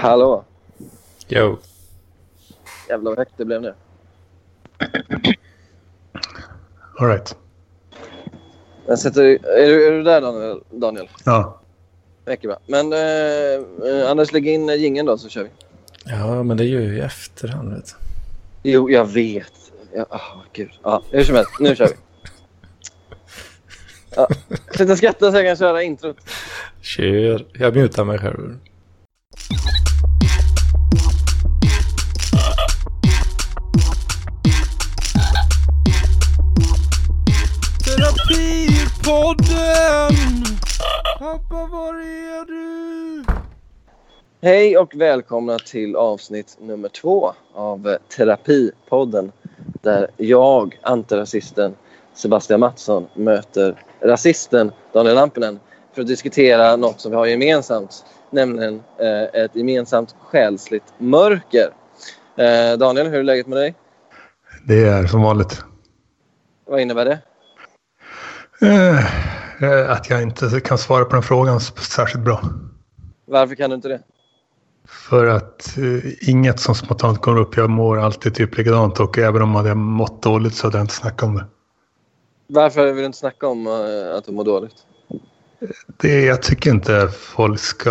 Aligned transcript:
Hallå? 0.00 0.44
Jo. 1.28 1.58
Jävlar 2.88 3.10
vad 3.10 3.18
högt 3.18 3.32
det 3.36 3.44
blev 3.44 3.62
nu. 3.62 3.74
All 6.98 7.08
right. 7.08 7.36
Jag 8.86 8.98
sätter, 8.98 9.22
är, 9.24 9.66
du, 9.66 9.86
är 9.86 9.92
du 9.92 10.02
där 10.02 10.20
Daniel? 10.20 10.60
Daniel? 10.70 11.08
Ja. 11.24 11.60
Mycket 12.26 12.50
bra. 12.50 12.58
Men 12.66 12.92
eh, 12.92 13.98
eh, 14.00 14.10
Anders, 14.10 14.32
lägg 14.32 14.48
in 14.48 14.68
jingeln 14.68 15.06
då 15.06 15.18
så 15.18 15.28
kör 15.28 15.42
vi. 15.42 15.50
Ja, 16.04 16.42
men 16.42 16.56
det 16.56 16.64
gör 16.64 16.80
ju 16.80 16.96
i 16.96 17.00
efterhand. 17.00 17.74
Vet. 17.74 17.96
Jo, 18.62 18.90
jag 18.90 19.04
vet. 19.04 19.72
Ja, 19.92 20.06
oh, 20.10 20.42
gud. 20.52 20.70
Ja, 20.82 21.02
hur 21.10 21.24
som 21.24 21.34
helst, 21.34 21.50
nu 21.60 21.76
kör 21.76 21.88
vi. 21.88 21.94
Ja. 24.16 24.28
Sluta 24.70 24.96
skratta 24.96 25.30
så 25.30 25.36
jag 25.36 25.46
kan 25.46 25.56
köra 25.56 25.82
introt. 25.82 26.16
Kör. 26.80 27.46
Jag 27.52 27.76
mutar 27.76 28.04
mig 28.04 28.18
själv. 28.18 28.58
Hej 44.40 44.78
och 44.78 44.94
välkomna 44.94 45.58
till 45.58 45.96
avsnitt 45.96 46.56
nummer 46.60 46.88
två 46.88 47.32
av 47.54 47.96
Terapipodden. 48.16 49.32
Där 49.82 50.10
jag, 50.16 50.78
antirasisten 50.82 51.74
Sebastian 52.14 52.60
Mattsson, 52.60 53.06
möter 53.14 53.82
rasisten 54.00 54.72
Daniel 54.92 55.14
Lampinen 55.14 55.60
för 55.94 56.02
att 56.02 56.08
diskutera 56.08 56.76
något 56.76 57.00
som 57.00 57.10
vi 57.10 57.16
har 57.16 57.26
gemensamt. 57.26 58.04
Nämligen 58.30 58.82
eh, 58.98 59.42
ett 59.42 59.56
gemensamt 59.56 60.14
själsligt 60.20 60.94
mörker. 60.98 61.70
Eh, 62.36 62.78
Daniel, 62.78 63.06
hur 63.06 63.18
är 63.18 63.22
läget 63.22 63.46
med 63.46 63.58
dig? 63.58 63.74
Det 64.66 64.84
är 64.84 65.06
som 65.06 65.22
vanligt. 65.22 65.64
Vad 66.66 66.80
innebär 66.80 67.04
det? 67.04 67.18
Eh, 69.66 69.90
att 69.90 70.10
jag 70.10 70.22
inte 70.22 70.60
kan 70.64 70.78
svara 70.78 71.04
på 71.04 71.12
den 71.12 71.22
frågan 71.22 71.60
särskilt 71.60 72.24
bra. 72.24 72.42
Varför 73.24 73.54
kan 73.54 73.70
du 73.70 73.76
inte 73.76 73.88
det? 73.88 74.02
För 74.88 75.26
att 75.26 75.78
eh, 75.78 76.28
inget 76.30 76.60
som 76.60 76.74
spontant 76.74 77.20
kommer 77.20 77.40
upp. 77.40 77.56
Jag 77.56 77.70
mår 77.70 77.98
alltid 77.98 78.34
typ 78.34 78.56
likadant 78.56 79.00
och 79.00 79.18
även 79.18 79.42
om 79.42 79.50
jag 79.50 79.56
hade 79.56 79.74
mått 79.74 80.22
dåligt 80.22 80.54
så 80.54 80.66
hade 80.66 80.78
jag 80.78 80.84
inte 80.84 80.94
snackat 80.94 81.22
om 81.22 81.34
det. 81.34 81.46
Varför 82.46 82.86
vill 82.86 82.96
du 82.96 83.04
inte 83.04 83.18
snacka 83.18 83.46
om 83.46 83.66
eh, 83.66 84.16
att 84.16 84.24
du 84.24 84.32
mår 84.32 84.44
dåligt? 84.44 84.74
det 85.96 86.24
jag 86.24 86.42
tycker 86.42 86.70
inte 86.70 87.08
folk 87.08 87.60
ska 87.60 87.90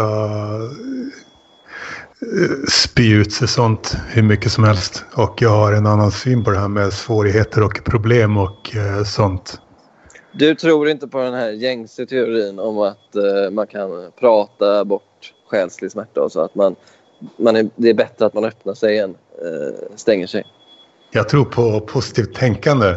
eh, 2.21 2.65
spy 2.71 3.13
ut 3.13 3.33
sig 3.33 3.47
sånt 3.47 3.95
hur 4.07 4.23
mycket 4.23 4.51
som 4.51 4.63
helst. 4.63 5.05
Och 5.13 5.41
jag 5.41 5.49
har 5.49 5.73
en 5.73 5.87
annan 5.87 6.11
syn 6.11 6.43
på 6.43 6.51
det 6.51 6.59
här 6.59 6.67
med 6.67 6.93
svårigheter 6.93 7.63
och 7.63 7.81
problem 7.85 8.37
och 8.37 8.75
eh, 8.75 9.03
sånt. 9.03 9.61
Du 10.33 10.55
tror 10.55 10.89
inte 10.89 11.07
på 11.07 11.17
den 11.17 11.33
här 11.33 11.51
gängse 11.51 12.05
teorin 12.05 12.59
om 12.59 12.77
att 12.77 13.15
eh, 13.15 13.51
man 13.51 13.67
kan 13.67 13.89
prata 14.19 14.85
bort 14.85 15.33
själslig 15.47 15.91
smärta 15.91 16.21
och 16.21 16.31
så 16.31 16.41
att 16.41 16.55
man, 16.55 16.75
man 17.37 17.55
är, 17.55 17.69
det 17.75 17.89
är 17.89 17.93
bättre 17.93 18.25
att 18.25 18.33
man 18.33 18.45
öppnar 18.45 18.73
sig 18.73 18.99
än 18.99 19.09
eh, 19.09 19.95
stänger 19.95 20.27
sig. 20.27 20.43
Jag 21.11 21.29
tror 21.29 21.45
på 21.45 21.79
positivt 21.79 22.35
tänkande 22.35 22.95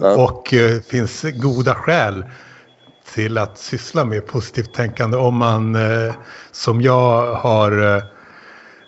Ja. 0.00 0.24
och 0.24 0.54
eh, 0.54 0.80
finns 0.80 1.22
goda 1.22 1.74
skäl 1.74 2.24
till 3.14 3.38
att 3.38 3.58
syssla 3.58 4.04
med 4.04 4.26
positivt 4.26 4.74
tänkande 4.74 5.16
om 5.16 5.36
man 5.36 5.74
eh, 5.74 6.14
som 6.52 6.80
jag 6.82 7.34
har 7.34 7.96
eh, 7.96 8.02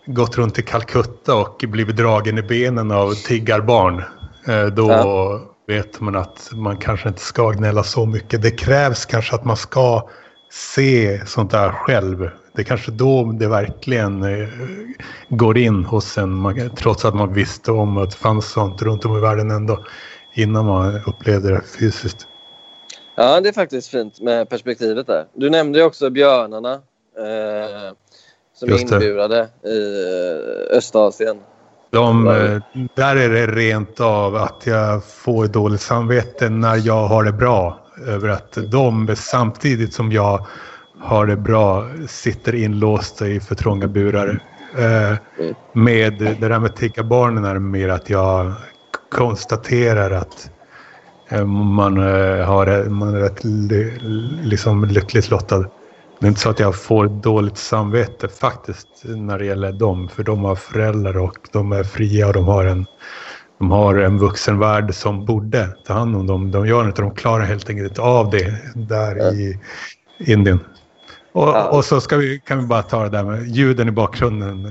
gått 0.07 0.39
runt 0.39 0.59
i 0.59 0.63
Calcutta 0.63 1.35
och 1.35 1.65
blivit 1.69 1.97
dragen 1.97 2.39
i 2.39 2.43
benen 2.43 2.91
av 2.93 3.13
tiggarbarn. 3.15 4.03
Eh, 4.49 4.67
då 4.67 4.91
Ja. 4.91 5.41
vet 5.67 6.01
man 6.01 6.17
att 6.17 6.51
man 6.53 6.77
kanske 6.77 7.09
inte 7.09 7.21
ska 7.21 7.51
gnälla 7.51 7.83
så 7.83 8.07
mycket. 8.07 8.43
Det 8.43 8.51
krävs 8.51 9.07
kanske 9.07 9.35
att 9.35 9.45
man 9.45 9.57
ska 9.57 10.09
se 10.53 11.27
sånt 11.27 11.51
där 11.51 11.71
själv. 11.71 12.31
Det 12.57 12.63
är 12.63 12.65
kanske 12.65 12.91
då 12.91 13.33
det 13.33 13.49
verkligen 13.49 14.23
eh, 14.23 14.49
går 15.29 15.59
in 15.59 15.85
hos 15.85 16.19
en, 16.19 16.71
trots 16.77 17.05
att 17.05 17.15
man 17.15 17.33
visste 17.33 17.73
om 17.73 17.97
att 17.97 18.11
det 18.11 18.17
fanns 18.17 18.51
sånt 18.51 18.83
runt 18.83 19.05
om 19.05 19.17
i 19.17 19.21
världen 19.21 19.51
ändå, 19.51 19.85
innan 20.35 20.67
man 20.67 21.01
upplevde 21.07 21.51
det 21.51 21.63
fysiskt. 21.79 22.27
Ja, 23.17 23.41
det 23.41 23.49
är 23.49 23.53
faktiskt 23.53 23.89
fint 23.89 24.21
med 24.21 24.49
perspektivet 24.49 25.07
där. 25.07 25.27
Du 25.35 25.51
nämnde 25.51 25.79
ju 25.79 25.85
också 25.85 26.11
björnarna 26.11 26.73
eh, 26.73 27.95
som 28.55 28.73
är 28.73 28.81
inburade 28.81 29.49
i 29.65 30.03
eh, 30.73 30.77
Östasien. 30.77 31.37
De, 31.91 32.27
eh, 32.27 32.85
där 32.95 33.17
är 33.17 33.29
det 33.29 33.47
rent 33.47 34.01
av 34.01 34.37
att 34.37 34.67
jag 34.67 35.05
får 35.05 35.47
dåligt 35.47 35.81
samvete 35.81 36.49
när 36.49 36.77
jag 36.87 37.07
har 37.07 37.25
det 37.25 37.33
bra. 37.33 37.81
Över 38.07 38.29
att 38.29 38.59
de 38.71 39.17
samtidigt 39.17 39.95
som 39.95 40.13
jag 40.13 40.47
har 41.01 41.27
det 41.27 41.37
bra 41.37 41.87
sitter 42.09 42.55
inlåsta 42.55 43.29
i 43.29 43.41
för 43.41 43.55
trånga 43.55 43.87
burar. 43.89 44.41
Eh, 44.79 45.19
med 45.73 46.19
det 46.19 46.49
där 46.49 46.59
med 46.59 46.77
tiggarbarnen 46.77 47.45
är 47.45 47.59
mer 47.59 47.89
att 47.89 48.11
jag 48.11 48.53
konstaterar 49.11 50.11
att 50.11 50.51
eh, 51.29 51.45
man, 51.47 51.99
eh, 51.99 52.47
har, 52.47 52.89
man 52.89 53.15
är 53.15 53.21
rätt 53.21 53.45
liksom 54.45 54.85
lyckligt 54.85 55.31
lottad. 55.31 55.65
Det 56.21 56.27
är 56.27 56.29
inte 56.29 56.41
så 56.41 56.51
att 56.51 56.61
jag 56.61 56.77
får 56.77 57.07
dåligt 57.07 57.59
samvete 57.59 58.29
faktiskt 58.29 58.89
när 59.05 59.39
det 59.39 59.47
gäller 59.47 59.73
dem. 59.73 60.09
För 60.09 60.23
de 60.23 60.45
har 60.45 60.55
föräldrar 60.55 61.19
och 61.19 61.39
de 61.53 61.73
är 61.73 61.85
fria 61.85 62.27
och 62.27 62.33
de 62.33 62.45
har 62.45 62.65
en, 62.65 62.87
de 63.59 63.71
har 63.71 63.95
en 63.95 64.19
vuxenvärld 64.19 64.95
som 64.95 65.25
borde 65.25 65.69
ta 65.87 65.93
hand 65.93 66.17
om 66.17 66.27
dem. 66.27 66.51
De 66.51 66.67
gör 66.67 66.87
inte, 66.87 67.03
de 67.03 67.15
klarar 67.15 67.45
helt 67.45 67.71
enkelt 67.71 67.89
inte 67.89 68.03
av 68.03 68.31
det 68.31 68.55
där 68.75 69.35
i 69.35 69.61
Indien. 70.19 70.61
Och, 71.37 71.49
Ja. 71.49 71.69
och 71.69 71.85
så 71.85 72.01
ska 72.01 72.17
vi, 72.17 72.39
kan 72.45 72.59
vi 72.61 72.67
bara 72.67 72.83
ta 72.83 73.03
det 73.03 73.09
där 73.09 73.25
med 73.25 73.47
ljuden 73.49 73.89
i 73.89 73.91
bakgrunden. 73.91 74.63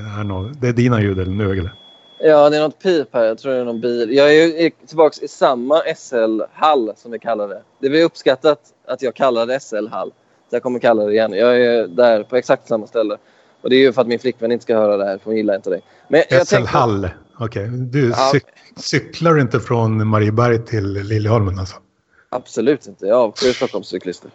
Det 0.61 0.67
är 0.67 0.73
dina 0.73 1.01
ljud 1.01 1.19
eller 1.19 1.31
nu 1.31 1.51
eller? 1.51 1.73
Ja, 2.19 2.49
det 2.49 2.57
är 2.57 2.61
något 2.61 2.79
pip 2.83 3.07
här. 3.13 3.23
Jag 3.23 3.37
tror 3.37 3.53
det 3.53 3.59
är 3.59 3.65
någon 3.65 3.81
bil. 3.81 4.11
Jag 4.15 4.35
är 4.35 4.61
ju 4.61 4.71
tillbaka 4.87 5.15
i 5.25 5.27
samma 5.27 5.81
SL-hall 5.95 6.93
som 6.97 7.11
vi 7.11 7.19
kallar 7.19 7.47
det. 7.47 7.61
Det 7.81 7.89
var 7.89 7.97
uppskattat 7.97 8.59
att 8.87 9.01
jag 9.01 9.15
kallar 9.15 9.45
det 9.45 9.59
SL-hall. 9.59 10.11
Så 10.49 10.55
jag 10.55 10.63
kommer 10.63 10.79
kalla 10.79 11.03
det 11.05 11.11
igen. 11.11 11.33
Jag 11.33 11.61
är 11.61 11.87
där 11.87 12.23
på 12.23 12.35
exakt 12.35 12.67
samma 12.67 12.87
ställe. 12.87 13.17
Och 13.61 13.69
det 13.69 13.75
är 13.75 13.79
ju 13.79 13.93
för 13.93 14.01
att 14.01 14.07
min 14.07 14.19
flickvän 14.19 14.51
inte 14.51 14.63
ska 14.63 14.75
höra 14.77 14.97
det 14.97 15.05
här 15.05 15.17
för 15.17 15.25
hon 15.25 15.37
gillar 15.37 15.55
inte 15.55 15.69
det. 15.69 15.81
Men 16.07 16.23
jag 16.29 16.47
SL 16.47 16.55
tänkte- 16.55 16.77
Hall. 16.77 17.09
Okej, 17.39 17.67
du 17.67 18.09
Ja. 18.09 18.29
cyk, 18.31 18.43
cyklar 18.75 19.39
inte 19.39 19.59
från 19.59 20.07
Marieberg 20.07 20.65
till 20.65 20.93
Liljeholmen 20.93 21.59
alltså? 21.59 21.75
Absolut 22.29 22.87
inte. 22.87 23.05
Jag 23.05 23.17
avskyr 23.17 23.53
Stockholmscyklister. 23.53 24.31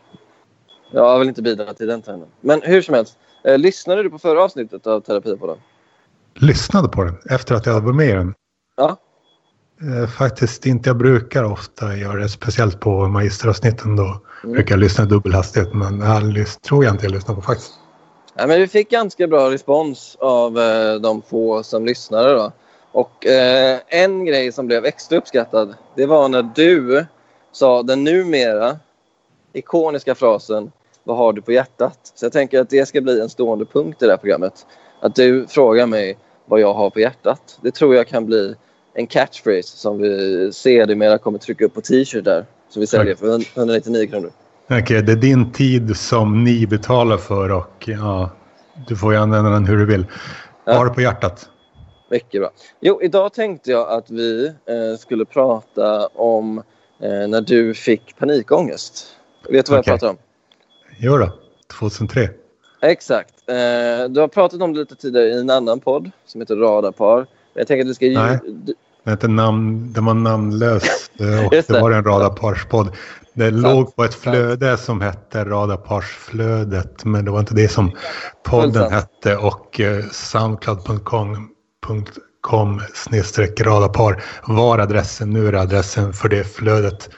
Jag 0.90 1.02
har 1.02 1.18
väl 1.18 1.28
inte 1.28 1.42
bidragit 1.42 1.76
till 1.76 1.86
den 1.86 2.02
trenden. 2.02 2.28
Men 2.40 2.62
hur 2.62 2.82
som 2.82 2.94
helst. 2.94 3.18
Eh, 3.44 3.58
lyssnade 3.58 4.02
du 4.02 4.10
på 4.10 4.18
förra 4.18 4.44
avsnittet 4.44 4.86
av 4.86 5.00
Terapipodden? 5.00 5.56
Lyssnade 6.34 6.88
på 6.88 7.04
den 7.04 7.16
efter 7.30 7.54
att 7.54 7.66
jag 7.66 7.72
hade 7.72 7.86
varit 7.86 7.96
med 7.96 8.08
i 8.08 8.12
den. 8.12 8.34
Ja. 8.76 8.96
Eh, 9.82 10.08
Faktiskt 10.08 10.66
inte. 10.66 10.88
Jag 10.88 10.96
brukar 10.96 11.44
ofta 11.44 11.96
göra 11.96 12.20
det. 12.20 12.28
Speciellt 12.28 12.80
på 12.80 13.08
magisteravsnitten 13.08 13.96
då. 13.96 14.20
Mm. 14.44 14.54
Brukar 14.54 14.74
jag 14.74 14.80
lyssna 14.80 15.04
i 15.04 15.06
dubbel 15.06 15.34
hastighet. 15.34 15.74
Men 15.74 16.00
jag 16.00 16.62
tror 16.62 16.84
jag 16.84 16.94
inte 16.94 17.04
jag 17.04 17.12
lyssnar 17.12 17.34
på 17.34 17.40
faktiskt. 17.40 17.72
Ja, 18.34 18.46
men 18.46 18.60
vi 18.60 18.68
fick 18.68 18.90
ganska 18.90 19.26
bra 19.26 19.50
respons 19.50 20.16
av 20.20 20.58
eh, 20.58 20.94
de 20.94 21.22
få 21.22 21.62
som 21.62 21.86
lyssnade. 21.86 22.34
Då. 22.34 22.52
Och 22.92 23.26
eh, 23.26 23.80
en 23.88 24.24
grej 24.24 24.52
som 24.52 24.66
blev 24.66 24.84
extra 24.84 25.18
uppskattad 25.18 25.74
det 25.96 26.06
var 26.06 26.28
när 26.28 26.42
du 26.42 27.06
sa 27.52 27.82
den 27.82 28.04
numera 28.04 28.76
ikoniska 29.52 30.14
frasen 30.14 30.72
Vad 31.10 31.18
har 31.18 31.32
du 31.32 31.42
på 31.42 31.52
hjärtat? 31.52 31.98
Så 32.14 32.24
jag 32.24 32.32
tänker 32.32 32.60
att 32.60 32.70
det 32.70 32.86
ska 32.86 33.00
bli 33.00 33.20
en 33.20 33.28
stående 33.28 33.64
punkt 33.64 34.02
i 34.02 34.04
det 34.06 34.12
här 34.12 34.16
programmet. 34.18 34.66
Att 35.00 35.14
du 35.14 35.46
frågar 35.46 35.86
mig 35.86 36.18
vad 36.46 36.60
jag 36.60 36.74
har 36.74 36.90
på 36.90 37.00
hjärtat. 37.00 37.58
Det 37.62 37.70
tror 37.70 37.94
jag 37.94 38.08
kan 38.08 38.26
bli 38.26 38.54
en 38.94 39.06
catchphrase 39.06 39.76
som 39.76 39.98
vi 39.98 40.50
sedermera 40.52 41.18
kommer 41.18 41.38
trycka 41.38 41.64
upp 41.64 41.74
på 41.74 41.80
t-shirt 41.80 42.24
där. 42.24 42.44
Som 42.68 42.80
vi 42.80 42.86
säljer 42.86 43.14
för 43.14 43.26
199 43.56 44.06
kronor. 44.06 44.30
Okej, 44.70 45.02
det 45.02 45.12
är 45.12 45.16
din 45.16 45.52
tid 45.52 45.96
som 45.96 46.44
ni 46.44 46.66
betalar 46.66 47.16
för 47.16 47.52
och 47.52 47.84
ja, 47.88 48.30
du 48.88 48.96
får 48.96 49.12
ju 49.12 49.18
använda 49.18 49.50
den 49.50 49.64
hur 49.64 49.76
du 49.76 49.86
vill. 49.86 50.06
Vad 50.64 50.74
Ja. 50.74 50.78
har 50.78 50.84
du 50.86 50.94
på 50.94 51.00
hjärtat? 51.00 51.48
Mycket 52.10 52.40
bra. 52.40 52.50
Jo, 52.80 53.02
idag 53.02 53.32
tänkte 53.32 53.70
jag 53.70 53.88
att 53.90 54.10
vi 54.10 54.46
eh, 54.46 54.98
skulle 54.98 55.24
prata 55.24 56.06
om 56.06 56.58
eh, 57.02 57.28
när 57.28 57.40
du 57.40 57.74
fick 57.74 58.16
panikångest. 58.18 59.06
Vet 59.48 59.66
du 59.66 59.72
vad 59.72 59.80
Okej. 59.80 59.92
jag 59.92 60.00
pratar 60.00 60.10
om? 60.10 60.16
Jo 61.02 61.18
då, 61.18 61.32
2003. 61.78 62.28
Exakt. 62.82 63.34
Eh, 63.46 63.54
du 64.08 64.20
har 64.20 64.28
pratat 64.28 64.62
om 64.62 64.72
det 64.72 64.78
lite 64.78 64.94
tidigare 64.94 65.26
i 65.28 65.40
en 65.40 65.50
annan 65.50 65.80
podd 65.80 66.10
som 66.26 66.40
heter 66.40 66.56
Radarpar. 66.56 67.26
Jag 67.54 67.66
tänker 67.66 67.84
att 67.84 67.90
vi 67.90 67.94
ska... 67.94 68.06
Nej. 68.06 68.38
du- 68.44 68.74
Den, 69.04 69.12
hette 69.12 69.28
namn, 69.28 69.92
den 69.92 70.04
var 70.04 70.14
namnlös 70.14 71.10
eh, 71.20 71.46
och 71.46 71.54
Just 71.54 71.68
det 71.68 71.74
det. 71.74 71.80
var 71.80 71.90
en 71.90 72.04
radarparspodd. 72.04 72.88
Det 73.34 73.50
låg 73.50 73.96
på 73.96 74.04
ett 74.04 74.14
flöde 74.14 74.76
som 74.76 75.00
hette 75.00 75.44
Radarparsflödet, 75.44 77.04
men 77.04 77.24
det 77.24 77.30
var 77.30 77.40
inte 77.40 77.54
det 77.54 77.68
som 77.68 77.90
podden 78.44 78.92
hette. 78.92 79.36
Och 79.36 79.80
eh, 79.80 80.04
soundcloud.com 80.12 82.80
snedstreck 82.94 83.60
radarpar 83.60 84.22
var 84.48 84.78
adressen. 84.78 85.30
Nu 85.30 85.48
är 85.48 85.52
det 85.52 85.60
adressen 85.60 86.12
för 86.12 86.28
det 86.28 86.44
flödet. 86.44 87.10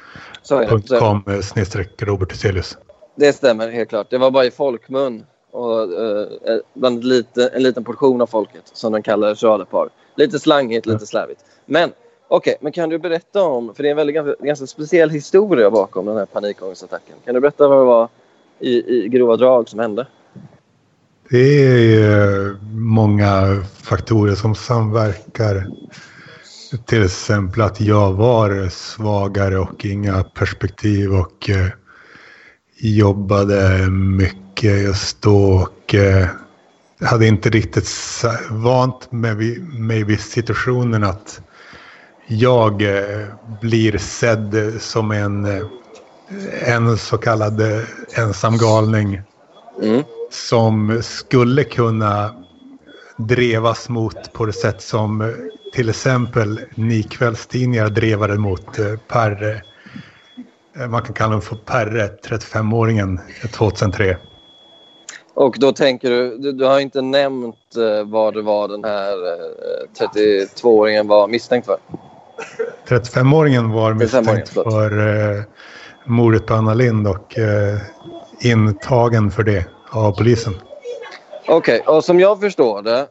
.com 0.99 1.43
snedstreck 1.43 2.03
Robert 2.03 2.33
Hyselius. 2.33 2.77
Det 3.23 3.33
stämmer 3.33 3.71
helt 3.71 3.89
klart. 3.89 4.11
Det 4.11 4.19
var 4.19 4.31
bara 4.31 4.45
i 4.45 4.51
folkmun 4.51 5.25
och 5.51 5.89
uh, 5.89 6.27
bland 6.75 7.05
lite, 7.05 7.49
en 7.49 7.63
liten 7.63 7.85
portion 7.85 8.21
av 8.21 8.27
folket 8.27 8.63
som 8.73 8.93
de 8.93 9.03
kallades 9.03 9.43
radarpar. 9.43 9.89
Lite 10.17 10.39
slangigt, 10.39 10.87
lite 10.87 11.07
slarvigt. 11.07 11.41
Men 11.67 11.91
okej, 12.29 12.51
okay, 12.51 12.55
men 12.61 12.73
kan 12.73 12.89
du 12.89 12.99
berätta 12.99 13.43
om, 13.43 13.75
för 13.75 13.83
det 13.83 13.89
är 13.89 13.91
en 13.91 13.97
väldigt 13.97 14.15
ganska, 14.15 14.45
ganska 14.45 14.67
speciell 14.67 15.11
historia 15.11 15.71
bakom 15.71 16.07
den 16.07 16.17
här 16.17 16.27
panikångestattacken. 16.27 17.15
Kan 17.25 17.35
du 17.35 17.41
berätta 17.41 17.69
vad 17.69 17.79
det 17.79 17.85
var 17.85 18.09
i, 18.59 19.05
i 19.05 19.09
grova 19.09 19.37
drag 19.37 19.69
som 19.69 19.79
hände? 19.79 20.07
Det 21.31 21.65
är 21.95 22.57
många 22.75 23.63
faktorer 23.83 24.35
som 24.35 24.55
samverkar. 24.55 25.67
Till 26.87 27.05
exempel 27.05 27.63
att 27.63 27.81
jag 27.81 28.13
var 28.13 28.69
svagare 28.69 29.59
och 29.59 29.85
inga 29.85 30.25
perspektiv 30.25 31.15
och 31.15 31.51
eh, 31.51 31.67
jobbade 32.89 33.91
mycket 33.91 34.83
just 34.83 35.23
då 35.23 35.53
och 35.53 35.95
hade 37.05 37.27
inte 37.27 37.51
riktigt 37.51 37.89
vant 38.51 39.13
mig 39.73 40.05
vid 40.05 40.21
situationen 40.21 41.05
att 41.05 41.41
jag 42.27 42.83
eh, 42.83 43.27
blir 43.61 43.99
sedd 43.99 44.73
som 44.81 45.11
en, 45.11 45.45
eh, 45.45 45.67
en 46.65 46.99
så 46.99 47.19
kallad 47.19 47.61
eh, 47.61 47.83
ensam 48.15 48.59
galning. 48.59 49.21
Mm. 49.83 50.03
Som 50.31 51.03
skulle 51.03 51.65
kunna 51.65 52.35
drevas 53.17 53.89
mot 53.89 54.33
på 54.33 54.47
det 54.47 54.53
sätt 54.53 54.83
som 54.83 55.35
till 55.75 55.89
exempel 55.89 56.61
ni 56.75 57.03
kvällstidningar 57.03 57.89
drevade 57.89 58.39
mot 58.39 58.79
Perre. 59.09 59.63
Man 60.75 61.03
kan 61.03 61.15
kalla 61.15 61.29
honom 61.29 61.43
för 61.43 61.57
Perre, 61.57 62.09
35-åringen 62.29 63.21
2003. 63.53 64.17
Och 65.35 65.57
då 65.59 65.73
tänker 65.73 66.11
du, 66.11 66.39
du, 66.39 66.53
du 66.53 66.65
har 66.65 66.81
inte 66.81 67.03
nämnt 67.03 67.57
vad 68.05 68.35
det 68.35 68.43
var 68.43 68.69
den 68.69 68.85
här 68.85 69.17
32-åringen 69.99 71.09
var 71.09 71.29
misstänkt 71.29 71.67
för? 71.67 71.77
35-åringen 72.89 73.73
var 73.73 73.95
misstänkt 73.95 74.49
för 74.49 75.09
eh, 75.37 75.43
mordet 76.07 76.47
på 76.47 76.55
Anna 76.55 76.75
Lind 76.75 77.09
och 77.09 77.39
eh, 77.39 77.79
intagen 78.41 79.31
för 79.31 79.43
det 79.43 79.67
av 79.91 80.13
polisen. 80.13 80.55
Okej, 81.49 81.81
okay, 81.81 81.97
och 81.97 82.05
som 82.05 82.21
jag 82.21 82.41
förstår 82.41 82.83
det 82.83 83.07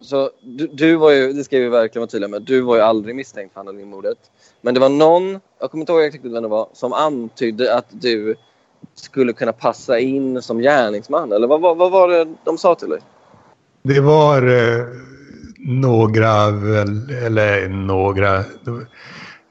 så 0.00 0.30
du, 0.42 0.66
du, 0.66 0.96
var 0.96 1.10
ju, 1.10 1.32
det 1.32 1.44
ska 1.44 1.58
vi 1.58 1.68
verkligen 1.68 2.00
vara 2.00 2.10
tydliga 2.10 2.28
med, 2.28 2.42
du 2.42 2.60
var 2.60 2.76
ju 2.76 2.82
aldrig 2.82 3.16
misstänkt 3.16 3.52
för 3.52 3.60
Anna 3.60 3.70
Lind-mordet. 3.70 4.18
Men 4.60 4.74
det 4.74 4.80
var 4.80 4.88
någon, 4.88 5.40
jag 5.60 5.70
kommer 5.70 5.82
inte 5.82 5.92
ihåg 5.92 6.02
exakt 6.02 6.24
vem 6.24 6.42
det 6.42 6.48
var, 6.48 6.68
som 6.72 6.92
antydde 6.92 7.76
att 7.76 7.86
du 7.90 8.34
skulle 8.94 9.32
kunna 9.32 9.52
passa 9.52 9.98
in 9.98 10.42
som 10.42 10.58
gärningsman. 10.58 11.32
Eller 11.32 11.46
vad, 11.46 11.60
vad, 11.60 11.76
vad 11.76 11.90
var 11.92 12.08
det 12.08 12.34
de 12.44 12.58
sa 12.58 12.74
till 12.74 12.88
dig? 12.88 13.00
Det 13.82 14.00
var 14.00 14.42
eh, 14.42 14.84
några, 15.58 16.32
eller 17.26 17.68
några. 17.68 18.44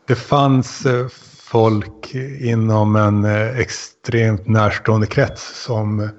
Det 0.07 0.15
fanns 0.15 0.85
eh, 0.85 1.07
folk 1.43 2.15
inom 2.41 2.95
en 2.95 3.25
eh, 3.25 3.59
extremt 3.59 4.47
närstående 4.47 5.07
krets 5.07 5.63
som 5.63 6.09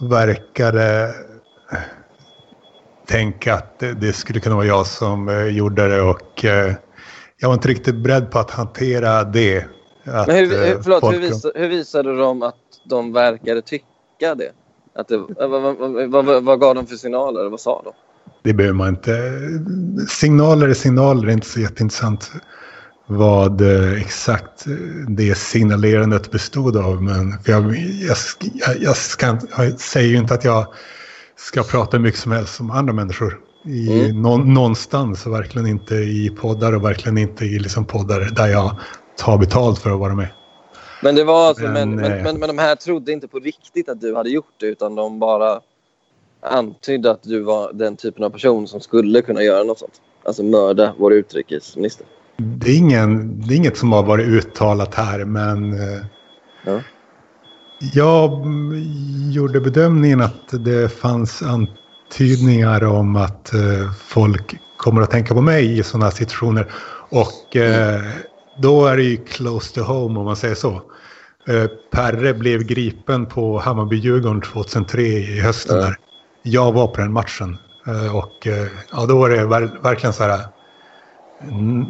verkade 0.00 1.14
eh, 1.72 1.78
tänka 3.06 3.54
att 3.54 3.78
det 3.78 4.12
skulle 4.12 4.40
kunna 4.40 4.56
vara 4.56 4.66
jag 4.66 4.86
som 4.86 5.28
eh, 5.28 5.46
gjorde 5.46 5.88
det 5.88 6.02
och 6.02 6.44
eh, 6.44 6.74
jag 7.40 7.48
var 7.48 7.54
inte 7.54 7.68
riktigt 7.68 7.94
beredd 7.94 8.30
på 8.30 8.38
att 8.38 8.50
hantera 8.50 9.24
det. 9.24 9.64
Att 10.04 10.26
Men 10.26 10.36
hur, 10.36 10.82
förlåt, 10.82 11.00
folk... 11.00 11.16
hur, 11.16 11.20
visade, 11.20 11.60
hur 11.60 11.68
visade 11.68 12.16
de 12.16 12.42
att 12.42 12.54
de 12.84 13.12
verkade 13.12 13.62
tycka 13.62 14.34
det? 14.34 14.52
Att 14.94 15.08
det 15.08 15.16
vad, 15.16 15.50
vad, 16.10 16.24
vad, 16.24 16.44
vad 16.44 16.60
gav 16.60 16.74
de 16.74 16.86
för 16.86 16.96
signaler? 16.96 17.48
Vad 17.48 17.60
sa 17.60 17.82
de? 17.84 17.92
det 18.46 18.52
behöver 18.52 18.74
man 18.74 18.88
inte. 18.88 19.32
Signaler 20.08 20.68
är 20.68 20.74
signaler, 20.74 21.26
det 21.26 21.32
är 21.32 21.34
inte 21.34 21.46
så 21.46 21.60
jätteintressant 21.60 22.32
vad 23.06 23.60
eh, 23.60 24.00
exakt 24.00 24.64
det 25.08 25.34
signalerandet 25.34 26.30
bestod 26.30 26.76
av. 26.76 27.02
Men 27.02 27.34
jag, 27.44 27.76
jag, 27.76 28.16
jag, 28.80 28.96
ska, 28.96 29.38
jag 29.56 29.80
säger 29.80 30.08
ju 30.08 30.16
inte 30.16 30.34
att 30.34 30.44
jag 30.44 30.66
ska 31.36 31.62
prata 31.62 31.98
mycket 31.98 32.20
som 32.20 32.32
helst 32.32 32.60
om 32.60 32.70
andra 32.70 32.92
människor. 32.92 33.40
I 33.66 34.04
mm. 34.04 34.22
någon, 34.22 34.54
någonstans, 34.54 35.26
verkligen 35.26 35.66
inte 35.66 35.94
i 35.94 36.30
poddar 36.40 36.72
och 36.72 36.84
verkligen 36.84 37.18
inte 37.18 37.44
i 37.44 37.58
liksom 37.58 37.84
poddar 37.84 38.20
där 38.20 38.46
jag 38.46 38.76
tar 39.16 39.38
betalt 39.38 39.78
för 39.78 39.90
att 39.90 39.98
vara 39.98 40.14
med. 40.14 40.28
Men 41.02 41.14
det 41.14 41.24
var 41.24 41.48
alltså, 41.48 41.64
men, 41.64 41.94
men, 41.94 41.96
men, 41.96 42.22
men, 42.22 42.38
men 42.38 42.48
de 42.48 42.58
här 42.58 42.74
trodde 42.74 43.12
inte 43.12 43.28
på 43.28 43.38
riktigt 43.38 43.88
att 43.88 44.00
du 44.00 44.16
hade 44.16 44.30
gjort 44.30 44.54
det 44.60 44.66
utan 44.66 44.94
de 44.94 45.18
bara 45.18 45.60
antydde 46.40 47.10
att 47.10 47.22
du 47.22 47.40
var 47.40 47.72
den 47.72 47.96
typen 47.96 48.24
av 48.24 48.30
person 48.30 48.68
som 48.68 48.80
skulle 48.80 49.22
kunna 49.22 49.42
göra 49.42 49.64
något 49.64 49.78
sånt. 49.78 50.00
Alltså 50.24 50.42
mörda 50.42 50.94
vår 50.98 51.12
utrikesminister. 51.12 52.06
Det 52.36 52.70
är, 52.70 52.78
ingen, 52.78 53.40
det 53.40 53.54
är 53.54 53.56
inget 53.56 53.76
som 53.76 53.92
har 53.92 54.02
varit 54.02 54.26
uttalat 54.26 54.94
här 54.94 55.24
men 55.24 55.72
eh, 55.72 56.04
ja. 56.64 56.80
jag 57.94 58.44
gjorde 59.32 59.60
bedömningen 59.60 60.20
att 60.20 60.64
det 60.64 60.92
fanns 60.92 61.42
antydningar 62.06 62.84
om 62.84 63.16
att 63.16 63.54
eh, 63.54 63.92
folk 63.92 64.54
kommer 64.76 65.02
att 65.02 65.10
tänka 65.10 65.34
på 65.34 65.40
mig 65.40 65.78
i 65.78 65.82
sådana 65.82 66.10
situationer. 66.10 66.66
Och 67.10 67.56
mm. 67.56 68.02
då 68.62 68.86
är 68.86 68.96
det 68.96 69.02
ju 69.02 69.16
close 69.16 69.74
to 69.74 69.80
home 69.80 70.18
om 70.18 70.24
man 70.24 70.36
säger 70.36 70.54
så. 70.54 70.82
Perre 71.92 72.34
blev 72.34 72.62
gripen 72.62 73.26
på 73.26 73.60
Hammarby-Djurgården 73.60 74.40
2003 74.40 75.02
i 75.02 75.40
hösten. 75.40 75.78
Där 75.78 75.96
jag 76.46 76.72
var 76.72 76.86
på 76.86 77.00
den 77.00 77.12
matchen. 77.12 77.56
Eh, 77.86 78.16
och 78.16 78.46
eh, 78.46 78.66
ja, 78.92 79.06
då 79.06 79.18
var 79.18 79.30
det 79.30 79.44
verkligen 79.82 80.12
så 80.12 80.24
här. 80.24 80.40
Mm, 81.42 81.84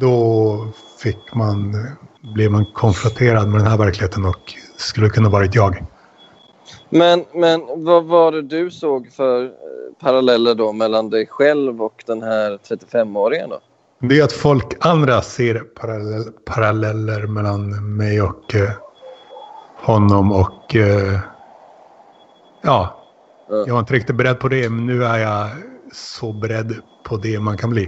då 0.00 0.66
fick 1.02 1.34
man, 1.34 1.86
blev 2.34 2.50
man 2.50 2.64
konfronterad 2.74 3.48
med 3.48 3.60
den 3.60 3.66
här 3.66 3.78
verkligheten 3.78 4.24
och 4.24 4.54
skulle 4.76 5.08
kunna 5.08 5.28
varit 5.28 5.54
jag. 5.54 5.86
Men, 6.94 7.24
men 7.32 7.84
vad 7.84 8.04
var 8.04 8.32
det 8.32 8.42
du 8.42 8.70
såg 8.70 9.12
för 9.12 9.44
eh, 9.44 9.50
paralleller 10.00 10.54
då 10.54 10.72
mellan 10.72 11.10
dig 11.10 11.26
själv 11.26 11.82
och 11.82 12.04
den 12.06 12.22
här 12.22 12.58
35-åringen 12.68 13.48
då? 13.50 13.60
Det 14.08 14.18
är 14.18 14.24
att 14.24 14.32
folk 14.32 14.66
andra 14.80 15.22
ser 15.22 15.58
parallell, 15.58 16.24
paralleller 16.44 17.26
mellan 17.26 17.96
mig 17.96 18.22
och 18.22 18.54
eh, 18.54 18.70
honom 19.76 20.32
och 20.32 20.76
eh, 20.76 21.18
ja, 22.62 23.04
jag 23.48 23.72
var 23.72 23.80
inte 23.80 23.94
riktigt 23.94 24.16
beredd 24.16 24.40
på 24.40 24.48
det, 24.48 24.68
men 24.68 24.86
nu 24.86 25.04
är 25.04 25.18
jag 25.18 25.48
så 25.92 26.32
beredd 26.32 26.74
på 27.04 27.16
det 27.16 27.40
man 27.40 27.56
kan 27.56 27.70
bli. 27.70 27.84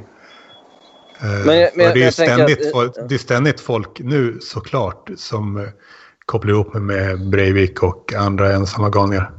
Eh, 1.23 1.47
men, 1.47 1.69
men 1.75 1.95
det, 1.95 2.03
är 2.03 2.11
ständigt, 2.11 2.75
att, 2.75 3.09
det 3.09 3.15
är 3.15 3.19
ständigt 3.19 3.61
folk 3.61 4.01
nu 4.01 4.39
såklart 4.41 5.11
som 5.17 5.69
eh, 6.27 6.33
kopplar 6.33 6.53
ihop 6.53 6.75
mig 6.75 6.83
med 6.83 7.29
Breivik 7.31 7.83
och 7.83 8.13
andra 8.15 8.53
ensamma 8.53 8.91
galningar. 8.91 9.31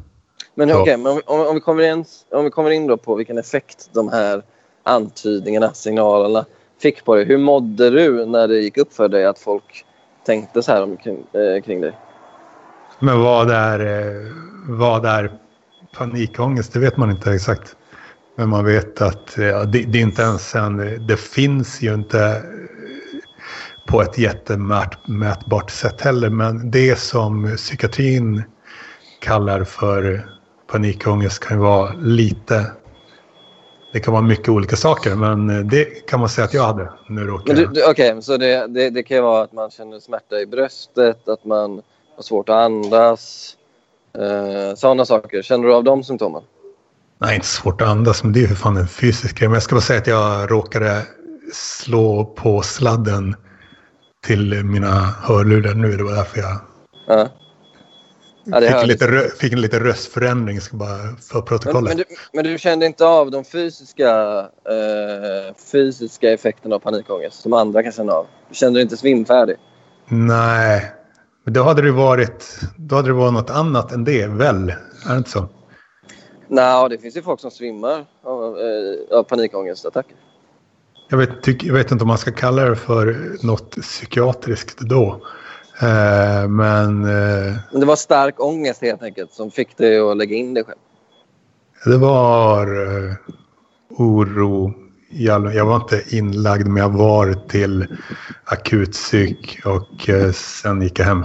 Men 0.55 0.71
okej, 0.71 0.95
okay, 0.95 1.21
om, 1.25 1.47
om, 1.47 1.55
vi 1.55 1.61
kommer 1.61 1.83
in, 1.83 2.05
om 2.31 2.43
vi 2.43 2.49
kommer 2.49 2.71
in 2.71 2.87
då 2.87 2.97
på 2.97 3.15
vilken 3.15 3.37
effekt 3.37 3.89
de 3.93 4.09
här 4.09 4.43
antydningarna, 4.83 5.73
signalerna 5.73 6.45
fick 6.81 7.05
på 7.05 7.15
dig. 7.15 7.25
Hur 7.25 7.37
mådde 7.37 7.89
du 7.89 8.25
när 8.25 8.47
det 8.47 8.57
gick 8.57 8.77
upp 8.77 8.93
för 8.93 9.09
dig 9.09 9.25
att 9.25 9.39
folk 9.39 9.85
tänkte 10.25 10.63
så 10.63 10.71
här 10.71 10.83
om, 10.83 10.97
kring, 10.97 11.17
eh, 11.33 11.63
kring 11.63 11.81
dig? 11.81 11.93
Men 12.99 13.21
vad 13.21 13.51
är, 13.51 13.79
eh, 13.79 14.31
vad 14.67 15.05
är 15.05 15.31
panikångest, 15.97 16.73
det 16.73 16.79
vet 16.79 16.97
man 16.97 17.11
inte 17.11 17.31
exakt. 17.31 17.75
Men 18.35 18.49
man 18.49 18.65
vet 18.65 19.01
att 19.01 19.35
ja, 19.37 19.63
det, 19.63 19.83
det, 19.83 19.97
är 19.97 20.01
inte 20.01 20.21
ens 20.21 20.55
en, 20.55 21.07
det 21.07 21.17
finns 21.17 21.81
ju 21.81 21.93
inte 21.93 22.41
på 23.87 24.01
ett 24.01 24.17
jättemätbart 24.17 25.71
sätt 25.71 26.01
heller. 26.01 26.29
Men 26.29 26.71
det 26.71 26.99
som 26.99 27.55
psykiatrin 27.57 28.43
kallar 29.21 29.63
för 29.63 30.29
panikångest 30.71 31.39
kan 31.39 31.57
ju 31.57 31.63
vara 31.63 31.93
lite 31.93 32.71
det 33.93 33.99
kan 33.99 34.13
vara 34.13 34.23
mycket 34.23 34.49
olika 34.49 34.75
saker, 34.75 35.15
men 35.15 35.67
det 35.69 35.85
kan 36.07 36.19
man 36.19 36.29
säga 36.29 36.45
att 36.45 36.53
jag 36.53 36.63
hade. 36.63 36.89
Okej, 37.33 37.67
okay, 37.91 38.21
så 38.21 38.37
det, 38.37 38.67
det, 38.67 38.89
det, 38.89 39.03
kan 39.03 39.17
ju 39.17 39.23
vara 39.23 39.43
att 39.43 39.53
man 39.53 39.69
känner 39.69 39.99
smärta 39.99 40.39
i 40.39 40.45
bröstet, 40.45 41.29
att 41.29 41.45
man 41.45 41.81
har 42.15 42.23
svårt 42.23 42.49
att 42.49 42.55
andas, 42.55 43.57
Eh, 44.17 44.75
Sådana 44.75 45.05
saker. 45.05 45.41
Känner 45.41 45.67
du 45.67 45.73
av 45.73 45.83
de 45.83 46.03
symptomen? 46.03 46.41
Nej, 47.19 47.35
inte 47.35 47.47
svårt 47.47 47.81
att 47.81 47.87
andas, 47.87 48.23
men 48.23 48.33
det 48.33 48.39
är 48.39 48.41
ju 48.41 48.47
för 48.47 48.55
fan 48.55 48.77
en 48.77 48.87
fysisk 48.87 49.39
grej. 49.39 49.47
Men 49.47 49.53
jag 49.53 49.63
ska 49.63 49.75
bara 49.75 49.81
säga 49.81 49.99
att 49.99 50.07
jag 50.07 50.51
råkade 50.51 51.01
slå 51.53 52.25
på 52.25 52.61
sladden 52.61 53.35
till 54.25 54.63
mina 54.63 54.89
hörlurar 55.21 55.73
nu. 55.73 55.97
Det 55.97 56.03
var 56.03 56.11
därför 56.15 56.39
jag 56.39 56.59
Ja. 57.07 57.27
Ja, 58.49 58.59
fick, 58.61 58.69
hördes. 58.69 58.87
lite, 58.87 59.05
rö- 59.07 59.35
fick 59.39 59.53
en 59.53 59.61
liten 59.61 59.79
röstförändring 59.79 60.59
bara 60.71 60.97
för 60.97 61.35
Men, 61.35 61.43
protokollet. 61.45 61.89
men, 61.89 61.97
du, 61.97 62.03
men 62.33 62.43
du 62.43 62.57
kände 62.57 62.85
inte 62.85 63.05
av 63.05 63.31
de 63.31 63.43
fysiska, 63.45 64.39
eh, 64.69 65.55
fysiska 65.71 66.33
effekterna 66.33 66.75
av 66.75 66.79
panikångest 66.79 67.41
som 67.41 67.53
andra 67.53 67.83
kan 67.83 67.91
känna 67.91 68.13
av? 68.13 68.25
Du 68.49 68.55
kände 68.55 68.77
dig 68.79 68.83
inte 68.83 68.97
svimfärdig? 68.97 69.55
Nej, 70.09 70.91
men 71.43 71.53
då 71.53 71.63
hade 71.63 71.81
det 71.81 71.91
varit, 71.91 72.59
då 72.77 72.95
hade 72.95 73.07
det 73.07 73.13
varit 73.13 73.33
något 73.33 73.49
annat 73.49 73.91
än 73.91 74.03
det 74.03 74.27
väl? 74.27 74.69
Är 75.05 75.11
det 75.11 75.17
inte 75.17 75.29
så? 75.29 75.49
Nej, 76.47 76.89
det 76.89 76.97
finns 76.97 77.17
ju 77.17 77.21
folk 77.21 77.39
som 77.39 77.51
svimmar 77.51 78.05
av, 78.23 78.57
eh, 78.59 79.17
av 79.17 79.23
panikångestattacker. 79.23 80.15
Jag 81.09 81.17
vet, 81.17 81.41
tyck, 81.41 81.63
jag 81.63 81.73
vet 81.73 81.91
inte 81.91 82.03
om 82.03 82.07
man 82.07 82.17
ska 82.17 82.31
kalla 82.31 82.65
det 82.65 82.75
för 82.75 83.35
något 83.45 83.71
psykiatriskt 83.81 84.79
då. 84.79 85.21
Eh, 85.81 86.47
men 86.49 87.03
eh, 87.03 87.55
Men 87.71 87.79
det 87.79 87.85
var 87.85 87.95
stark 87.95 88.39
ångest 88.39 88.81
helt 88.81 89.03
enkelt 89.03 89.31
som 89.33 89.51
fick 89.51 89.77
dig 89.77 89.99
att 89.99 90.17
lägga 90.17 90.35
in 90.35 90.53
dig 90.53 90.63
själv. 90.63 90.77
det 91.85 91.97
var 91.97 92.61
eh, 92.67 93.13
oro. 93.89 94.73
all- 95.31 95.53
Jag 95.55 95.65
var 95.65 95.75
inte 95.75 96.03
inlagd 96.11 96.67
men 96.67 96.83
jag 96.83 96.89
var 96.97 97.33
till 97.47 97.87
akutpsyk 98.45 99.59
och 99.65 100.09
eh, 100.09 100.31
sen 100.31 100.81
gick 100.81 100.99
jag 100.99 101.05
hem. 101.05 101.23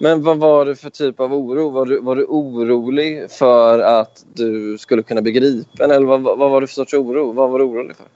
Men 0.00 0.22
vad 0.22 0.38
var 0.38 0.66
det 0.66 0.76
för 0.76 0.90
typ 0.90 1.20
av 1.20 1.32
oro? 1.34 1.70
Var 1.70 1.86
du, 1.86 2.00
var 2.00 2.16
du 2.16 2.24
orolig 2.24 3.30
för 3.30 3.78
att 3.78 4.24
du 4.34 4.78
skulle 4.78 5.02
kunna 5.02 5.22
bli 5.22 5.32
gripen? 5.32 5.90
Eller 5.90 6.06
vad, 6.06 6.22
vad 6.22 6.38
var 6.50 6.60
det 6.60 6.66
för 6.66 6.74
sorts 6.74 6.94
oro? 6.94 7.32
Vad 7.32 7.50
var 7.50 7.58
du 7.58 7.64
orolig 7.64 7.96
för? 7.96 8.06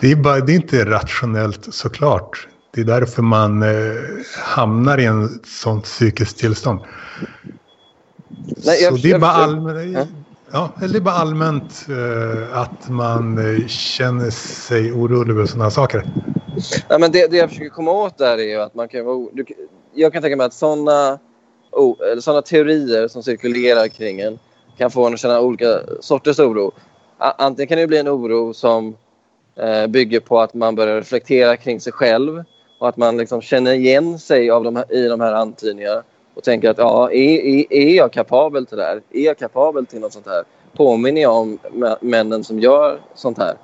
Det 0.00 0.12
är, 0.12 0.16
bara, 0.16 0.40
det 0.40 0.52
är 0.52 0.56
inte 0.56 0.84
rationellt 0.84 1.74
såklart. 1.74 2.48
Det 2.74 2.80
är 2.80 2.84
därför 2.84 3.22
man 3.22 3.62
eh, 3.62 3.68
hamnar 4.44 4.98
i 4.98 5.04
en 5.04 5.28
sånt 5.46 5.84
psykiskt 5.84 6.38
tillstånd. 6.38 6.80
Nej, 8.64 8.82
jag- 8.82 8.92
Så 8.98 9.02
det 9.06 9.10
är 9.10 9.18
bara, 9.18 9.32
jag- 9.32 9.42
allmän, 9.42 9.92
Ja. 9.92 10.06
ja, 10.52 10.72
eller 10.80 10.92
det 10.92 10.98
är 10.98 11.00
bara 11.00 11.14
allmänt 11.14 11.86
eh, 11.88 12.58
att 12.58 12.88
man 12.88 13.38
eh, 13.60 13.66
känner 13.66 14.30
sig 14.30 14.92
orolig 14.92 15.30
över 15.34 15.46
sådana 15.46 15.70
saker. 15.70 16.02
Nej, 16.90 17.00
men 17.00 17.12
det, 17.12 17.30
det 17.30 17.36
jag 17.36 17.48
försöker 17.50 17.70
komma 17.70 17.92
åt 17.92 18.18
där 18.18 18.38
är 18.40 18.58
att 18.58 18.74
man 18.74 18.88
kan 18.88 19.04
vara... 19.04 19.28
Du, 19.32 19.44
jag 19.94 20.12
kan 20.12 20.22
tänka 20.22 20.36
mig 20.36 20.46
att 20.46 20.54
sådana 20.54 21.18
oh, 21.72 21.96
såna 22.20 22.42
teorier 22.42 23.08
som 23.08 23.22
cirkulerar 23.22 23.88
kring 23.88 24.20
en 24.20 24.38
kan 24.78 24.90
få 24.90 25.06
en 25.06 25.14
att 25.14 25.20
känna 25.20 25.40
olika 25.40 25.80
sorters 26.00 26.38
oro. 26.38 26.72
Antingen 27.18 27.68
kan 27.68 27.78
det 27.78 27.86
bli 27.86 27.98
en 27.98 28.08
oro 28.08 28.54
som 28.54 28.96
bygger 29.88 30.20
på 30.20 30.40
att 30.40 30.54
man 30.54 30.74
börjar 30.74 30.96
reflektera 30.96 31.56
kring 31.56 31.80
sig 31.80 31.92
själv 31.92 32.44
och 32.78 32.88
att 32.88 32.96
man 32.96 33.16
liksom 33.16 33.40
känner 33.40 33.72
igen 33.72 34.18
sig 34.18 34.50
av 34.50 34.64
de 34.64 34.76
här, 34.76 34.92
i 34.92 35.08
de 35.08 35.20
här 35.20 35.32
antydningarna 35.32 36.02
och 36.34 36.42
tänker 36.42 36.70
att 36.70 36.78
ja, 36.78 37.10
är, 37.10 37.38
är, 37.40 37.72
är 37.72 37.96
jag 37.96 38.12
kapabel 38.12 38.66
till 38.66 38.76
det 38.76 38.84
här? 38.84 39.00
Är 39.12 39.20
jag 39.24 39.38
kapabel 39.38 39.86
till 39.86 40.00
något 40.00 40.12
sånt 40.12 40.26
här? 40.26 40.44
Påminner 40.76 41.22
jag 41.22 41.36
om 41.36 41.58
mä- 41.72 41.96
männen 42.00 42.44
som 42.44 42.60
gör 42.60 43.00
sånt 43.14 43.38
här? 43.38 43.54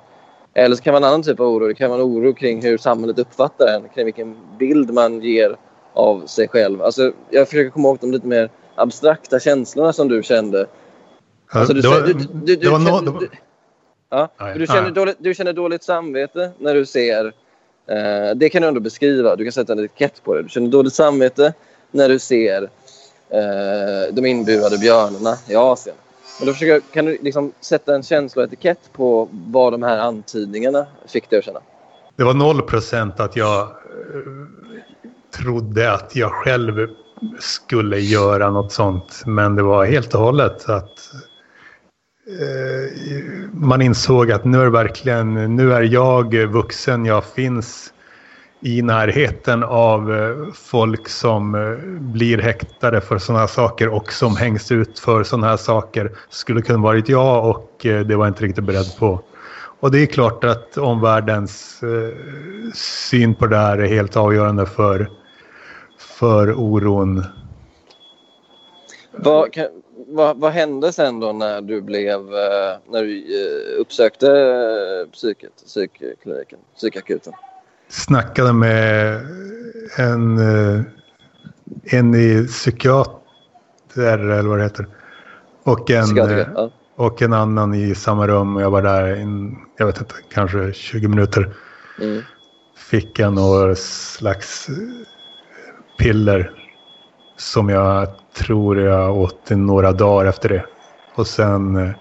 Eller 0.53 0.75
så 0.75 0.83
kan 0.83 0.93
det 0.93 0.99
vara 0.99 1.07
en 1.07 1.13
annan 1.13 1.23
typ 1.23 1.39
av 1.39 1.47
oro. 1.47 1.67
Det 1.67 1.73
kan 1.73 1.89
vara 1.89 1.99
en 2.01 2.05
oro 2.05 2.33
kring 2.33 2.61
hur 2.61 2.77
samhället 2.77 3.19
uppfattar 3.19 3.67
en, 3.67 3.89
kring 3.89 4.05
vilken 4.05 4.37
bild 4.59 4.93
man 4.93 5.21
ger 5.21 5.55
av 5.93 6.25
sig 6.25 6.47
själv. 6.47 6.81
Alltså, 6.81 7.11
jag 7.29 7.47
försöker 7.47 7.69
komma 7.69 7.87
ihåg 7.87 7.97
de 8.01 8.11
lite 8.11 8.27
mer 8.27 8.49
abstrakta 8.75 9.39
känslorna 9.39 9.93
som 9.93 10.07
du 10.07 10.23
kände. 10.23 10.65
Alltså, 11.49 11.73
du, 11.73 11.81
det 11.81 11.87
var, 11.87 12.01
du, 12.01 12.13
du, 12.13 12.27
du, 12.33 12.55
det 12.55 12.69
var 12.69 12.79
nå- 12.79 13.01
det 13.01 13.11
var- 13.11 13.27
ja, 14.11 14.29
Nej, 14.39 14.59
du, 14.59 14.67
känner 14.67 14.81
nej. 14.81 14.91
dåligt, 14.91 15.15
du 15.19 15.33
känner 15.33 15.53
dåligt 15.53 15.83
samvete 15.83 16.51
när 16.57 16.73
du 16.73 16.85
ser... 16.85 17.25
Eh, 17.87 18.35
det 18.35 18.49
kan 18.49 18.61
du 18.61 18.67
ändå 18.67 18.79
beskriva. 18.79 19.35
Du 19.35 19.43
kan 19.43 19.51
sätta 19.51 19.73
en 19.73 19.79
etikett 19.79 20.23
på 20.23 20.35
det. 20.35 20.43
Du 20.43 20.49
känner 20.49 20.67
dåligt 20.67 20.93
samvete 20.93 21.53
när 21.91 22.09
du 22.09 22.19
ser 22.19 22.63
eh, 23.29 24.13
de 24.13 24.25
inburade 24.25 24.77
björnarna 24.77 25.37
i 25.47 25.55
Asien. 25.55 25.95
Men 26.39 26.47
då 26.47 26.53
försöker, 26.53 26.93
kan 26.93 27.05
du 27.05 27.17
liksom 27.21 27.51
sätta 27.61 27.95
en 27.95 28.03
känsloetikett 28.03 28.79
på 28.93 29.29
vad 29.31 29.73
de 29.73 29.83
här 29.83 29.97
antydningarna 29.97 30.85
fick 31.07 31.29
dig 31.29 31.39
att 31.39 31.45
känna? 31.45 31.59
Det 32.15 32.23
var 32.23 32.33
noll 32.33 32.61
procent 32.61 33.19
att 33.19 33.35
jag 33.35 33.61
eh, 33.61 33.67
trodde 35.37 35.93
att 35.93 36.15
jag 36.15 36.31
själv 36.31 36.87
skulle 37.39 37.99
göra 37.99 38.49
något 38.49 38.71
sånt. 38.71 39.23
Men 39.25 39.55
det 39.55 39.63
var 39.63 39.85
helt 39.85 40.13
och 40.13 40.21
hållet 40.21 40.69
att 40.69 40.99
Eh, 42.39 42.99
man 43.53 43.81
insåg 43.81 44.31
att 44.31 44.45
nu 44.45 44.59
är 44.59 44.63
det 44.63 44.69
verkligen, 44.69 45.55
nu 45.55 45.73
är 45.73 45.81
jag 45.81 46.35
vuxen, 46.47 47.05
jag 47.05 47.25
finns 47.25 47.93
i 48.61 48.81
närheten 48.81 49.63
av 49.63 50.13
eh, 50.13 50.53
folk 50.53 51.09
som 51.09 51.55
eh, 51.55 51.99
blir 51.99 52.37
häktade 52.37 53.01
för 53.01 53.17
sådana 53.17 53.39
här 53.39 53.47
saker 53.47 53.87
och 53.87 54.13
som 54.13 54.35
hängs 54.35 54.71
ut 54.71 54.99
för 54.99 55.23
sådana 55.23 55.47
här 55.47 55.57
saker. 55.57 56.11
Skulle 56.29 56.61
kunna 56.61 56.79
varit 56.79 57.09
jag 57.09 57.49
och 57.49 57.71
det 57.81 58.15
var 58.15 58.25
jag 58.25 58.29
inte 58.29 58.43
riktigt 58.43 58.63
beredd 58.63 58.97
på. 58.99 59.21
Och 59.79 59.91
det 59.91 59.99
är 59.99 60.05
klart 60.05 60.43
att 60.43 60.77
omvärldens 60.77 61.81
syn 62.73 63.35
på 63.35 63.47
det 63.47 63.57
här 63.57 63.77
är 63.77 63.87
helt 63.87 64.17
avgörande 64.17 64.65
för, 64.65 65.09
för 65.97 66.53
oron. 66.59 67.23
Vad, 69.11 69.53
kan, 69.53 69.67
vad, 70.11 70.37
vad 70.37 70.51
hände 70.51 70.93
sen 70.93 71.19
då 71.19 71.31
när 71.31 71.61
du 71.61 71.81
blev 71.81 72.19
eh, 72.19 72.77
när 72.89 73.03
du 73.03 73.17
eh, 73.17 73.79
uppsökte 73.81 74.27
eh, 74.27 75.11
psyket, 75.11 75.63
psykkliniken, 75.65 76.59
psykakuten? 76.75 77.33
Snackade 77.89 78.53
med 78.53 79.19
en, 79.97 80.39
en 81.83 82.15
i 82.15 82.47
psykiater 82.47 83.19
eller 84.19 84.41
vad 84.49 84.57
det 84.57 84.63
heter. 84.63 84.87
Och 85.63 85.89
en, 85.91 86.15
Ja. 86.55 86.71
och 86.95 87.21
en 87.21 87.33
annan 87.33 87.73
i 87.73 87.95
samma 87.95 88.27
rum. 88.27 88.55
Jag 88.59 88.71
var 88.71 88.81
där 88.81 89.15
in, 89.15 89.57
jag 89.77 89.85
vet 89.85 89.99
inte, 89.99 90.15
kanske 90.33 90.73
20 90.73 91.07
minuter. 91.07 91.53
Mm. 92.01 92.21
Fick 92.77 93.19
jag 93.19 93.33
några 93.33 93.75
slags 93.75 94.67
piller 95.97 96.60
som 97.41 97.69
jag 97.69 98.07
tror 98.33 98.79
jag 98.79 99.17
åt 99.17 99.49
några 99.49 99.91
dagar 99.91 100.25
efter 100.29 100.49
det. 100.49 100.65
Och 101.15 101.27
sen 101.27 101.75
eh, 101.75 101.91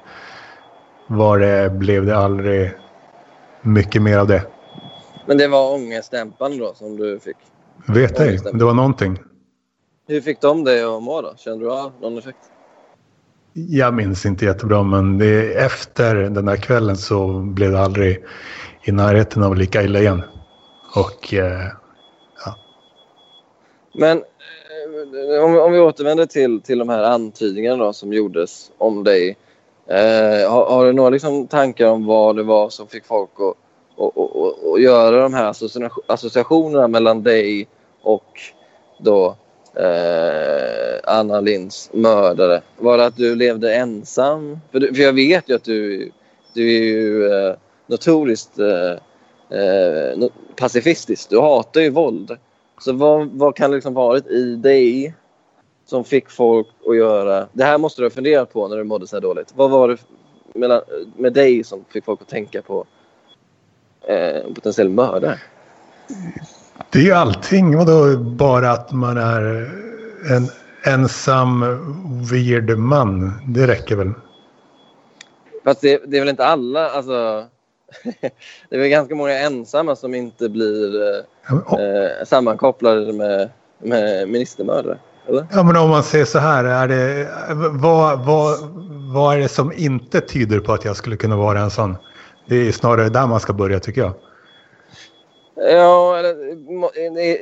var 1.06 1.38
det, 1.38 1.70
blev 1.70 2.06
det 2.06 2.16
aldrig 2.16 2.72
mycket 3.62 4.02
mer 4.02 4.18
av 4.18 4.26
det. 4.26 4.46
Men 5.26 5.38
det 5.38 5.48
var 5.48 5.74
ångestdämpande 5.74 6.58
då 6.58 6.74
som 6.74 6.96
du 6.96 7.18
fick? 7.20 7.36
Vet 7.88 8.18
Ja, 8.18 8.24
ej, 8.24 8.36
det. 8.44 8.52
men 8.52 8.66
var 8.66 8.74
någonting. 8.74 9.18
Hur 10.08 10.20
fick 10.20 10.40
de 10.40 10.64
dig 10.64 10.82
att 10.82 11.02
må 11.02 11.22
då? 11.22 11.34
Kände 11.36 11.64
du 11.64 11.72
av 11.72 11.92
någon 12.00 12.18
effekt? 12.18 12.38
Jag 13.52 13.94
minns 13.94 14.26
inte 14.26 14.44
jättebra 14.44 14.82
men 14.82 15.18
det, 15.18 15.54
efter 15.54 16.14
den 16.14 16.44
där 16.44 16.56
kvällen 16.56 16.96
så 16.96 17.40
blev 17.40 17.72
det 17.72 17.80
aldrig 17.80 18.24
i 18.84 18.92
närheten 18.92 19.42
av 19.42 19.56
lika 19.56 19.82
illa 19.82 20.00
igen. 20.00 20.22
Och 20.96 21.34
eh, 21.34 21.66
Men 23.94 24.18
eh, 24.18 24.24
om, 25.42 25.58
om 25.58 25.72
vi 25.72 25.78
återvänder 25.78 26.26
till, 26.26 26.60
till 26.60 26.78
de 26.78 26.88
här 26.88 27.02
antydningarna 27.02 27.84
då, 27.84 27.92
som 27.92 28.12
gjordes 28.12 28.70
om 28.78 29.04
dig. 29.04 29.36
Eh, 29.86 30.50
har, 30.50 30.70
har 30.70 30.86
du 30.86 30.92
några 30.92 31.10
liksom, 31.10 31.46
tankar 31.46 31.86
om 31.86 32.06
vad 32.06 32.36
det 32.36 32.42
var 32.42 32.68
som 32.68 32.86
fick 32.86 33.06
folk 33.06 33.30
att, 33.34 33.56
att, 34.04 34.16
att, 34.18 34.36
att, 34.36 34.64
att 34.74 34.82
göra 34.82 35.22
de 35.22 35.34
här 35.34 35.54
associationerna 36.06 36.88
mellan 36.88 37.22
dig 37.22 37.68
och 38.02 38.40
då 38.98 39.36
eh, 39.74 41.00
Anna 41.04 41.40
Linds 41.40 41.90
mördare? 41.92 42.62
Var 42.78 42.98
det 42.98 43.06
att 43.06 43.16
du 43.16 43.34
levde 43.34 43.74
ensam? 43.74 44.60
För, 44.72 44.80
du, 44.80 44.94
för 44.94 45.02
jag 45.02 45.12
vet 45.12 45.48
ju 45.48 45.54
att 45.54 45.64
du, 45.64 46.10
du 46.54 46.76
är 46.76 46.82
ju 46.82 47.32
eh, 47.32 47.54
notoriskt 47.86 48.58
eh, 48.58 48.92
eh, 49.58 50.28
pacifistisk. 50.56 51.30
Du 51.30 51.40
hatar 51.40 51.80
ju 51.80 51.90
våld. 51.90 52.36
Så 52.80 52.92
vad, 52.92 53.28
vad 53.28 53.56
kan 53.56 53.70
det 53.70 53.76
liksom 53.76 53.94
varit 53.94 54.26
i 54.26 54.56
dig 54.56 55.14
som 55.84 56.04
fick 56.04 56.30
folk 56.30 56.66
att 56.86 56.96
göra... 56.96 57.46
Det 57.52 57.64
här 57.64 57.78
måste 57.78 58.02
du 58.02 58.06
ha 58.06 58.10
funderat 58.10 58.52
på 58.52 58.68
när 58.68 58.76
du 58.76 58.84
mådde 58.84 59.06
så 59.06 59.16
här 59.16 59.20
dåligt. 59.20 59.52
Vad 59.56 59.70
var 59.70 59.88
det 59.88 59.96
mellan, 60.54 60.82
med 61.16 61.32
dig 61.32 61.64
som 61.64 61.84
fick 61.88 62.04
folk 62.04 62.22
att 62.22 62.28
tänka 62.28 62.62
på 62.62 62.84
eh, 64.08 64.36
en 64.36 64.54
potentiell 64.54 64.88
mördare? 64.88 65.38
det 66.90 66.98
är 66.98 67.02
ju 67.02 67.12
allting. 67.12 67.76
Vadå 67.76 68.18
bara 68.18 68.70
att 68.70 68.92
man 68.92 69.16
är 69.16 69.70
en 70.30 70.48
ensam 70.94 71.64
weird 72.30 72.78
man. 72.78 73.32
Det 73.48 73.66
räcker 73.66 73.96
väl. 73.96 74.12
Fast 75.64 75.80
det, 75.80 76.02
det 76.06 76.16
är 76.16 76.20
väl 76.20 76.28
inte 76.28 76.46
alla... 76.46 76.90
Alltså, 76.90 77.46
det 78.68 78.76
är 78.76 78.78
väl 78.78 78.88
ganska 78.88 79.14
många 79.14 79.38
ensamma 79.38 79.96
som 79.96 80.14
inte 80.14 80.48
blir 80.48 81.02
eh, 81.02 81.24
eh, 81.50 82.24
sammankopplade 82.24 83.12
med, 83.12 83.50
med 83.78 84.28
ministermördare. 84.28 84.98
Eller? 85.28 85.46
Ja, 85.52 85.62
men 85.62 85.76
om 85.76 85.90
man 85.90 86.02
säger 86.02 86.24
så 86.24 86.38
här, 86.38 86.64
är 86.64 86.88
det, 86.88 87.28
vad, 87.70 88.26
vad, 88.26 88.58
vad 89.14 89.36
är 89.36 89.40
det 89.40 89.48
som 89.48 89.72
inte 89.72 90.20
tyder 90.20 90.60
på 90.60 90.72
att 90.72 90.84
jag 90.84 90.96
skulle 90.96 91.16
kunna 91.16 91.36
vara 91.36 91.60
en 91.60 91.70
sån? 91.70 91.96
Det 92.48 92.68
är 92.68 92.72
snarare 92.72 93.08
där 93.08 93.26
man 93.26 93.40
ska 93.40 93.52
börja 93.52 93.80
tycker 93.80 94.00
jag. 94.00 94.12
Ja, 95.56 96.18
eller, 96.18 96.30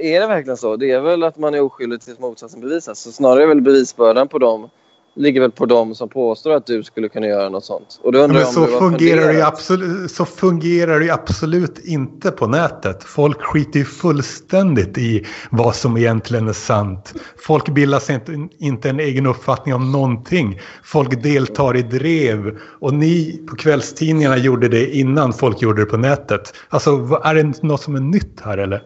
är 0.03 0.21
det 0.21 0.27
verkligen 0.27 0.57
så? 0.57 0.77
Det 0.77 0.91
är 0.91 1.01
väl 1.01 1.23
att 1.23 1.39
man 1.39 1.55
är 1.55 1.61
oskyldig 1.61 2.01
tills 2.01 2.19
motsatsen 2.19 2.61
bevisas. 2.61 2.99
Så 2.99 3.13
snarare 3.13 3.43
är 3.43 3.47
väl 3.47 3.61
bevisbördan 3.61 4.29
på 4.29 4.39
dem 4.39 4.71
ligger 5.19 5.41
väl 5.41 5.51
på 5.51 5.67
dem 5.67 5.95
som 5.95 6.09
påstår 6.09 6.51
att 6.51 6.67
du 6.67 6.83
skulle 6.83 7.09
kunna 7.09 7.27
göra 7.27 7.49
något 7.49 7.65
sånt. 7.65 8.01
Och 8.03 8.13
då 8.13 8.19
undrar 8.19 8.41
Men 8.41 8.53
så 8.53 8.67
fungerar, 8.67 9.33
det 9.33 9.47
absolut, 9.47 10.11
så 10.11 10.25
fungerar 10.25 11.01
det 11.01 11.11
absolut 11.11 11.79
inte 11.79 12.31
på 12.31 12.47
nätet. 12.47 13.05
Folk 13.05 13.43
skiter 13.43 13.79
ju 13.79 13.85
fullständigt 13.85 14.99
i 14.99 15.27
vad 15.51 15.75
som 15.75 15.97
egentligen 15.97 16.49
är 16.49 16.53
sant. 16.53 17.15
Folk 17.39 17.69
bildar 17.69 17.99
sig 17.99 18.15
inte, 18.15 18.49
inte 18.59 18.91
en 18.91 19.01
egen 19.01 19.27
uppfattning 19.27 19.75
om 19.75 19.93
någonting. 19.93 20.61
Folk 20.85 21.23
deltar 21.23 21.77
i 21.77 21.83
drev. 21.83 22.59
Och 22.81 22.95
ni 22.95 23.43
på 23.51 23.57
kvällstidningarna 23.57 24.37
gjorde 24.37 24.69
det 24.69 24.97
innan 24.97 25.33
folk 25.33 25.63
gjorde 25.63 25.83
det 25.83 25.87
på 25.87 25.97
nätet. 25.97 26.55
Alltså, 26.69 26.91
är 27.25 27.35
det 27.35 27.63
något 27.63 27.83
som 27.83 27.95
är 27.95 28.01
nytt 28.01 28.41
här 28.41 28.59
eller? 28.59 28.83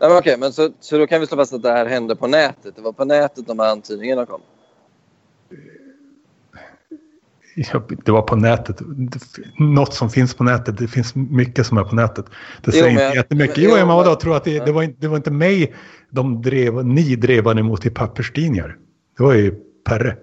Nej, 0.00 0.08
men 0.08 0.18
okej, 0.18 0.36
men 0.38 0.52
så, 0.52 0.70
så 0.80 0.98
då 0.98 1.06
kan 1.06 1.20
vi 1.20 1.26
slå 1.26 1.36
fast 1.36 1.54
att 1.54 1.62
det 1.62 1.72
här 1.72 1.86
hände 1.86 2.16
på 2.16 2.26
nätet. 2.26 2.76
Det 2.76 2.82
var 2.82 2.92
på 2.92 3.04
nätet 3.04 3.46
de 3.46 3.58
här 3.58 3.70
antydningarna 3.70 4.26
kom. 4.26 4.40
Det 8.04 8.12
var 8.12 8.22
på 8.22 8.36
nätet. 8.36 8.76
Det- 8.78 9.20
Något 9.64 9.94
som 9.94 10.10
finns 10.10 10.34
på 10.34 10.44
nätet. 10.44 10.78
Det 10.78 10.88
finns 10.88 11.14
mycket 11.14 11.66
som 11.66 11.78
är 11.78 11.84
på 11.84 11.94
nätet. 11.94 12.24
Det 12.26 12.32
Jo, 12.66 12.72
säger 12.72 12.84
men- 12.84 13.04
inte 13.06 13.16
jättemycket. 13.16 13.56
men- 13.56 13.64
Jo, 13.64 13.70
jo, 13.80 13.86
men 13.86 13.96
vadå? 13.96 14.14
Tror 14.14 14.36
att 14.36 14.44
det, 14.44 14.64
det, 14.64 14.72
var 14.72 14.82
inte, 14.82 14.96
det 15.00 15.08
var 15.08 15.16
inte 15.16 15.30
mig 15.30 15.74
de 16.10 16.42
drev, 16.42 16.86
ni 16.86 17.16
drev 17.16 17.46
emot 17.48 17.86
i 17.86 17.90
papperstidningar. 17.90 18.76
Det 19.16 19.22
var 19.22 19.34
ju 19.34 19.54
Perre. 19.84 20.16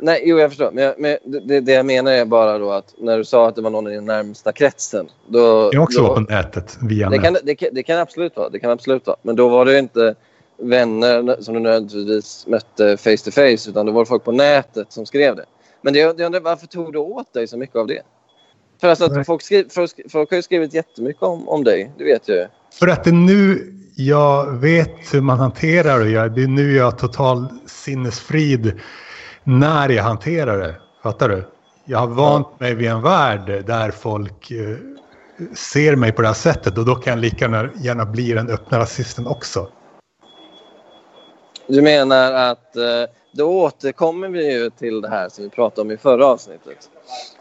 Nej, 0.00 0.22
jo, 0.24 0.38
jag 0.38 0.50
förstår. 0.50 0.70
Men, 0.72 0.84
jag, 0.84 0.94
men 0.98 1.16
det, 1.46 1.60
det 1.60 1.72
jag 1.72 1.86
menar 1.86 2.12
är 2.12 2.24
bara 2.24 2.58
då 2.58 2.70
att 2.72 2.94
när 2.98 3.18
du 3.18 3.24
sa 3.24 3.48
att 3.48 3.56
det 3.56 3.62
var 3.62 3.70
någon 3.70 3.88
i 3.88 3.94
den 3.94 4.04
närmsta 4.04 4.52
kretsen. 4.52 5.06
Då, 5.28 5.70
Jag 5.72 5.82
också 5.82 6.00
då, 6.02 6.08
var 6.08 6.14
på 6.14 6.20
nätet 6.20 6.78
via 6.82 7.10
det, 7.10 7.16
nät. 7.16 7.24
kan, 7.24 7.36
det, 7.44 7.68
det 7.72 7.82
kan 7.82 7.98
absolut 7.98 8.36
vara. 8.36 8.48
Det 8.48 8.58
kan 8.58 8.70
absolut 8.70 9.06
vara. 9.06 9.16
Men 9.22 9.36
då 9.36 9.48
var 9.48 9.64
det 9.64 9.72
ju 9.72 9.78
inte 9.78 10.14
vänner 10.62 11.36
som 11.42 11.54
du 11.54 11.60
nödvändigtvis 11.60 12.46
mötte 12.46 12.96
face 12.96 13.16
to 13.24 13.30
face 13.30 13.70
utan 13.70 13.86
det 13.86 13.92
var 13.92 14.04
folk 14.04 14.24
på 14.24 14.32
nätet 14.32 14.92
som 14.92 15.06
skrev 15.06 15.36
det. 15.36 15.44
Men 15.82 15.92
det, 15.92 15.98
jag 15.98 16.20
undrar, 16.20 16.40
varför 16.40 16.66
tog 16.66 16.92
du 16.92 16.98
åt 16.98 17.32
dig 17.32 17.46
så 17.46 17.56
mycket 17.56 17.76
av 17.76 17.86
det? 17.86 18.02
För 18.80 18.88
alltså 18.88 19.04
att 19.04 19.26
folk, 19.26 19.42
skriv, 19.42 19.68
folk, 19.70 19.90
folk 20.12 20.30
har 20.30 20.36
ju 20.36 20.42
skrivit 20.42 20.74
jättemycket 20.74 21.22
om, 21.22 21.48
om 21.48 21.64
dig. 21.64 21.92
Det 21.98 22.04
vet 22.04 22.28
jag 22.28 22.36
ju. 22.36 22.46
För 22.78 22.88
att 22.88 23.04
det 23.04 23.10
är 23.10 23.14
nu 23.14 23.72
jag 23.96 24.52
vet 24.52 25.14
hur 25.14 25.20
man 25.20 25.38
hanterar 25.38 25.98
det. 25.98 26.28
Det 26.28 26.42
är 26.42 26.48
nu 26.48 26.76
jag 26.76 26.84
har 26.84 26.92
total 26.92 27.46
sinnesfrid 27.66 28.80
när 29.44 29.88
jag 29.88 30.04
hanterar 30.04 30.58
det. 30.58 30.74
Fattar 31.02 31.28
du? 31.28 31.44
Jag 31.84 31.98
har 31.98 32.06
vant 32.06 32.60
mig 32.60 32.74
vid 32.74 32.88
en 32.88 33.02
värld 33.02 33.64
där 33.66 33.90
folk 33.90 34.50
eh, 34.50 34.76
ser 35.54 35.96
mig 35.96 36.12
på 36.12 36.22
det 36.22 36.28
här 36.28 36.34
sättet 36.34 36.78
och 36.78 36.84
då 36.84 36.94
kan 36.94 37.12
jag 37.12 37.20
lika 37.20 37.44
gärna, 37.44 37.70
gärna 37.82 38.06
bli 38.06 38.32
den 38.32 38.50
öppna 38.50 38.78
rasisten 38.78 39.26
också. 39.26 39.68
Du 41.66 41.82
menar 41.82 42.32
att 42.32 42.76
eh, 42.76 42.82
då 43.32 43.62
återkommer 43.62 44.28
vi 44.28 44.52
ju 44.52 44.70
till 44.70 45.00
det 45.00 45.08
här 45.08 45.28
som 45.28 45.44
vi 45.44 45.50
pratade 45.50 45.80
om 45.80 45.90
i 45.90 45.96
förra 45.96 46.26
avsnittet. 46.26 46.90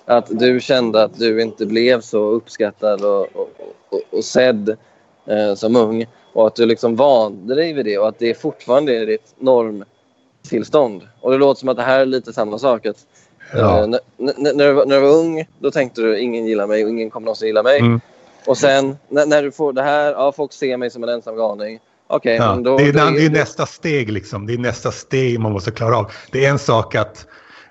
Att 0.06 0.40
du 0.40 0.60
kände 0.60 1.04
att 1.04 1.20
du 1.20 1.42
inte 1.42 1.66
blev 1.66 2.02
så 2.02 2.24
uppskattad 2.24 3.06
och, 3.06 3.22
och, 3.22 3.50
och, 3.90 4.02
och 4.12 4.24
sedd 4.26 4.78
eh, 5.26 5.54
som 5.56 5.76
ung 5.76 6.06
och 6.34 6.48
att 6.48 6.56
du 6.56 6.66
liksom 6.66 6.96
vande 6.96 7.56
dig 7.56 7.74
vid 7.74 7.86
det 7.86 7.98
och 7.98 8.08
att 8.08 8.20
det 8.20 8.34
fortfarande 8.34 8.98
är 8.98 9.06
ditt 9.06 9.36
normtillstånd. 9.40 11.08
Och 11.22 11.32
det 11.32 11.38
låter 11.38 11.60
som 11.60 11.70
att 11.70 11.78
det 11.78 11.84
här 11.84 12.00
är 12.00 12.06
lite 12.06 12.34
samma 12.34 12.58
sak. 12.60 12.86
Att, 12.86 13.06
Ja. 13.54 13.80
eh, 13.82 13.88
när, 13.88 14.00
när, 14.18 14.74
du 14.74 14.86
när 14.86 14.96
du 14.96 15.02
var 15.02 15.16
ung 15.16 15.46
då 15.60 15.72
tänkte 15.72 16.02
du 16.02 16.20
ingen 16.20 16.46
gillar 16.46 16.68
mig 16.68 16.84
och 16.84 16.90
ingen 16.90 17.10
kommer 17.10 17.26
någonsin 17.26 17.48
gilla 17.48 17.64
mig. 17.64 17.80
Mm. 17.80 18.02
Och 18.48 18.58
sen 18.58 18.98
när, 19.08 19.26
när 19.26 19.44
du 19.44 19.52
får 19.52 19.74
det 19.74 19.82
här, 19.82 20.12
ja 20.12 20.32
folk 20.32 20.54
ser 20.54 20.78
mig 20.78 20.90
som 20.90 21.04
en 21.04 21.10
ensam 21.10 21.36
galning. 21.36 21.80
Okej, 22.12 22.36
Ja, 22.36 22.56
då... 22.56 22.78
det, 22.78 22.84
är, 22.84 22.94
då 22.94 23.00
det 23.00 23.26
är 23.26 23.30
det- 23.30 23.40
nästa 23.40 23.66
steg 23.66 24.12
liksom. 24.12 24.46
Det 24.48 24.54
är 24.54 24.58
nästa 24.58 24.92
steg 24.92 25.40
man 25.40 25.52
måste 25.52 25.72
klara 25.72 25.98
av. 25.98 26.12
Det 26.32 26.46
är 26.46 26.50
en 26.50 26.60
sak 26.60 26.96
att 26.96 27.26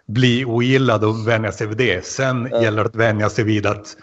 bli 0.09 0.45
ogillad 0.45 1.05
och 1.05 1.29
vänja 1.29 1.53
sig 1.53 1.67
vid 1.67 1.77
det. 1.77 2.05
Sen 2.07 2.49
Ja. 2.51 2.63
gäller 2.63 2.83
det 2.83 2.89
att 2.89 2.97
vänja 2.97 3.29
sig 3.31 3.45
vid 3.45 3.67
att 3.67 3.97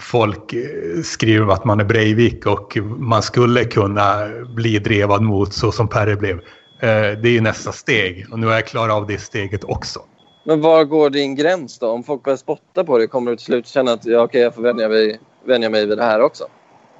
folk 0.00 0.52
eh, 0.52 1.02
skriver 1.04 1.52
att 1.52 1.64
man 1.64 1.80
är 1.80 1.84
Breivik 1.84 2.46
och 2.46 2.76
man 2.98 3.22
skulle 3.22 3.64
kunna 3.64 4.28
bli 4.56 4.78
drevad 4.78 5.22
mot 5.22 5.52
så 5.54 5.72
som 5.72 5.88
Perre 5.88 6.16
blev. 6.16 6.36
Eh, 6.80 7.18
Det 7.22 7.28
är 7.36 7.40
nästa 7.40 7.72
steg 7.72 8.26
och 8.30 8.38
nu 8.38 8.46
har 8.46 8.54
jag 8.54 8.66
klarat 8.66 8.94
av 8.96 9.06
det 9.06 9.18
steget 9.18 9.64
också. 9.64 10.00
Men 10.46 10.60
var 10.60 10.84
går 10.84 11.10
din 11.10 11.34
gräns 11.36 11.78
då? 11.78 11.88
Om 11.90 12.04
folk 12.04 12.22
börjar 12.22 12.36
spotta 12.36 12.84
på 12.84 12.98
dig, 12.98 13.08
kommer 13.08 13.30
du 13.30 13.36
till 13.36 13.46
slut 13.46 13.66
känna 13.66 13.92
att 13.92 14.04
ja, 14.04 14.22
okej, 14.22 14.40
jag 14.40 14.54
får 14.54 14.62
vänja 14.62 14.88
mig, 14.88 15.20
vänja 15.46 15.70
mig 15.70 15.86
vid 15.86 15.98
det 15.98 16.04
här 16.04 16.20
också? 16.20 16.44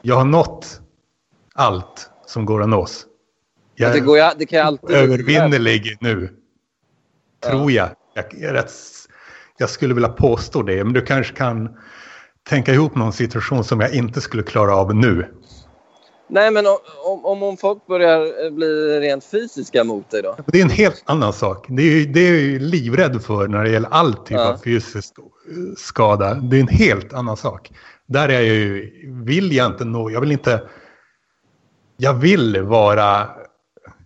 Jag 0.02 0.14
har 0.16 0.24
nått 0.24 0.80
allt 1.54 2.10
som 2.26 2.44
går 2.44 2.62
att 2.62 2.68
nås. 2.68 3.06
Jag 3.74 3.92
det, 3.92 4.00
går 4.00 4.18
ju, 4.18 4.24
det 4.38 4.46
kan 4.46 4.58
ju 4.58 4.64
alltid... 4.64 4.90
övervinnerlig 4.96 5.96
nu. 6.00 6.30
Ja. 7.42 7.50
Tror 7.50 7.72
jag. 7.72 7.88
Jag, 8.14 8.24
jag, 8.30 8.54
rätt, 8.54 8.72
jag 9.58 9.70
skulle 9.70 9.94
vilja 9.94 10.08
påstå 10.08 10.62
det. 10.62 10.84
Men 10.84 10.92
du 10.92 11.00
kanske 11.00 11.34
kan 11.34 11.68
tänka 12.48 12.72
ihop 12.74 12.94
någon 12.94 13.12
situation 13.12 13.64
som 13.64 13.80
jag 13.80 13.94
inte 13.94 14.20
skulle 14.20 14.42
klara 14.42 14.76
av 14.76 14.94
nu. 14.94 15.26
Nej, 16.28 16.50
men 16.50 16.66
om, 16.66 16.76
om- 17.24 17.42
om, 17.42 17.56
folk 17.56 17.86
börjar 17.86 18.44
eh, 18.46 18.50
bli 18.50 19.00
rent 19.00 19.24
fysiska 19.24 19.84
mot 19.84 20.10
dig 20.10 20.22
då? 20.22 20.36
Det 20.46 20.58
är 20.58 20.62
en 20.62 20.70
helt 20.70 21.02
annan 21.06 21.32
sak. 21.32 21.66
Det 21.68 21.82
är, 21.82 22.06
det 22.06 22.20
är 22.20 22.50
jag 22.52 22.62
livrädd 22.62 23.22
för 23.22 23.48
när 23.48 23.64
det 23.64 23.70
gäller 23.70 23.88
all 23.88 24.14
typ 24.14 24.30
Ja. 24.30 24.52
av 24.52 24.58
fysisk 24.58 25.14
eh, 25.18 25.24
skada. 25.76 26.34
Det 26.34 26.56
är 26.56 26.60
en 26.60 26.68
helt 26.68 27.12
annan 27.12 27.36
sak. 27.36 27.70
Där 28.06 28.28
är 28.28 28.32
jag 28.32 28.44
ju, 28.44 28.92
vill 29.24 29.52
jag 29.52 29.66
inte 29.66 29.84
nå, 29.84 30.10
jag 30.10 30.20
vill 30.20 30.32
inte... 30.32 30.62
Jag 31.96 32.14
vill 32.14 32.62
vara 32.62 33.28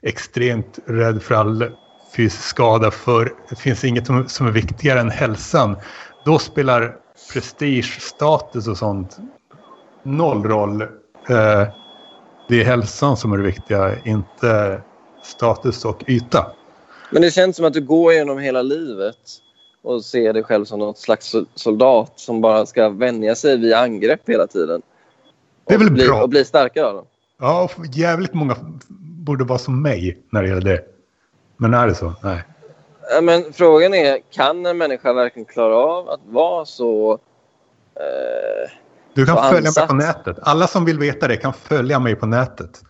extremt 0.02 0.78
rädd 0.86 1.22
för 1.22 1.34
all 1.34 1.70
fysisk 2.16 2.44
skada 2.44 2.90
för 2.90 3.32
det 3.48 3.56
finns 3.56 3.84
inget 3.84 4.06
som, 4.06 4.28
som 4.28 4.46
är 4.46 4.50
viktigare 4.50 5.00
än 5.00 5.10
hälsan. 5.10 5.76
Då 6.24 6.38
spelar 6.38 6.96
prestige, 7.32 8.00
status 8.00 8.68
och 8.68 8.76
sånt 8.76 9.16
noll 10.02 10.44
roll. 10.44 10.82
Eh, 10.82 11.68
det 12.48 12.60
är 12.60 12.64
hälsan 12.64 13.16
som 13.16 13.32
är 13.32 13.36
det 13.36 13.42
viktiga, 13.44 14.04
inte 14.04 14.82
status 15.22 15.84
och 15.84 16.04
yta. 16.08 16.46
Men 17.10 17.22
det 17.22 17.30
känns 17.30 17.56
som 17.56 17.64
att 17.64 17.72
du 17.72 17.80
går 17.80 18.12
genom 18.12 18.38
hela 18.38 18.62
livet 18.62 19.16
och 19.82 20.04
ser 20.04 20.32
dig 20.32 20.42
själv 20.42 20.64
som 20.64 20.78
något 20.78 20.98
slags 20.98 21.26
sol- 21.26 21.46
soldat 21.54 22.12
som 22.16 22.40
bara 22.40 22.66
ska 22.66 22.88
vänja 22.88 23.34
sig 23.34 23.56
vid 23.56 23.72
angrepp 23.72 24.28
hela 24.28 24.46
tiden. 24.46 24.82
Det 25.66 25.74
är 25.74 25.78
väl 25.78 25.90
bli, 25.90 26.06
bra. 26.06 26.22
Och 26.22 26.28
bli 26.28 26.44
starkare 26.44 26.86
av 26.86 26.94
dem. 26.94 27.04
Ja, 27.40 27.70
jävligt 27.92 28.34
många 28.34 28.56
borde 28.98 29.44
vara 29.44 29.58
som 29.58 29.82
mig 29.82 30.22
när 30.30 30.42
det 30.42 30.48
gäller 30.48 30.60
det. 30.72 30.84
Men 31.56 31.74
är 31.74 31.86
det 31.86 31.94
så? 31.94 32.14
Nej. 32.22 32.42
Ja, 33.14 33.20
Men 33.20 33.52
frågan 33.52 33.94
är, 33.94 34.18
kan 34.32 34.66
en 34.66 34.78
människa 34.78 35.12
verkligen 35.12 35.46
klara 35.46 35.76
av 35.76 36.08
att 36.08 36.20
vara 36.26 36.64
så... 36.64 37.12
Eh, 37.94 38.70
Du 39.14 39.26
kan 39.26 39.36
följa 39.36 39.60
mig 39.60 39.66
ansatt. 39.66 39.88
på 39.88 39.94
nätet. 39.94 40.36
Alla 40.42 40.66
som 40.66 40.84
vill 40.84 40.98
veta 40.98 41.28
det 41.28 41.36
kan 41.36 41.52
följa 41.52 41.98
mig 41.98 42.16
på 42.16 42.26
nätet. 42.26 42.82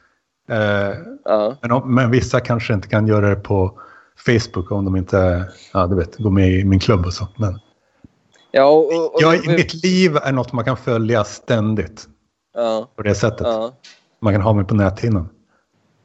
Eh, 0.51 0.95
ja. 1.25 1.57
men, 1.63 1.95
men 1.95 2.11
vissa 2.11 2.41
kanske 2.41 2.75
inte 2.75 2.89
kan 2.89 3.07
göra 3.07 3.29
det 3.29 3.37
på 3.37 3.81
Facebook 4.27 4.71
om 4.71 4.85
de 4.85 4.97
inte 4.97 5.49
ja, 5.73 5.87
du 5.87 5.97
vet, 5.97 6.17
går 6.17 6.31
med 6.31 6.49
i 6.49 6.65
min 6.65 6.81
klubb 6.81 7.07
och 7.07 7.15
så. 7.15 7.29
Men 7.37 7.61
Ja, 8.51 8.69
och, 8.69 8.87
och, 8.87 9.15
och, 9.15 9.23
jag, 9.23 9.47
mitt 9.47 9.85
liv 9.85 10.17
är 10.17 10.33
något 10.33 10.53
man 10.53 10.65
kan 10.65 10.77
följa 10.77 11.25
ständigt 11.25 12.09
ja, 12.55 12.89
på 12.97 13.03
det 13.03 13.15
sättet. 13.15 13.47
ja. 13.47 13.73
Man 14.21 14.33
kan 14.35 14.43
ha 14.43 14.53
mig 14.53 14.65
på 14.65 14.75
näthinnan. 14.75 15.29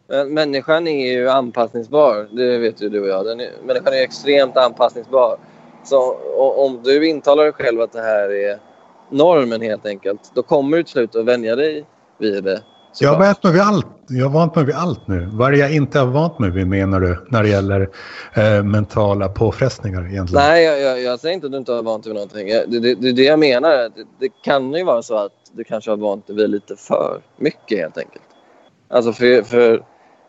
Men 0.09 0.33
Människan 0.33 0.87
är 0.87 1.13
ju 1.13 1.29
anpassningsbar. 1.29 2.27
Det 2.31 2.57
vet 2.57 2.81
ju 2.81 2.89
du 2.89 3.01
och 3.01 3.07
jag. 3.07 3.25
Den 3.25 3.39
är, 3.39 3.49
människan 3.65 3.93
är 3.93 4.03
extremt 4.03 4.57
anpassningsbar. 4.57 5.37
Så 5.83 6.17
om 6.37 6.81
du 6.83 7.07
intalar 7.07 7.43
dig 7.43 7.53
själv 7.53 7.81
att 7.81 7.91
det 7.91 8.01
här 8.01 8.33
är 8.33 8.59
normen 9.11 9.61
helt 9.61 9.85
enkelt. 9.85 10.31
Då 10.33 10.43
kommer 10.43 10.77
du 10.77 10.83
till 10.83 10.91
slut 10.91 11.15
att 11.15 11.25
vänja 11.25 11.55
dig 11.55 11.85
vid 12.19 12.43
det. 12.43 12.61
Jag 12.99 13.09
har 13.09 13.19
vant 13.19 13.43
mig 13.43 13.53
vid 13.53 13.61
allt. 13.61 13.87
Jag 14.09 14.25
har 14.25 14.33
vant 14.33 14.55
mig 14.55 14.65
vid 14.65 14.75
allt 14.75 15.07
nu. 15.07 15.29
Vad 15.31 15.55
jag 15.55 15.75
inte 15.75 15.99
har 15.99 16.07
vant 16.07 16.39
mig 16.39 16.51
vid 16.51 16.67
menar 16.67 16.99
du? 16.99 17.25
När 17.29 17.43
det 17.43 17.49
gäller 17.49 17.89
eh, 18.33 18.63
mentala 18.63 19.29
påfrestningar 19.29 20.11
egentligen. 20.11 20.45
Nej, 20.45 20.63
jag, 20.63 20.81
jag, 20.81 21.01
jag 21.01 21.19
säger 21.19 21.35
inte 21.35 21.45
att 21.45 21.51
du 21.51 21.57
inte 21.57 21.71
har 21.71 21.83
vant 21.83 22.03
dig 22.03 22.13
vid 22.13 22.15
någonting. 22.15 22.47
Det 22.47 22.89
är 22.89 22.95
det, 22.95 23.11
det 23.11 23.23
jag 23.23 23.39
menar. 23.39 23.69
Det, 23.69 24.05
det 24.19 24.29
kan 24.43 24.73
ju 24.73 24.83
vara 24.83 25.01
så 25.01 25.17
att 25.17 25.31
du 25.53 25.63
kanske 25.63 25.91
har 25.91 25.97
vant 25.97 26.27
dig 26.27 26.35
vid 26.35 26.49
lite 26.49 26.75
för 26.75 27.21
mycket 27.37 27.77
helt 27.77 27.97
enkelt. 27.97 28.23
Alltså 28.87 29.13
för... 29.13 29.41
för 29.41 29.83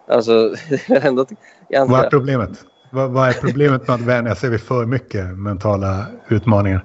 alltså, 0.08 0.54
ändå 0.88 1.26
ganska... 1.68 1.92
Vad 1.96 2.04
är 2.04 2.10
problemet? 2.10 2.64
Vad, 2.92 3.10
vad 3.10 3.28
är 3.28 3.32
problemet 3.32 3.88
med 3.88 3.94
att 3.94 4.00
vänja 4.00 4.34
sig 4.34 4.50
vid 4.50 4.60
för 4.60 4.86
mycket 4.86 5.38
mentala 5.38 6.06
utmaningar? 6.28 6.84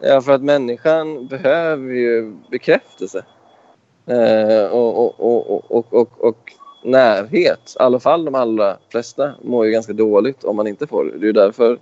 Ja, 0.00 0.20
för 0.20 0.32
att 0.32 0.42
människan 0.42 1.26
behöver 1.26 1.92
ju 1.92 2.36
bekräftelse. 2.50 3.24
Eh, 4.06 4.64
och, 4.72 4.98
och, 4.98 5.20
och, 5.20 5.70
och, 5.70 5.94
och, 5.94 6.24
och 6.24 6.52
närhet. 6.84 7.74
I 7.80 7.82
alla 7.82 8.00
fall 8.00 8.24
de 8.24 8.34
allra 8.34 8.76
flesta 8.90 9.34
mår 9.42 9.66
ju 9.66 9.72
ganska 9.72 9.92
dåligt 9.92 10.44
om 10.44 10.56
man 10.56 10.66
inte 10.66 10.86
får 10.86 11.04
det. 11.04 11.10
Det 11.10 11.24
är 11.24 11.26
ju 11.26 11.32
därför, 11.32 11.72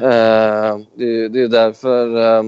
eh, 0.00 0.78
det, 0.94 1.04
är- 1.04 1.28
det 1.28 1.42
är 1.42 1.48
därför 1.48 2.16
eh, 2.38 2.42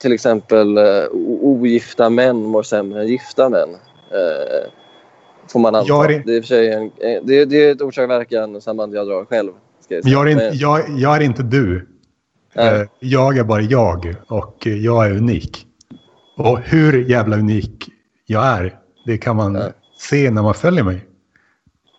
till 0.00 0.12
exempel 0.12 0.78
eh, 0.78 1.04
ogifta 1.40 2.10
män 2.10 2.36
mår 2.42 2.62
sämre 2.62 3.00
än 3.00 3.08
gifta 3.08 3.48
män. 3.48 3.68
Eh, 4.10 4.70
får 5.52 5.60
man 5.60 5.74
anta. 5.74 6.04
Är- 6.04 6.22
Det, 6.26 6.32
är 6.32 6.36
i 6.36 6.40
och 6.40 6.44
för 6.44 6.48
sig 6.48 6.72
en, 6.72 6.82
eh, 6.82 7.22
det, 7.22 7.44
det 7.44 7.64
är 7.64 7.72
ett 7.72 7.80
orsak-verkan 7.82 8.60
samband 8.60 8.94
jag 8.94 9.06
drar 9.06 9.24
själv. 9.24 9.52
Jag. 9.88 10.00
Jag 10.04 10.26
är, 10.26 10.30
inte, 10.30 10.44
Men- 10.44 10.56
jag, 10.58 10.84
jag 10.98 11.16
är 11.16 11.20
inte 11.20 11.42
du. 11.42 11.88
Nej. 12.54 12.80
Eh, 12.80 12.86
Jag 12.98 13.38
är 13.38 13.44
bara 13.44 13.60
jag 13.60 14.14
och 14.28 14.66
jag 14.66 15.06
är 15.06 15.10
unik. 15.16 15.66
Och 16.36 16.58
hur 16.58 17.04
jävla 17.10 17.36
unik 17.36 17.88
jag 18.26 18.44
är, 18.46 18.78
det 19.06 19.18
kan 19.18 19.36
man 19.36 19.54
Ja. 19.54 19.68
se 19.98 20.30
när 20.30 20.42
man 20.42 20.54
följer 20.54 20.84
mig. 20.84 21.04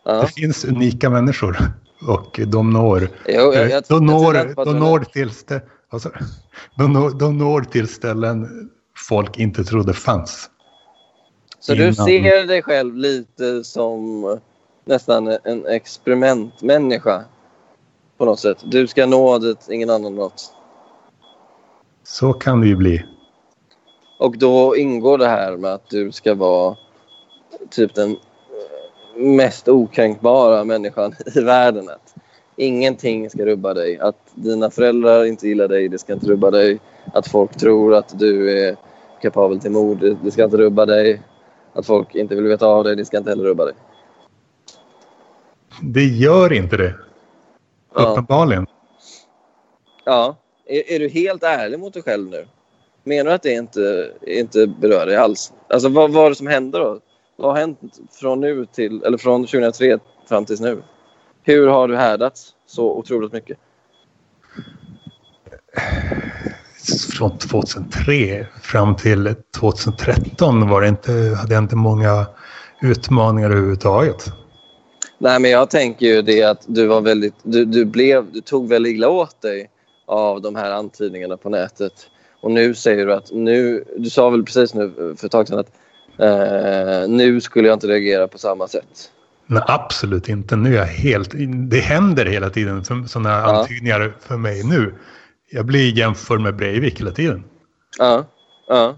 ja. 0.06 0.22
Det 0.22 0.28
finns 0.28 0.66
unika 0.66 1.10
människor 1.10 1.58
och 2.08 2.40
de 2.48 2.70
når, 2.70 3.02
Jo, 3.28 3.34
jag, 3.54 3.56
jag, 3.56 3.72
eh, 3.72 3.80
de 3.90 4.06
når, 4.06 4.66
de 4.66 4.80
når, 4.80 5.00
till, 5.00 5.30
stä- 5.30 5.62
alltså, 5.96 6.12
de, 6.78 6.94
når, 6.94 7.10
de 7.10 7.38
når 7.38 7.62
till 7.62 7.88
ställen 7.88 8.70
folk 9.10 9.38
inte 9.40 9.64
trodde 9.64 9.94
fanns. 9.94 10.50
Så 11.60 11.74
du 11.74 11.84
innan- 11.84 11.94
ser 11.94 12.48
dig 12.48 12.62
själv 12.62 12.96
lite 12.96 13.64
som 13.64 14.40
nästan 14.86 15.28
en 15.44 15.66
experimentmänniska 15.66 17.24
på 18.18 18.26
något 18.26 18.40
sätt. 18.40 18.58
Du 18.64 18.88
ska 18.88 19.06
nå 19.06 19.40
dit 19.40 19.68
ingen 19.70 19.90
annan 19.90 20.16
nått. 20.16 20.54
Så 22.04 22.34
kan 22.34 22.62
det 22.62 22.68
ju 22.68 22.76
bli. 22.76 23.06
Och 24.20 24.38
då 24.38 24.78
ingår 24.78 25.18
det 25.18 25.28
här 25.28 25.58
med 25.58 25.74
att 25.74 25.90
du 25.90 26.12
ska 26.12 26.36
vara 26.36 26.76
typ 27.70 27.96
den 27.96 28.18
mest 29.16 29.68
okränkbara 29.68 30.64
människan 30.64 31.16
i 31.36 31.42
världen. 31.42 31.90
Ingenting 32.58 33.30
ska 33.30 33.46
rubba 33.46 33.74
dig. 33.74 34.00
Att 34.00 34.16
dina 34.36 34.70
föräldrar 34.70 35.26
inte 35.26 35.48
gillar 35.48 35.68
dig, 35.68 35.90
det 35.90 35.98
ska 35.98 36.14
inte 36.14 36.28
rubba 36.28 36.52
dig. 36.52 36.80
Att 37.14 37.28
folk 37.28 37.58
tror 37.58 37.96
att 37.96 38.20
du 38.20 38.60
är 38.60 38.76
kapabel 39.22 39.60
till 39.60 39.72
mord, 39.72 40.00
det- 40.00 40.18
det 40.24 40.32
ska 40.32 40.44
inte 40.44 40.58
rubba 40.58 40.86
dig. 40.86 41.22
Att 41.74 41.86
folk 41.86 42.16
inte 42.16 42.36
vill 42.36 42.44
veta 42.48 42.68
av 42.68 42.84
dig, 42.84 42.96
det 42.96 43.06
ska 43.06 43.18
inte 43.18 43.30
heller 43.30 43.44
rubba 43.44 43.66
dig. 43.66 43.74
Det 45.82 46.04
gör 46.04 46.54
inte 46.54 46.78
det. 46.78 46.96
Ja. 47.96 48.02
Uppenbarligen. 48.12 48.68
Ja. 50.06 50.36
Är, 50.66 50.92
är 50.92 51.00
du 51.00 51.08
helt 51.10 51.44
ärlig 51.44 51.80
mot 51.80 51.94
dig 51.94 52.04
själv 52.04 52.30
nu? 52.30 52.48
Menar 53.04 53.30
du 53.30 53.36
att 53.36 53.44
det 53.44 53.54
inte, 53.54 54.12
inte 54.28 54.68
berör 54.68 55.06
dig 55.06 55.16
alls? 55.16 55.54
Alltså 55.68 55.90
vad 55.90 56.12
var 56.12 56.30
det 56.30 56.36
som 56.36 56.48
hände 56.48 56.80
då? 56.80 57.00
Vad 57.36 57.52
har 57.52 57.58
hänt 57.60 57.80
från 58.12 58.42
nu 58.42 58.66
till, 58.66 59.04
eller 59.04 59.18
från 59.18 59.42
2003 59.46 60.00
fram 60.30 60.46
tills 60.46 60.62
nu? 60.62 60.82
Hur 61.48 61.68
har 61.68 61.88
du 61.88 61.96
härdats 61.96 62.54
så 62.66 62.92
otroligt 62.92 63.34
mycket? 63.34 63.58
från 67.18 67.38
2003 67.38 68.46
fram 68.62 68.96
till 68.96 69.36
2013 69.60 70.70
var 70.70 70.82
det 70.82 70.88
inte, 70.88 71.12
hade 71.12 71.54
jag 71.54 71.64
inte 71.64 71.76
många 71.76 72.26
utmaningar 72.82 73.50
överhuvudtaget. 73.50 74.26
Nej, 75.18 75.40
men 75.40 75.52
jag 75.52 75.70
tänker 75.70 76.06
ju 76.06 76.22
det 76.22 76.44
att 76.44 76.64
du 76.68 76.88
var 76.88 77.02
väldigt, 77.02 77.36
du, 77.44 77.66
du 77.66 77.86
blev, 77.86 78.32
du 78.32 78.42
tog 78.42 78.70
väldigt 78.70 78.94
illa 78.94 79.10
åt 79.10 79.42
dig 79.42 79.70
av 80.06 80.42
de 80.42 80.56
här 80.56 80.72
antydningarna 80.72 81.38
på 81.38 81.50
nätet. 81.50 81.94
Och 82.42 82.52
nu 82.52 82.74
säger 82.74 83.06
du 83.06 83.14
att 83.14 83.32
nu, 83.32 83.84
du 83.98 84.10
sa 84.10 84.30
väl 84.30 84.44
precis 84.44 84.74
nu 84.74 85.16
för 85.18 85.26
ett 85.26 85.32
tag 85.32 85.48
sedan 85.48 85.60
att 85.60 85.72
eh, 86.20 87.10
nu 87.10 87.42
skulle 87.42 87.68
jag 87.68 87.76
inte 87.76 87.88
reagera 87.88 88.28
på 88.28 88.38
samma 88.38 88.68
sätt. 88.68 89.12
Nej, 89.48 89.64
absolut 89.68 90.30
inte. 90.30 90.56
Nu 90.56 90.74
är 90.74 90.78
jag 90.78 90.86
helt... 90.86 91.32
Det 91.70 91.80
händer 91.80 92.26
hela 92.26 92.50
tiden 92.50 92.86
sådana 92.86 93.30
Ja. 93.30 93.60
antydningar 93.60 94.16
för 94.20 94.38
mig 94.38 94.64
nu. 94.64 94.94
Jag 95.50 95.66
blir 95.66 95.98
jämförd 95.98 96.42
med 96.42 96.56
Breivik 96.56 97.00
hela 97.00 97.12
tiden. 97.12 97.44
Ja, 98.00 98.26
ja. 98.68 98.98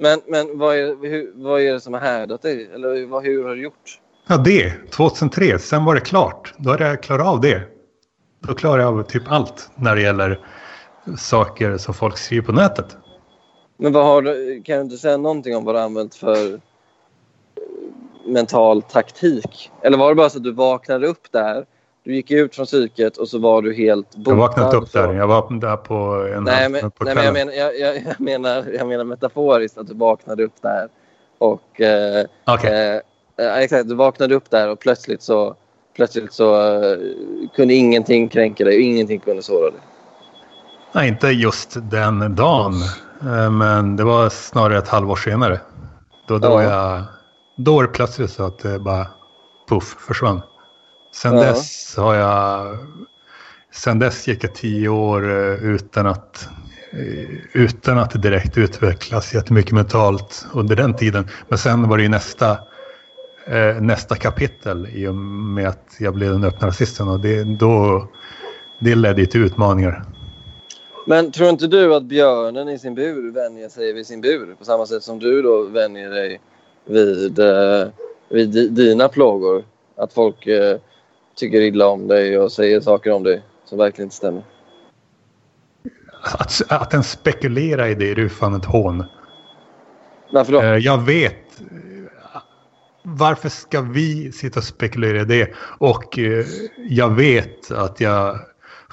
Men, 0.00 0.20
men 0.28 0.58
vad, 0.58 0.76
är, 0.76 1.08
hur, 1.10 1.32
vad 1.34 1.60
är 1.60 1.72
det 1.72 1.80
som 1.80 1.92
har 1.94 2.00
härdat 2.00 2.42
dig? 2.42 2.70
Eller 2.74 3.06
vad, 3.06 3.24
hur 3.24 3.44
har 3.44 3.54
du 3.54 3.62
gjort? 3.62 4.00
Ja, 4.26 4.36
det. 4.36 4.90
2003. 4.90 5.58
Sen 5.58 5.84
var 5.84 5.94
det 5.94 6.00
klart. 6.00 6.54
Då 6.56 6.70
hade 6.70 6.88
jag 6.88 7.02
klarat 7.02 7.26
av 7.26 7.40
det. 7.40 7.62
Då 8.46 8.54
klarar 8.54 8.82
jag 8.82 8.98
av 8.98 9.02
typ 9.02 9.22
allt 9.26 9.70
när 9.76 9.96
det 9.96 10.02
gäller 10.02 10.40
saker 11.18 11.76
som 11.76 11.94
folk 11.94 12.18
skriver 12.18 12.46
på 12.46 12.52
nätet. 12.52 12.96
Men 13.76 13.92
vad 13.92 14.04
har 14.04 14.22
du, 14.22 14.62
kan 14.62 14.76
du 14.76 14.82
inte 14.82 14.96
säga 14.96 15.16
någonting 15.16 15.56
om 15.56 15.64
vad 15.64 15.74
du 15.74 15.78
har 15.78 15.84
använt 15.86 16.14
för 16.14 16.60
mental 18.26 18.82
taktik? 18.82 19.70
Eller 19.82 19.98
var 19.98 20.08
det 20.08 20.14
bara 20.14 20.30
så 20.30 20.38
att 20.38 20.44
du 20.44 20.52
vaknade 20.52 21.06
upp 21.06 21.32
där, 21.32 21.64
du 22.04 22.14
gick 22.14 22.30
ut 22.30 22.54
från 22.54 22.66
psyket 22.66 23.16
och 23.16 23.28
så 23.28 23.38
var 23.38 23.62
du 23.62 23.74
helt 23.74 24.16
botad? 24.16 24.32
Jag 24.32 24.36
vaknade 24.36 24.76
upp 24.76 24.92
där. 24.92 25.12
Jag 25.12 25.26
var 25.26 25.60
där 25.60 25.76
på 25.76 25.94
en 26.36 26.44
Nej, 26.44 26.68
men, 26.68 26.90
på 26.90 27.04
nej, 27.04 27.14
men 27.14 27.24
jag, 27.24 27.32
menar, 27.34 27.52
jag, 27.52 27.76
jag, 27.78 28.20
menar, 28.20 28.64
jag 28.78 28.88
menar 28.88 29.04
metaforiskt 29.04 29.78
att 29.78 29.86
du 29.86 29.94
vaknade 29.94 30.44
upp 30.44 30.62
där 30.62 30.88
och 31.38 31.80
eh. 31.80 32.26
Eh, 32.46 33.00
eh, 33.46 33.56
exakt, 33.56 33.88
du 33.88 33.94
vaknade 33.94 34.34
upp 34.34 34.50
där 34.50 34.68
och 34.68 34.78
plötsligt 34.80 35.22
så, 35.22 35.54
plötsligt 35.96 36.32
så 36.32 36.54
eh, 36.82 36.98
kunde 37.56 37.74
ingenting 37.74 38.28
kränka 38.28 38.64
dig 38.64 38.76
och 38.76 38.82
ingenting 38.82 39.20
kunde 39.20 39.42
såra 39.42 39.70
dig. 39.70 39.80
Nej, 40.92 41.08
inte 41.08 41.28
just 41.28 41.76
den 41.90 42.34
dagen. 42.34 42.72
Eh, 43.22 43.50
Men 43.50 43.96
det 43.96 44.04
var 44.04 44.28
snarare 44.28 44.78
ett 44.78 44.88
halvår 44.88 45.16
senare. 45.16 45.60
Då, 46.28 46.38
då, 46.38 46.48
Ja. 46.48 46.62
jag, 46.62 47.02
då 47.56 47.74
var 47.74 47.82
det 47.82 47.88
plötsligt 47.88 48.30
så 48.30 48.44
att 48.44 48.58
det 48.58 48.78
bara 48.78 49.06
puff 49.68 49.96
försvann. 49.98 50.42
Sen 51.14 51.36
Ja. 51.36 51.42
dess 51.42 51.96
har 51.96 52.14
jag... 52.14 52.78
Sen 53.74 53.98
dess 53.98 54.28
gick 54.28 54.44
jag 54.44 54.54
tio 54.54 54.88
år 54.88 55.30
eh, 55.30 55.64
utan 55.64 56.06
att, 56.06 56.48
eh, 56.92 57.30
utan 57.52 57.98
att 57.98 58.22
direkt 58.22 58.58
utvecklas 58.58 59.34
jättemycket 59.34 59.72
mentalt 59.72 60.46
under 60.52 60.76
den 60.76 60.96
tiden. 60.96 61.28
Men 61.48 61.58
sen 61.58 61.88
var 61.88 61.96
det 61.96 62.02
ju 62.02 62.08
nästa, 62.08 62.50
eh, 63.46 63.80
nästa 63.80 64.16
kapitel 64.16 64.88
i 64.92 65.06
och 65.06 65.14
med 65.14 65.68
att 65.68 65.96
jag 65.98 66.14
blev 66.14 66.32
den 66.32 66.44
öppna 66.44 66.68
rasisten. 66.68 67.08
Och 67.08 67.20
det, 67.20 67.44
då, 67.44 68.08
det 68.78 68.94
ledde 68.94 69.26
till 69.26 69.44
utmaningar. 69.44 70.04
Men 71.06 71.32
tror 71.32 71.48
inte 71.48 71.66
du 71.66 71.94
att 71.94 72.04
björnen 72.04 72.68
i 72.68 72.78
sin 72.78 72.94
bur 72.94 73.32
vänjer 73.32 73.68
sig 73.68 73.92
vid 73.92 74.06
sin 74.06 74.20
bur 74.20 74.54
på 74.58 74.64
samma 74.64 74.86
sätt 74.86 75.02
som 75.02 75.18
du 75.18 75.42
då 75.42 75.62
vänjer 75.62 76.10
dig 76.10 76.40
vid, 76.86 77.38
eh, 77.38 77.86
vid 78.28 78.50
di- 78.50 78.68
dina 78.68 79.08
plågor? 79.08 79.64
Att 79.96 80.12
folk 80.12 80.46
eh, 80.46 80.76
tycker 81.36 81.60
illa 81.60 81.86
om 81.88 82.08
dig 82.08 82.38
och 82.38 82.52
säger 82.52 82.80
saker 82.80 83.12
om 83.12 83.22
dig 83.22 83.42
som 83.64 83.78
verkligen 83.78 84.06
inte 84.06 84.16
stämmer. 84.16 84.42
Att, 86.22 86.62
att 86.68 86.92
ens 86.92 87.10
spekulera 87.10 87.88
i 87.88 87.94
det 87.94 88.10
är 88.10 88.16
ju 88.16 88.28
fan 88.28 88.54
ett 88.54 88.64
hån. 88.64 89.04
Varför 90.32 90.52
då? 90.52 90.60
Eh, 90.62 90.76
Jag 90.76 90.98
vet. 91.02 91.36
Varför 93.04 93.48
ska 93.48 93.80
vi 93.80 94.32
sitta 94.32 94.60
och 94.60 94.64
spekulera 94.64 95.20
i 95.20 95.24
det? 95.24 95.50
Och 95.78 96.18
jag 96.88 97.10
vet 97.14 97.70
att 97.70 98.00
jag 98.00 98.38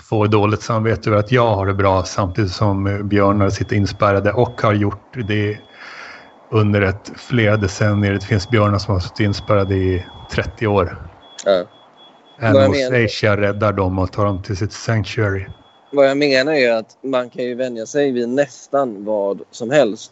får 0.09 0.27
dåligt 0.27 0.61
samvete 0.61 1.09
över 1.09 1.19
att 1.19 1.31
jag 1.31 1.55
har 1.55 1.65
det 1.65 1.73
bra 1.73 2.03
samtidigt 2.03 2.51
som 2.51 3.07
björnar 3.09 3.49
sitter 3.49 3.75
inspärrade 3.75 4.31
och 4.33 4.61
har 4.61 4.73
gjort 4.73 5.13
det 5.27 5.59
under 6.51 6.81
ett 6.81 7.11
flera 7.15 7.57
decennier. 7.57 8.13
Det 8.13 8.19
finns 8.25 8.49
björnar 8.49 8.77
som 8.79 8.93
har 8.93 9.01
suttit 9.01 9.19
inspärrade 9.19 9.75
i 9.75 10.05
30 10.31 10.67
år. 10.67 10.97
Ja. 11.45 11.63
Vad 12.41 12.49
jag 12.49 12.57
Animal 12.57 12.71
menar- 12.71 13.05
Asia 13.05 13.37
räddar 13.37 13.73
dem 13.73 13.99
och 13.99 14.11
tar 14.11 14.25
dem 14.25 14.43
till 14.43 14.57
sitt 14.57 14.73
sanctuary. 14.73 15.45
Vad 15.91 16.09
jag 16.09 16.17
menar 16.17 16.53
är 16.53 16.73
att 16.73 16.97
man 17.03 17.29
kan 17.29 17.43
ju 17.43 17.55
vänja 17.55 17.85
sig 17.85 18.11
vid 18.11 18.29
nästan 18.29 19.05
vad 19.05 19.41
som 19.51 19.69
helst. 19.69 20.11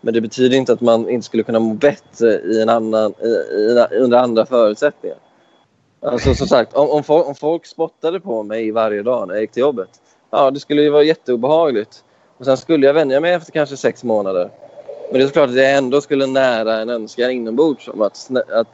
Men 0.00 0.14
det 0.14 0.20
betyder 0.20 0.56
inte 0.56 0.72
att 0.72 0.80
man 0.80 1.08
inte 1.08 1.26
skulle 1.26 1.42
kunna 1.42 1.58
må 1.58 1.74
bättre 1.74 2.32
i 2.40 2.62
en 2.62 2.68
annan, 2.68 3.14
i, 3.22 3.26
i, 3.26 3.98
under 3.98 4.18
andra 4.18 4.46
förutsättningar. 4.46 5.16
Alltså 6.02 6.34
som 6.34 6.46
sagt, 6.46 6.74
om, 6.74 6.90
om, 6.90 7.02
folk, 7.04 7.26
om 7.28 7.34
folk 7.34 7.66
spottade 7.66 8.20
på 8.20 8.42
mig 8.42 8.70
varje 8.70 9.02
dag 9.02 9.28
när 9.28 9.34
jag 9.34 9.40
gick 9.40 9.52
till 9.52 9.60
jobbet. 9.60 9.88
Ja, 10.30 10.50
det 10.50 10.60
skulle 10.60 10.82
ju 10.82 10.90
vara 10.90 11.02
jätteobehagligt. 11.02 12.04
Och 12.38 12.44
sen 12.44 12.56
skulle 12.56 12.86
jag 12.86 12.94
vänja 12.94 13.20
mig 13.20 13.32
efter 13.32 13.52
kanske 13.52 13.76
sex 13.76 14.04
månader. 14.04 14.50
Men 15.10 15.18
det 15.18 15.24
är 15.24 15.26
såklart 15.26 15.50
att 15.50 15.56
jag 15.56 15.76
ändå 15.76 16.00
skulle 16.00 16.26
nära 16.26 16.80
en 16.80 16.90
önskan 16.90 17.30
inombords 17.30 17.88
om 17.88 18.02
att, 18.02 18.30
att 18.52 18.68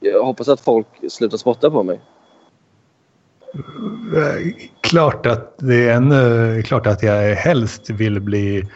jag 0.00 0.24
hoppas 0.24 0.48
att 0.48 0.60
folk 0.60 0.86
slutar 1.08 1.36
spotta 1.36 1.70
på 1.70 1.82
mig. 1.82 2.00
Eh, 4.16 4.54
klart 4.80 5.26
att 5.26 5.54
det 5.58 5.88
är 5.88 5.94
ännu 5.94 6.56
eh, 6.58 6.62
klart 6.62 6.86
att 6.86 7.02
jag 7.02 7.34
helst 7.34 7.90
vill 7.90 8.20
bli, 8.20 8.68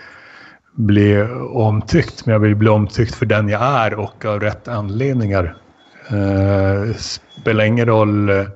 bli 0.72 1.22
omtyckt. 1.52 2.26
Men 2.26 2.32
jag 2.32 2.40
vill 2.40 2.56
bli 2.56 2.68
omtyckt 2.68 3.14
för 3.14 3.26
den 3.26 3.48
jag 3.48 3.62
är 3.62 3.94
och 3.94 4.24
av 4.24 4.40
rätt 4.40 4.68
anledningar. 4.68 5.56
Uh, 6.12 6.94
spelar 6.94 7.64
ingen 7.64 7.86
roll. 7.86 8.30
Uh, 8.30 8.46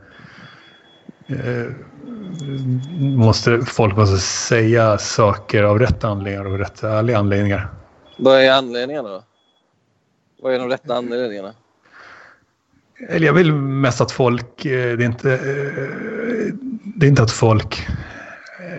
måste, 2.98 3.60
folk 3.60 3.96
måste 3.96 4.18
säga 4.18 4.98
saker 4.98 5.62
av 5.62 5.78
rätt 5.78 6.04
anledningar 6.04 6.52
och 6.52 6.58
rätt 6.58 6.82
ärliga 6.82 7.18
anledningar. 7.18 7.70
Vad 8.16 8.40
är 8.40 8.50
anledningarna 8.52 9.08
då? 9.08 9.22
Vad 10.42 10.54
är 10.54 10.58
de 10.58 10.68
rätta 10.68 10.94
anledningarna? 10.96 11.54
Eller 13.08 13.26
jag 13.26 13.32
vill 13.32 13.52
mest 13.52 14.00
att 14.00 14.12
folk, 14.12 14.64
eh, 14.66 14.96
det 14.96 15.04
är 15.04 15.06
inte, 15.06 15.32
eh, 15.32 16.54
det 16.96 17.06
är 17.06 17.10
inte 17.10 17.22
att 17.22 17.30
folk 17.30 17.86
eh, 18.60 18.78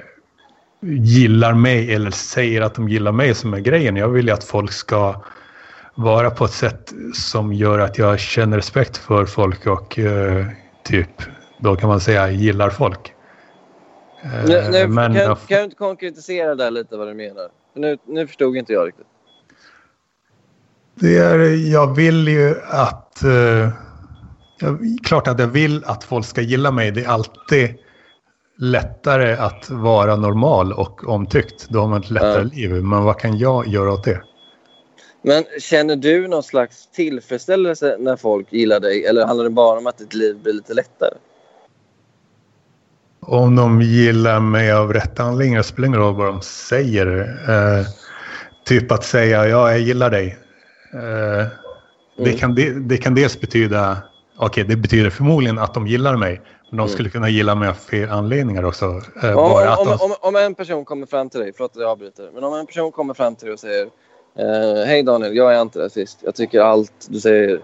gillar 0.81 1.53
mig 1.53 1.93
eller 1.93 2.11
säger 2.11 2.61
att 2.61 2.75
de 2.75 2.89
gillar 2.89 3.11
mig 3.11 3.35
som 3.35 3.53
är 3.53 3.59
grejen. 3.59 3.95
Jag 3.95 4.09
vill 4.09 4.27
ju 4.27 4.33
att 4.33 4.43
folk 4.43 4.71
ska 4.71 5.23
vara 5.95 6.31
på 6.31 6.45
ett 6.45 6.51
sätt 6.51 6.93
som 7.13 7.53
gör 7.53 7.79
att 7.79 7.97
jag 7.97 8.19
känner 8.19 8.57
respekt 8.57 8.97
för 8.97 9.25
folk 9.25 9.67
och 9.67 9.99
eh, 9.99 10.45
typ, 10.83 11.21
då 11.59 11.75
kan 11.75 11.89
man 11.89 11.99
säga 11.99 12.31
gillar 12.31 12.69
folk. 12.69 13.13
Eh, 14.23 14.45
Nu, 14.47 14.69
nu, 14.71 14.87
men 14.87 15.13
kan, 15.13 15.35
kan 15.35 15.57
du 15.57 15.63
inte 15.63 15.75
konkretisera 15.75 16.55
där 16.55 16.71
lite 16.71 16.97
vad 16.97 17.07
du 17.07 17.13
menar? 17.13 17.49
Nu, 17.73 17.97
nu 18.05 18.27
förstod 18.27 18.57
inte 18.57 18.73
jag 18.73 18.87
riktigt. 18.87 19.07
Det 20.99 21.17
är, 21.17 21.39
jag 21.71 21.95
vill 21.95 22.27
ju 22.27 22.55
att... 22.69 23.23
Eh, 23.23 23.69
jag, 24.59 24.79
klart 25.03 25.27
att 25.27 25.39
jag 25.39 25.47
vill 25.47 25.83
att 25.85 26.03
folk 26.03 26.25
ska 26.25 26.41
gilla 26.41 26.71
mig. 26.71 26.91
Det 26.91 27.03
är 27.03 27.07
alltid 27.07 27.69
lättare 28.59 29.33
att 29.35 29.69
vara 29.69 30.15
normal 30.15 30.73
och 30.73 31.07
omtyckt. 31.09 31.69
Då 31.69 31.79
har 31.79 31.87
man 31.87 32.01
ett 32.01 32.09
lättare 32.09 32.41
Ja. 32.43 32.49
liv. 32.53 32.71
Men 32.83 33.03
vad 33.03 33.19
kan 33.19 33.37
jag 33.37 33.67
göra 33.67 33.93
åt 33.93 34.03
det? 34.03 34.21
Men 35.21 35.43
känner 35.59 35.95
du 35.95 36.27
någon 36.27 36.43
slags 36.43 36.91
tillfredsställelse 36.91 37.95
när 37.99 38.15
folk 38.15 38.53
gillar 38.53 38.79
dig 38.79 39.05
eller 39.05 39.25
handlar 39.25 39.43
det 39.43 39.49
bara 39.49 39.77
om 39.77 39.87
att 39.87 39.97
ditt 39.97 40.13
liv 40.13 40.37
blir 40.43 40.53
lite 40.53 40.73
lättare? 40.73 41.13
Om 43.19 43.55
de 43.55 43.81
gillar 43.81 44.39
mig 44.39 44.71
av 44.71 44.93
rätt 44.93 45.19
anledningar 45.19 45.61
spelar 45.61 45.87
ingen 45.87 45.99
roll 45.99 46.15
vad 46.15 46.27
de 46.27 46.41
säger. 46.41 47.07
Eh, 47.49 47.85
typ 48.65 48.91
att 48.91 49.03
säga 49.03 49.47
ja, 49.47 49.71
jag 49.71 49.79
gillar 49.79 50.09
dig. 50.09 50.37
Eh, 50.93 50.99
det, 50.99 52.23
Mm. 52.23 52.37
kan 52.37 52.55
de, 52.55 52.69
det 52.71 52.97
kan 52.97 53.15
dels 53.15 53.39
betyda, 53.39 53.97
okej 54.37 54.63
det 54.63 54.75
betyder 54.75 55.09
förmodligen 55.09 55.59
att 55.59 55.73
de 55.73 55.87
gillar 55.87 56.15
mig. 56.15 56.41
Men 56.69 56.77
de 56.77 56.83
Mm. 56.83 56.89
skulle 56.89 57.09
kunna 57.09 57.29
gilla 57.29 57.55
mig 57.55 57.69
av 57.69 57.73
fel 57.73 58.09
anledningar 58.09 58.63
också. 58.63 58.85
Eh, 59.23 59.29
Om, 59.29 59.35
bara 59.35 59.73
att 59.73 59.79
om, 59.79 59.87
de, 59.87 59.93
om, 60.05 60.11
om 60.21 60.35
en 60.35 60.55
person 60.55 60.85
kommer 60.85 61.05
fram 61.05 61.29
till 61.29 61.39
dig, 61.39 61.51
förlåt 61.55 61.71
att 61.75 61.81
jag 61.81 61.89
avbryter, 61.89 62.29
men 62.33 62.43
om 62.43 62.53
en 62.53 62.65
person 62.65 62.91
kommer 62.91 63.13
fram 63.13 63.35
till 63.35 63.45
dig 63.45 63.53
och 63.53 63.59
säger 63.59 63.85
eh, 64.35 64.85
Hej 64.85 65.03
Daniel, 65.03 65.35
jag 65.35 65.53
är 65.55 65.57
antirasist. 65.59 66.19
Jag 66.23 66.35
tycker 66.35 66.61
allt 66.61 67.07
du 67.09 67.19
säger 67.19 67.59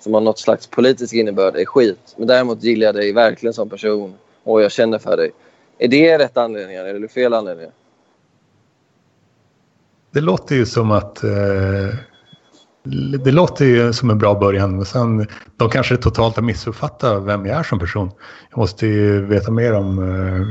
som 0.00 0.14
har 0.14 0.20
något 0.20 0.38
slags 0.38 0.66
politisk 0.66 1.14
innebörd 1.14 1.56
är 1.56 1.64
skit. 1.64 2.14
Men 2.16 2.26
däremot 2.28 2.62
gillar 2.62 2.86
jag 2.86 2.94
dig 2.94 3.12
verkligen 3.12 3.52
som 3.54 3.68
person 3.68 4.14
och 4.44 4.62
jag 4.62 4.72
känner 4.72 4.98
för 4.98 5.16
dig. 5.16 5.30
Är 5.78 5.88
det 5.88 6.18
rätt 6.18 6.36
anledningar 6.36 6.80
eller 6.84 6.94
är 6.94 7.00
det 7.00 7.08
fel 7.08 7.34
anledningar? 7.34 7.72
Det 10.10 10.20
låter 10.20 10.54
ju 10.54 10.66
som 10.66 10.90
att... 10.90 11.24
Eh, 11.24 11.30
det 13.24 13.32
låter 13.32 13.64
ju 13.64 13.92
som 13.92 14.10
en 14.10 14.18
bra 14.18 14.34
början. 14.34 14.76
Men 14.76 14.84
sen, 14.84 15.26
de 15.56 15.70
kanske 15.70 15.96
totalt 15.96 16.36
har 16.36 16.42
missuppfattat 16.42 17.22
vem 17.22 17.46
jag 17.46 17.58
är 17.58 17.62
som 17.62 17.78
person. 17.78 18.10
Jag 18.50 18.58
måste 18.58 18.86
ju 18.86 19.24
veta 19.26 19.50
mer 19.50 19.72
om 19.74 19.98
eh, 19.98 20.46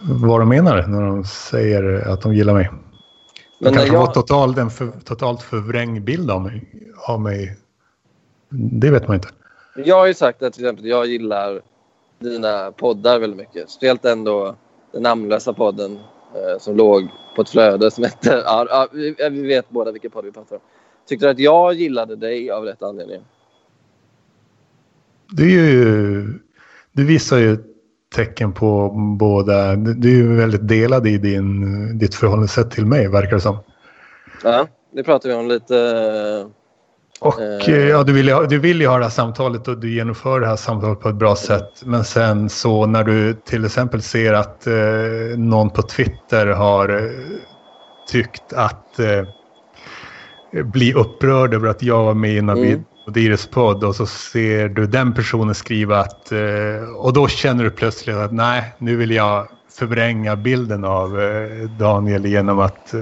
vad 0.00 0.40
de 0.40 0.48
menar 0.48 0.86
när 0.86 1.00
de 1.00 1.24
säger 1.24 2.08
att 2.08 2.20
de 2.22 2.34
gillar 2.34 2.54
mig. 2.54 2.64
De 2.64 3.64
Men 3.64 3.74
kanske 3.74 3.94
jag- 3.94 4.00
har 4.00 4.12
totalt, 4.12 4.58
en 4.58 4.70
för, 4.70 4.90
totalt 5.04 5.42
förvrängd 5.42 6.04
bild 6.04 6.30
av 6.30 6.42
mig, 6.42 6.64
av 7.08 7.20
mig. 7.20 7.56
Det 8.50 8.90
vet 8.90 9.08
man 9.08 9.14
inte. 9.14 9.28
Jag 9.76 9.96
har 9.96 10.06
ju 10.06 10.14
sagt 10.14 10.42
att 10.42 10.52
till 10.52 10.64
exempel 10.64 10.86
jag 10.86 11.06
gillar 11.06 11.60
dina 12.20 12.72
poddar 12.72 13.18
väldigt 13.18 13.38
mycket. 13.38 13.70
Speciellt 13.70 14.04
ändå 14.04 14.56
den 14.92 15.02
namnlösa 15.02 15.52
podden 15.52 15.98
som 16.58 16.76
låg 16.76 17.08
på 17.36 17.42
ett 17.42 17.48
flöde 17.48 17.90
som 17.90 18.04
hette... 18.04 18.42
Ja, 18.46 18.88
vi, 18.92 19.46
vet 19.46 19.70
båda 19.70 19.92
vilken 19.92 20.10
podd 20.10 20.24
vi 20.24 20.32
pratar 20.32 20.56
om. 20.56 20.62
Tyckte 21.08 21.26
du 21.26 21.30
att 21.30 21.38
jag 21.38 21.74
gillade 21.74 22.16
dig 22.16 22.50
av 22.50 22.64
rätt 22.64 22.82
anledning? 22.82 23.20
Du, 25.30 25.50
ju, 25.50 26.24
du 26.92 27.06
visar 27.06 27.38
ju 27.38 27.58
tecken 28.14 28.52
på 28.52 28.88
båda. 29.18 29.76
Du 29.76 30.08
är 30.08 30.16
ju 30.16 30.36
väldigt 30.36 30.68
delad 30.68 31.06
i 31.06 31.18
din, 31.18 31.98
ditt 31.98 32.14
förhållningssätt 32.14 32.70
till 32.70 32.86
mig, 32.86 33.08
verkar 33.08 33.34
det 33.34 33.40
som. 33.40 33.58
Ja, 34.44 34.68
det 34.92 35.02
pratade 35.02 35.34
vi 35.34 35.40
om 35.40 35.48
lite. 35.48 36.50
Och 37.24 37.40
Eh. 37.40 37.74
eh, 37.74 37.88
ja, 37.88 38.02
du 38.02 38.12
vill, 38.12 38.26
ju 38.28 38.32
ha, 38.34 38.46
du 38.46 38.58
vill 38.58 38.80
ju 38.80 38.86
ha 38.86 38.98
det 38.98 39.04
här 39.04 39.10
samtalet 39.10 39.68
och 39.68 39.78
du 39.80 39.94
genomför 39.94 40.40
det 40.40 40.46
här 40.46 40.56
samtalet 40.56 41.00
på 41.00 41.08
ett 41.08 41.14
bra 41.14 41.36
sätt. 41.36 41.82
Men 41.84 42.04
sen 42.04 42.48
så 42.50 42.86
när 42.86 43.04
du 43.04 43.34
till 43.34 43.64
exempel 43.64 44.02
ser 44.02 44.32
att 44.32 44.66
eh, 44.66 44.74
någon 45.38 45.70
på 45.70 45.82
Twitter 45.82 46.46
har 46.46 46.88
eh, 46.88 47.10
tyckt 48.10 48.52
att 48.52 48.98
eh, 48.98 49.24
bli 50.64 50.94
upprörd 50.94 51.54
över 51.54 51.68
att 51.68 51.82
jag 51.82 52.04
var 52.04 52.14
med 52.14 52.32
i 52.34 52.42
Navid 52.42 52.72
Mm. 52.72 52.84
och 53.06 53.12
Dires 53.12 53.46
podd 53.46 53.84
och 53.84 53.96
så 53.96 54.06
ser 54.06 54.68
du 54.68 54.86
den 54.86 55.14
personen 55.14 55.54
skriva 55.54 55.98
att 55.98 56.32
eh, 56.32 56.88
och 56.96 57.12
då 57.12 57.28
känner 57.28 57.64
du 57.64 57.70
plötsligt 57.70 58.16
att 58.16 58.32
nej, 58.32 58.74
nu 58.78 58.96
vill 58.96 59.10
jag 59.10 59.48
förvränga 59.78 60.36
bilden 60.36 60.84
av 60.84 61.10
Daniel 61.78 62.26
genom 62.26 62.58
att 62.58 62.94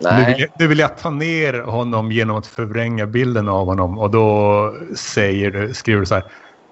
eh, 0.00 0.16
nu 0.16 0.24
vill, 0.24 0.36
Nej. 0.36 0.40
jag, 0.40 0.50
nu 0.58 0.66
vill 0.66 0.78
jag 0.78 0.96
ta 0.98 1.10
ner 1.10 1.54
honom 1.62 2.12
genom 2.12 2.36
att 2.36 2.46
förvränga 2.46 3.06
bilden 3.06 3.48
av 3.48 3.66
honom 3.66 3.98
och 3.98 4.10
då 4.10 4.74
säger 4.96 5.50
du, 5.50 5.74
skriver 5.74 6.00
du 6.00 6.06
så 6.06 6.14
här. 6.14 6.24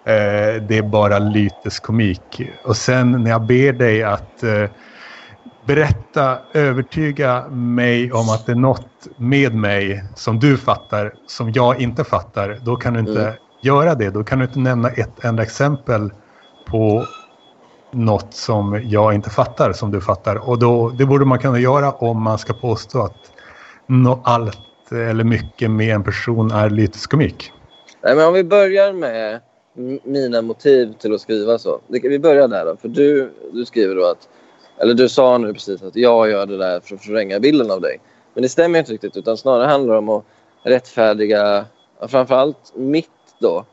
Eh, 0.09 0.63
det 0.63 0.79
är 0.79 0.83
bara 0.83 1.19
lyteskomik. 1.19 2.41
Och 2.65 2.77
sen 2.77 3.11
när 3.25 3.31
jag 3.31 3.47
ber 3.47 3.73
dig 3.73 4.03
att 4.03 4.43
eh, 4.43 4.65
berätta, 5.67 6.39
övertyga 6.55 7.49
mig 7.51 8.13
om 8.13 8.29
att 8.29 8.47
det 8.47 8.53
är 8.53 8.57
något 8.57 9.07
med 9.17 9.55
mig 9.55 10.05
som 10.17 10.39
du 10.41 10.57
fattar 10.59 11.15
som 11.27 11.53
jag 11.53 11.81
inte 11.81 12.05
fattar. 12.05 12.59
Då 12.63 12.77
kan 12.77 12.95
du 12.95 13.01
inte 13.01 13.23
Mm. 13.23 13.35
göra 13.63 13.95
det. 13.95 14.11
Då 14.11 14.25
kan 14.25 14.39
du 14.39 14.45
inte 14.45 14.59
nämna 14.59 14.91
ett 14.91 15.25
enda 15.25 15.43
exempel 15.43 16.13
på 16.71 17.15
något 17.93 18.35
som 18.35 18.83
jag 18.85 19.15
inte 19.15 19.31
fattar 19.31 19.73
som 19.73 19.91
du 19.91 20.01
fattar. 20.01 20.49
Och 20.49 20.59
då, 20.59 20.89
det 20.89 21.07
borde 21.07 21.25
man 21.25 21.39
kunna 21.39 21.59
göra 21.59 21.93
om 21.93 22.23
man 22.23 22.39
ska 22.39 22.53
påstå 22.53 23.03
att 23.03 23.33
no, 23.87 24.21
allt 24.25 24.59
eller 24.93 25.25
mycket 25.25 25.71
med 25.71 25.95
en 25.95 26.05
person 26.05 26.51
är 26.51 26.71
lyteskomik. 26.71 27.53
Nej, 28.03 28.17
men 28.17 28.27
om 28.27 28.35
vi 28.35 28.45
börjar 28.45 28.93
med 28.93 29.41
mina 30.05 30.43
motiv 30.43 30.93
till 30.93 31.15
att 31.15 31.21
skriva 31.21 31.59
så. 31.59 31.81
Vi 31.87 32.19
börjar 32.19 32.49
där 32.49 32.65
då. 32.65 32.77
För 32.77 32.89
du, 32.89 33.33
du 33.53 33.65
skriver 33.65 33.95
då 33.95 34.05
att... 34.05 34.29
Eller 34.79 34.95
du 34.95 35.09
sa 35.09 35.39
nu 35.39 35.53
precis 35.53 35.83
att 35.83 35.97
jag 35.97 36.31
gör 36.31 36.47
det 36.47 36.59
där 36.59 36.81
för 36.81 36.95
att 36.95 37.05
förvränga 37.05 37.41
bilden 37.41 37.71
av 37.71 37.81
dig. 37.81 38.01
Men 38.35 38.43
det 38.43 38.49
stämmer 38.49 38.79
inte 38.79 38.93
riktigt. 38.93 39.17
Utan 39.17 39.37
snarare 39.37 39.67
handlar 39.67 39.95
det 39.95 39.99
om 39.99 40.09
att 40.09 40.25
rättfärdiga 40.63 41.65
framförallt 42.09 42.73
mitt 42.77 43.09
då. 43.39 43.65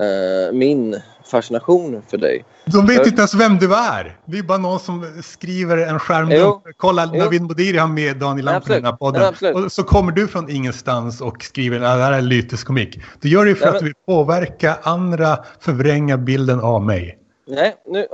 Eh, 0.00 0.52
min 0.52 1.00
fascination 1.30 2.02
för 2.10 2.18
dig. 2.18 2.44
De 2.64 2.86
vet 2.86 2.96
För- 2.96 3.06
inte 3.06 3.20
ens 3.20 3.34
vem 3.34 3.58
du 3.58 3.74
är. 3.74 4.16
Det 4.24 4.38
är 4.38 4.42
bara 4.42 4.58
någon 4.58 4.80
som 4.80 5.22
skriver 5.22 5.76
en 5.78 5.92
Jo. 5.92 5.98
skärmdump. 5.98 6.62
Kolla, 6.76 7.10
Jo. 7.12 7.18
Navid 7.24 7.42
Modiri 7.42 7.76
har 7.78 7.88
med 7.88 8.16
Daniel 8.16 8.44
Lamp 8.44 8.70
i 8.70 8.72
den 8.72 8.84
här 8.84 8.92
podden. 8.92 9.34
Ja, 9.40 9.52
och 9.52 9.72
så 9.72 9.82
kommer 9.82 10.12
du 10.12 10.28
från 10.28 10.50
ingenstans 10.50 11.20
och 11.20 11.42
skriver 11.42 11.76
att 11.76 11.82
det 11.98 12.02
här 12.04 12.12
är 12.12 12.20
lyteskomik. 12.22 13.00
Du 13.20 13.28
gör 13.28 13.44
det 13.44 13.54
för 13.54 13.66
att 13.66 13.72
men- 13.72 13.78
du 13.80 13.84
vill 13.84 13.94
påverka 14.06 14.76
andra, 14.82 15.38
förvränga 15.60 16.16
bilden 16.16 16.60
av 16.60 16.82
mig. 16.82 17.18
Nej, 17.48 17.76
nu, 17.86 18.06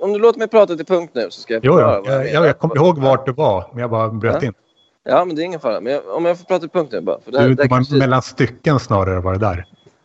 om 0.00 0.12
du 0.12 0.18
låter 0.18 0.38
mig 0.38 0.48
prata 0.48 0.76
till 0.76 0.86
punkt 0.86 1.10
nu 1.14 1.26
så 1.30 1.40
ska 1.40 1.54
jag 1.54 1.64
Jo, 1.64 1.72
förklara 1.72 1.94
ja. 1.94 2.02
vad 2.06 2.14
jag 2.14 2.32
jag, 2.32 2.46
jag, 2.46 2.58
kommer 2.58 2.76
ihåg 2.76 2.98
vart 2.98 3.26
du 3.26 3.32
var, 3.32 3.70
men 3.72 3.80
jag 3.80 3.90
bara 3.90 4.08
bröt 4.08 4.36
Ja. 4.42 4.46
in. 4.46 4.54
Ja, 5.04 5.24
men 5.24 5.36
det 5.36 5.42
är 5.42 5.44
ingen 5.44 5.60
fara. 5.60 5.80
Men 5.80 5.92
jag, 5.92 6.02
om 6.16 6.24
jag 6.24 6.38
får 6.38 6.44
prata 6.44 6.60
till 6.60 6.68
punkt 6.70 6.88
nu 6.92 7.00
bara. 7.00 7.20
För 7.24 7.32
det 7.32 7.38
här, 7.40 7.48
Du 7.48 7.54
det 7.54 7.62
här 7.62 7.68
kanske- 7.68 7.94
mellan 7.96 8.22
stycken 8.22 8.78
snarare 8.80 9.20
var 9.20 9.32
det 9.32 9.38
där. 9.38 9.64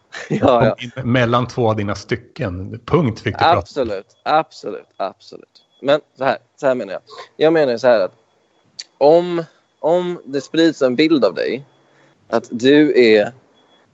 ja, 0.30 0.66
ja. 0.66 0.76
In 0.80 0.92
mellan 1.12 1.48
två 1.48 1.70
av 1.70 1.76
dina 1.76 1.96
stycken. 1.96 2.80
Punkt 2.86 3.20
fick 3.20 3.34
du 3.34 3.40
prata. 3.40 3.58
Absolut, 3.58 4.18
absolut, 4.24 4.88
absolut. 4.98 5.64
Men 5.82 6.02
så 6.18 6.24
här, 6.24 6.38
så 6.56 6.68
här 6.68 6.76
menar 6.76 6.94
jag. 6.94 7.02
Jag 7.38 7.54
menar 7.54 7.78
så 7.78 7.88
här 7.88 8.00
att 8.00 8.14
om, 8.98 9.44
om 9.80 10.22
det 10.26 10.42
sprids 10.42 10.82
en 10.82 10.96
bild 10.96 11.26
av 11.26 11.34
dig 11.34 11.66
att 12.30 12.48
du 12.52 13.02
är 13.16 13.32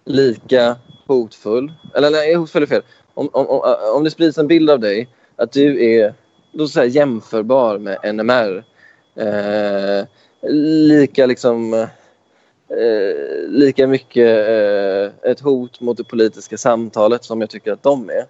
lika 0.05 0.77
hotfull, 1.07 1.73
eller 1.95 2.11
nej, 2.11 2.33
hotfull 2.33 2.63
är 2.63 2.67
fel. 2.67 2.83
Om, 3.13 3.29
om, 3.33 3.47
om, 3.47 3.75
om 3.95 4.03
det 4.03 4.11
sprids 4.11 4.37
en 4.37 4.47
bild 4.47 4.69
av 4.69 4.79
dig 4.79 5.09
att 5.35 5.51
du 5.51 5.85
är 5.85 6.13
låt 6.51 6.71
säga, 6.71 6.85
jämförbar 6.85 7.77
med 7.77 8.15
NMR. 8.15 8.63
Eh, 9.15 10.05
lika 10.51 11.25
liksom 11.25 11.87
eh, 12.77 13.49
lika 13.49 13.87
mycket 13.87 14.47
eh, 14.47 15.31
ett 15.31 15.39
hot 15.39 15.81
mot 15.81 15.97
det 15.97 16.03
politiska 16.03 16.57
samtalet 16.57 17.23
som 17.23 17.41
jag 17.41 17.49
tycker 17.49 17.71
att 17.71 17.83
de 17.83 18.09
är. 18.09 18.25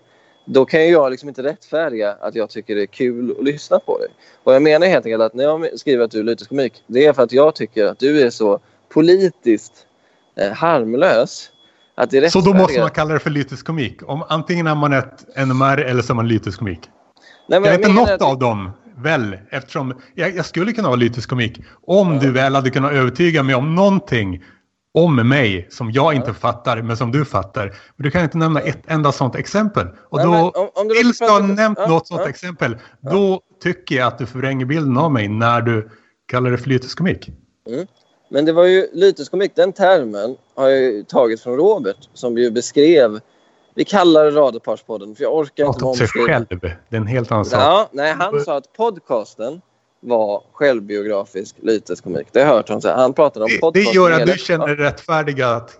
Då 0.45 0.65
kan 0.65 0.89
jag 0.89 1.11
liksom 1.11 1.29
inte 1.29 1.43
rättfärdiga 1.43 2.11
att 2.11 2.35
jag 2.35 2.49
tycker 2.49 2.75
det 2.75 2.81
är 2.81 2.85
kul 2.85 3.35
att 3.39 3.45
lyssna 3.45 3.79
på 3.79 3.97
dig. 3.97 4.07
Och 4.43 4.53
jag 4.55 4.61
menar 4.61 4.87
helt 4.87 5.05
enkelt 5.05 5.23
att 5.23 5.33
när 5.33 5.43
jag 5.43 5.79
skriver 5.79 6.03
att 6.03 6.11
du 6.11 6.19
är 6.19 6.23
lyteskomik, 6.23 6.83
det 6.87 7.05
är 7.05 7.13
för 7.13 7.23
att 7.23 7.31
jag 7.31 7.55
tycker 7.55 7.85
att 7.85 7.99
du 7.99 8.21
är 8.21 8.29
så 8.29 8.59
politiskt 8.89 9.73
eh, 10.35 10.51
harmlös 10.51 11.51
att 11.95 12.09
det 12.09 12.29
Så 12.29 12.41
då 12.41 12.53
måste 12.53 12.79
man 12.79 12.89
kalla 12.89 13.13
det 13.13 13.19
för 13.19 13.29
lyteskomik. 13.29 14.09
Om, 14.09 14.23
antingen 14.29 14.67
är 14.67 14.75
man 14.75 14.93
ett 14.93 15.37
NMR 15.47 15.77
eller 15.77 16.01
så 16.01 16.13
är 16.13 16.15
man 16.15 16.27
lyteskomik. 16.27 16.79
Nej, 17.47 17.59
men 17.59 17.71
Jag 17.71 17.73
är 17.73 17.89
inte 17.89 18.01
något 18.01 18.21
av 18.21 18.39
dem, 18.39 18.71
väl? 18.97 19.37
Eftersom 19.49 19.93
jag, 20.15 20.35
jag 20.35 20.45
skulle 20.45 20.71
kunna 20.73 20.87
vara 20.87 20.95
lyteskomik. 20.95 21.61
Om 21.87 22.19
du 22.19 22.31
väl 22.31 22.55
hade 22.55 22.69
kunnat 22.69 22.93
övertyga 22.93 23.43
mig 23.43 23.55
om 23.55 23.75
någonting 23.75 24.43
om 24.93 25.15
mig 25.29 25.67
som 25.71 25.91
jag 25.91 26.13
inte 26.13 26.33
fattar, 26.33 26.81
men 26.81 26.97
som 26.97 27.11
du 27.11 27.25
fattar. 27.25 27.65
Men 27.95 28.03
du 28.03 28.11
kan 28.11 28.23
inte 28.23 28.37
nämna 28.37 28.59
ett 28.61 28.81
enda 28.87 29.11
sånt 29.11 29.35
exempel. 29.35 29.87
Och 30.09 30.17
Nej, 30.17 30.25
då, 30.25 30.31
men 30.31 30.41
om- 30.43 30.69
om 30.75 30.87
du 30.87 30.95
tills 30.95 31.19
du 31.19 31.25
har 31.25 31.41
nämnt 31.41 31.79
Ja, 31.81 31.87
något 31.87 32.07
sånt 32.07 32.21
ja. 32.23 32.29
exempel, 32.29 32.77
då 33.01 33.41
tycker 33.63 33.95
jag 33.95 34.07
att 34.07 34.17
du 34.17 34.25
förvränger 34.25 34.65
bilden 34.65 34.97
av 34.97 35.11
mig 35.11 35.27
när 35.27 35.61
du 35.61 35.89
kallar 36.25 36.51
det 36.51 36.57
för 36.57 36.69
lyteskomik. 36.69 37.29
Men 38.29 38.45
det 38.45 38.51
var 38.53 38.65
ju 38.65 38.87
lyteskomik, 38.93 39.51
den 39.55 39.73
termen 39.73 40.35
har 40.55 40.67
jag 40.69 40.79
ju 40.81 41.03
tagit 41.03 41.41
från 41.41 41.57
Robert 41.57 41.97
som 42.13 42.37
ju 42.37 42.51
beskrev, 42.51 43.19
vi 43.75 43.85
kallar 43.85 44.25
det 44.25 44.31
Radarparspodden 44.31 45.15
för 45.15 45.23
jag 45.23 45.35
orkar 45.35 45.65
inte 45.65 45.79
Prata 45.79 45.85
om 45.85 45.95
sig 45.95 46.07
själv. 46.07 46.45
Det 46.49 46.67
är 46.89 46.95
en 46.97 47.07
helt 47.07 47.31
annan 47.31 47.45
sak. 47.45 47.61
Ja, 47.61 47.89
nej, 47.91 48.13
han 48.13 48.41
sa 48.41 48.57
att 48.57 48.73
podcasten 48.73 49.61
var 49.99 50.43
självbiografisk 50.51 51.55
lyteskomik. 51.61 52.27
Det 52.31 52.39
har 52.39 52.47
jag 52.47 52.53
hört 52.55 52.67
honom 52.67 52.81
säga. 52.81 52.95
Han 52.95 53.13
pratade 53.13 53.45
om 53.45 53.49
Det, 53.49 53.55
det 53.55 53.61
podcasten. 53.61 53.93
gör 53.93 54.11
att 54.11 54.25
du 54.25 54.37
känner 54.37 54.67
dig 54.67 54.75
rättfärdiga 54.75 55.49
att, 55.49 55.77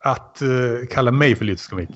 att 0.00 0.42
eh, 0.42 0.48
kalla 0.90 1.10
mig 1.10 1.36
för 1.36 1.44
lyteskomik. 1.44 1.88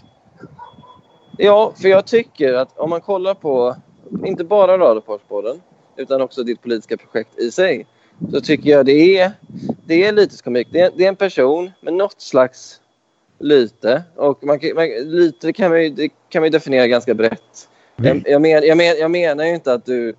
Ja, 1.39 1.73
för 1.83 1.89
jag 1.89 2.07
tycker 2.07 2.55
att 2.55 2.79
om 2.79 2.91
man 2.91 3.01
kollar 3.01 3.35
på 3.35 3.77
inte 4.25 4.45
bara 4.45 4.79
Radarparspodden 4.79 5.61
utan 5.97 6.21
också 6.21 6.43
ditt 6.43 6.63
politiska 6.63 6.97
projekt 6.97 7.39
i 7.39 7.51
sig 7.51 7.87
så 8.33 8.41
tycker 8.41 8.71
jag 8.71 8.87
det 8.87 9.19
är, 9.19 9.33
det 9.87 10.05
är 10.05 10.13
lyteskomik. 10.13 10.69
Det 10.71 10.81
är, 10.81 10.91
det 10.97 11.05
är 11.05 11.09
en 11.09 11.17
person 11.17 11.71
med 11.81 11.95
något 11.95 12.21
slags 12.21 12.81
lyte. 13.43 14.03
Och 14.17 14.45
man, 14.45 14.59
kan- 14.59 14.75
man, 14.75 14.87
lyte 14.89 15.53
kan 15.53 15.71
man, 15.71 15.83
ju, 15.83 16.09
kan 16.29 16.41
man 16.43 16.45
ju 16.45 16.51
definiera 16.51 16.87
ganska 16.87 17.15
brett. 17.15 17.69
Jag, 17.97 18.23
jag, 18.27 18.43
men, 18.43 18.51
jag, 18.51 18.77
men, 18.77 18.87
jag 18.87 19.11
menar 19.11 19.45
ju 19.45 19.55
inte 19.55 19.73
att 19.73 19.87
du... 19.87 20.15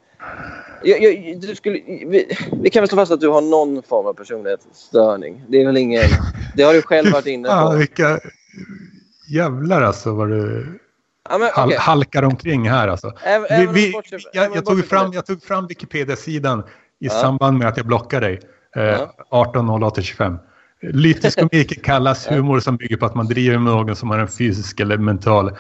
Jag, 0.84 1.02
jag, 1.04 1.42
du 1.42 1.56
skulle, 1.56 1.74
vi, 2.08 2.38
vi 2.62 2.70
kan 2.70 2.82
väl 2.82 2.90
slå 2.90 2.96
fast 2.98 3.12
att 3.12 3.20
du 3.22 3.28
har 3.28 3.42
någon 3.42 3.84
form 3.84 4.06
av 4.08 4.14
personlighetsstörning. 4.14 5.44
Det 5.48 5.62
är 5.62 5.66
väl 5.66 5.78
ingen... 5.78 6.04
Det 6.56 6.64
har 6.64 6.74
du 6.74 6.82
själv 6.82 7.12
varit 7.12 7.26
inne 7.26 7.50
på. 7.72 7.76
vilka 7.78 8.20
jävlar 9.34 9.82
alltså 9.82 10.12
vad 10.14 10.30
du 10.30 10.66
Ja, 11.30 11.38
men, 11.38 11.50
okej. 11.66 11.78
halkar 11.80 12.24
omkring 12.24 12.70
här 12.70 12.88
alltså. 12.88 13.14
Även- 13.24 13.60
Vi, 13.60 13.66
vi, 13.86 13.92
bortser- 13.94 14.20
jag, 14.34 14.56
jag, 14.56 14.66
tog 14.66 14.86
fram, 14.86 15.14
jag 15.14 15.26
tog 15.26 15.44
fram 15.44 15.68
Wikipedia-sidan 15.68 16.60
i 16.60 16.64
Ja. 17.00 17.10
samband 17.10 17.58
med 17.58 17.68
att 17.68 17.78
jag 17.78 17.86
blockade 17.86 18.26
dig. 18.28 18.40
Eh, 18.76 18.84
Ja. 18.84 19.14
18.08.25. 19.54 20.38
Lyteskomik 20.92 21.84
kallas 21.86 22.32
humor 22.32 22.60
som 22.60 22.78
bygger 22.78 22.98
på 22.98 23.06
att 23.06 23.16
man 23.16 23.28
driver 23.28 23.58
med 23.58 23.74
någon 23.74 23.96
som 23.96 24.10
har 24.10 24.20
en 24.20 24.28
fysisk 24.28 24.80
eller 24.80 24.98
mental 24.98 25.52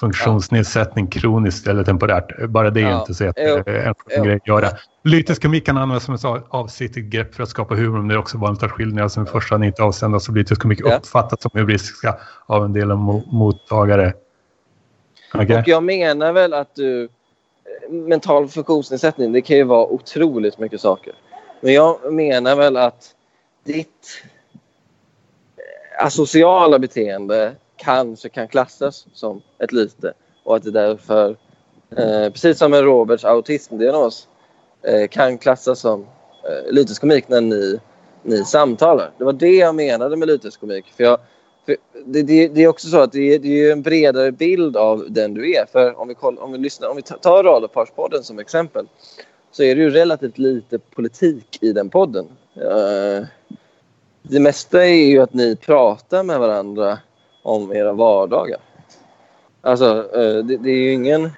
funktionsnedsättning 0.00 1.06
kroniskt 1.06 1.66
eller 1.66 1.84
temporärt. 1.84 2.48
Bara 2.48 2.70
det 2.70 2.80
är 2.80 2.90
Ja. 2.90 3.00
inte 3.00 3.14
så 3.14 3.24
en 3.24 4.24
grej 4.24 4.34
att 4.36 4.46
göra. 4.48 4.68
Lyteskomik 5.04 5.66
kan 5.66 5.76
användas 5.78 6.04
som 6.04 6.14
ett 6.14 6.24
avsiktligt 6.48 7.06
grepp 7.06 7.34
för 7.34 7.42
att 7.42 7.48
skapa 7.48 7.74
humor 7.74 7.98
men 7.98 8.08
det 8.08 8.14
är 8.14 8.18
också 8.18 8.38
vanligt 8.38 8.62
att 8.62 8.70
skillnader 8.70 9.08
som 9.08 9.22
i 9.22 9.26
första 9.26 9.54
hand 9.54 9.64
inte 9.64 9.82
avsändas 9.82 10.24
som 10.24 10.34
lyteskomik 10.34 10.80
Ja. 10.84 10.96
uppfattas 10.96 11.42
som 11.42 11.50
humoristiska 11.54 12.16
av 12.46 12.64
en 12.64 12.72
del 12.72 12.90
av 12.90 12.98
mo- 12.98 13.32
mottagare. 13.32 14.12
Okej? 15.34 15.56
Och 15.58 15.68
jag 15.68 15.82
menar 15.84 16.32
väl 16.32 16.54
att 16.54 16.74
du... 16.74 17.02
eh, 17.04 17.08
Mental 17.90 18.48
funktionsnedsättning, 18.48 19.32
det 19.32 19.40
kan 19.40 19.56
ju 19.56 19.64
vara 19.64 19.86
otroligt 19.86 20.58
mycket 20.58 20.80
saker. 20.80 21.12
Men 21.60 21.72
jag 21.72 22.12
menar 22.12 22.56
väl 22.56 22.76
att 22.76 23.04
ditt 23.66 24.22
asociala 25.98 26.78
beteende 26.78 27.56
kanske 27.76 28.28
kan 28.28 28.48
klassas 28.48 29.06
som 29.12 29.42
ett 29.58 29.72
lyte. 29.72 30.12
Och 30.44 30.56
att 30.56 30.62
det 30.62 30.70
därför, 30.70 31.36
eh, 31.96 32.32
precis 32.32 32.58
som 32.58 32.70
med 32.70 32.84
Roberts 32.84 33.24
autismdiagnos, 33.24 34.28
eh, 34.82 35.08
kan 35.08 35.38
klassas 35.38 35.80
som 35.80 36.00
eh, 36.00 36.72
lyteskomik 36.72 37.28
när 37.28 37.40
ni, 37.40 37.80
ni 38.22 38.44
samtalar. 38.44 39.10
Det 39.18 39.24
var 39.24 39.32
det 39.32 39.56
jag 39.56 39.74
menade 39.74 40.16
med 40.16 40.28
lyteskomik. 40.28 40.84
För 40.96 41.04
jag, 41.04 41.18
för 41.66 41.76
det, 42.06 42.22
det, 42.22 42.48
det 42.48 42.62
är 42.62 42.68
också 42.68 42.88
så 42.88 43.00
att 43.00 43.12
det 43.12 43.34
är, 43.34 43.38
det 43.38 43.48
är 43.48 43.72
en 43.72 43.82
bredare 43.82 44.32
bild 44.32 44.76
av 44.76 45.06
den 45.08 45.34
du 45.34 45.54
är. 45.54 45.66
För 45.72 46.00
om 46.00 46.08
vi, 46.08 46.14
koll, 46.14 46.38
om 46.38 46.52
vi, 46.52 46.58
lyssnar, 46.58 46.88
om 46.88 46.96
vi 46.96 47.02
tar 47.02 47.44
Radarparspodden 47.44 48.24
som 48.24 48.38
exempel 48.38 48.86
så 49.50 49.62
är 49.62 49.76
det 49.76 49.82
ju 49.82 49.90
relativt 49.90 50.38
lite 50.38 50.78
politik 50.78 51.58
i 51.60 51.72
den 51.72 51.90
podden. 51.90 52.26
Eh, 52.56 53.26
det 54.28 54.40
mesta 54.40 54.86
är 54.86 55.06
ju 55.06 55.20
att 55.20 55.34
ni 55.34 55.56
pratar 55.56 56.22
med 56.22 56.38
varandra 56.38 56.98
om 57.42 57.72
era 57.72 57.92
vardagar. 57.92 58.60
Alltså, 59.60 60.10
eh, 60.14 60.44
det, 60.44 60.56
det 60.56 60.70
är 60.70 60.76
ju 60.76 60.92
ingen, 60.92 61.30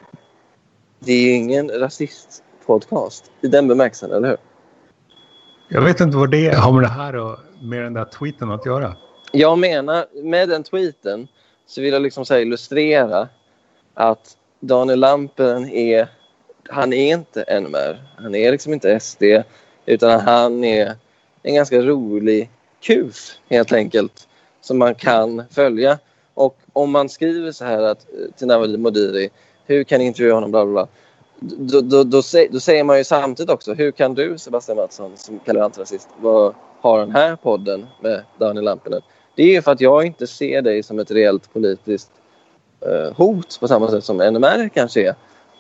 det 0.98 1.12
är 1.12 1.22
ju 1.22 1.31
ingen 1.31 1.68
rasistpodcast 1.68 3.31
i 3.40 3.48
den 3.48 3.68
bemärkelsen, 3.68 4.12
eller 4.12 4.29
hur? 4.29 4.38
Jag 5.68 5.83
vet 5.83 6.00
inte 6.00 6.16
vad 6.16 6.31
det 6.31 6.55
har 6.55 6.72
med 6.72 6.83
det 6.83 6.88
här 6.88 7.16
och 7.16 7.38
med 7.62 7.83
den 7.83 7.94
där 7.94 8.05
tweeten 8.05 8.50
att 8.50 8.66
göra. 8.66 8.96
Jag 9.33 9.59
menar, 9.59 10.07
med 10.22 10.48
den 10.48 10.62
tweeten 10.62 11.29
så 11.66 11.81
vill 11.81 11.92
jag 11.92 12.03
liksom 12.03 12.24
så 12.24 12.38
illustrera 12.38 13.29
att 13.94 14.37
Daniel 14.61 15.00
Lampen 15.00 15.70
är, 15.70 16.09
han 16.68 16.92
är 16.92 17.12
inte 17.12 17.61
NMR. 17.61 18.03
Han 18.16 18.35
är 18.35 18.53
liksom 18.53 18.72
inte 18.72 19.00
SD 19.00 19.22
utan 19.87 20.20
han 20.20 20.64
är 20.64 20.94
en 21.42 21.55
ganska 21.55 21.81
rolig 21.81 22.50
kuf 22.81 23.38
helt 23.51 23.73
enkelt 23.73 24.29
som 24.61 24.79
man 24.79 24.95
kan 24.95 25.43
följa. 25.51 25.99
Och 26.35 26.59
om 26.73 26.90
man 26.90 27.09
skriver 27.09 27.53
så 27.53 27.64
här 27.64 27.83
att, 27.83 27.99
eh, 28.12 28.35
till 28.38 28.47
Nawal 28.47 28.79
Modiri, 28.79 29.31
hur 29.66 29.85
kan 29.85 29.99
ni 29.99 30.05
intervjua 30.07 30.35
honom, 30.35 30.51
bla 30.51 30.64
bla 30.64 30.73
bla. 30.73 30.87
Då, 31.40 31.81
då, 31.81 32.05
då, 32.05 32.23
då 32.51 32.61
säger 32.61 32.85
man 32.85 32.99
ju 32.99 33.05
samtidigt 33.05 33.51
också, 33.51 33.75
hur 33.75 33.90
kan 33.90 34.14
du 34.14 34.38
Sebastian 34.38 34.77
Mattsson 34.77 35.12
som 35.16 35.38
kallar 35.38 35.61
antirasist 35.61 36.09
har 36.81 36.99
den 36.99 37.11
här 37.11 37.37
podden 37.37 37.87
med 38.03 38.23
Daniel 38.38 38.64
Lampinen? 38.64 39.01
Det 39.37 39.43
är 39.43 39.47
ju 39.47 39.62
för 39.62 39.73
att 39.73 39.81
jag 39.81 40.07
inte 40.07 40.27
ser 40.27 40.62
dig 40.62 40.83
som 40.83 40.99
ett 40.99 41.11
reellt 41.11 41.53
politiskt 41.53 42.11
eh, 42.87 43.16
hot 43.16 43.61
på 43.61 43.69
samma 43.69 43.90
sätt 43.90 44.05
som 44.05 44.16
NMR 44.16 44.69
kanske 44.69 45.09
är 45.09 45.14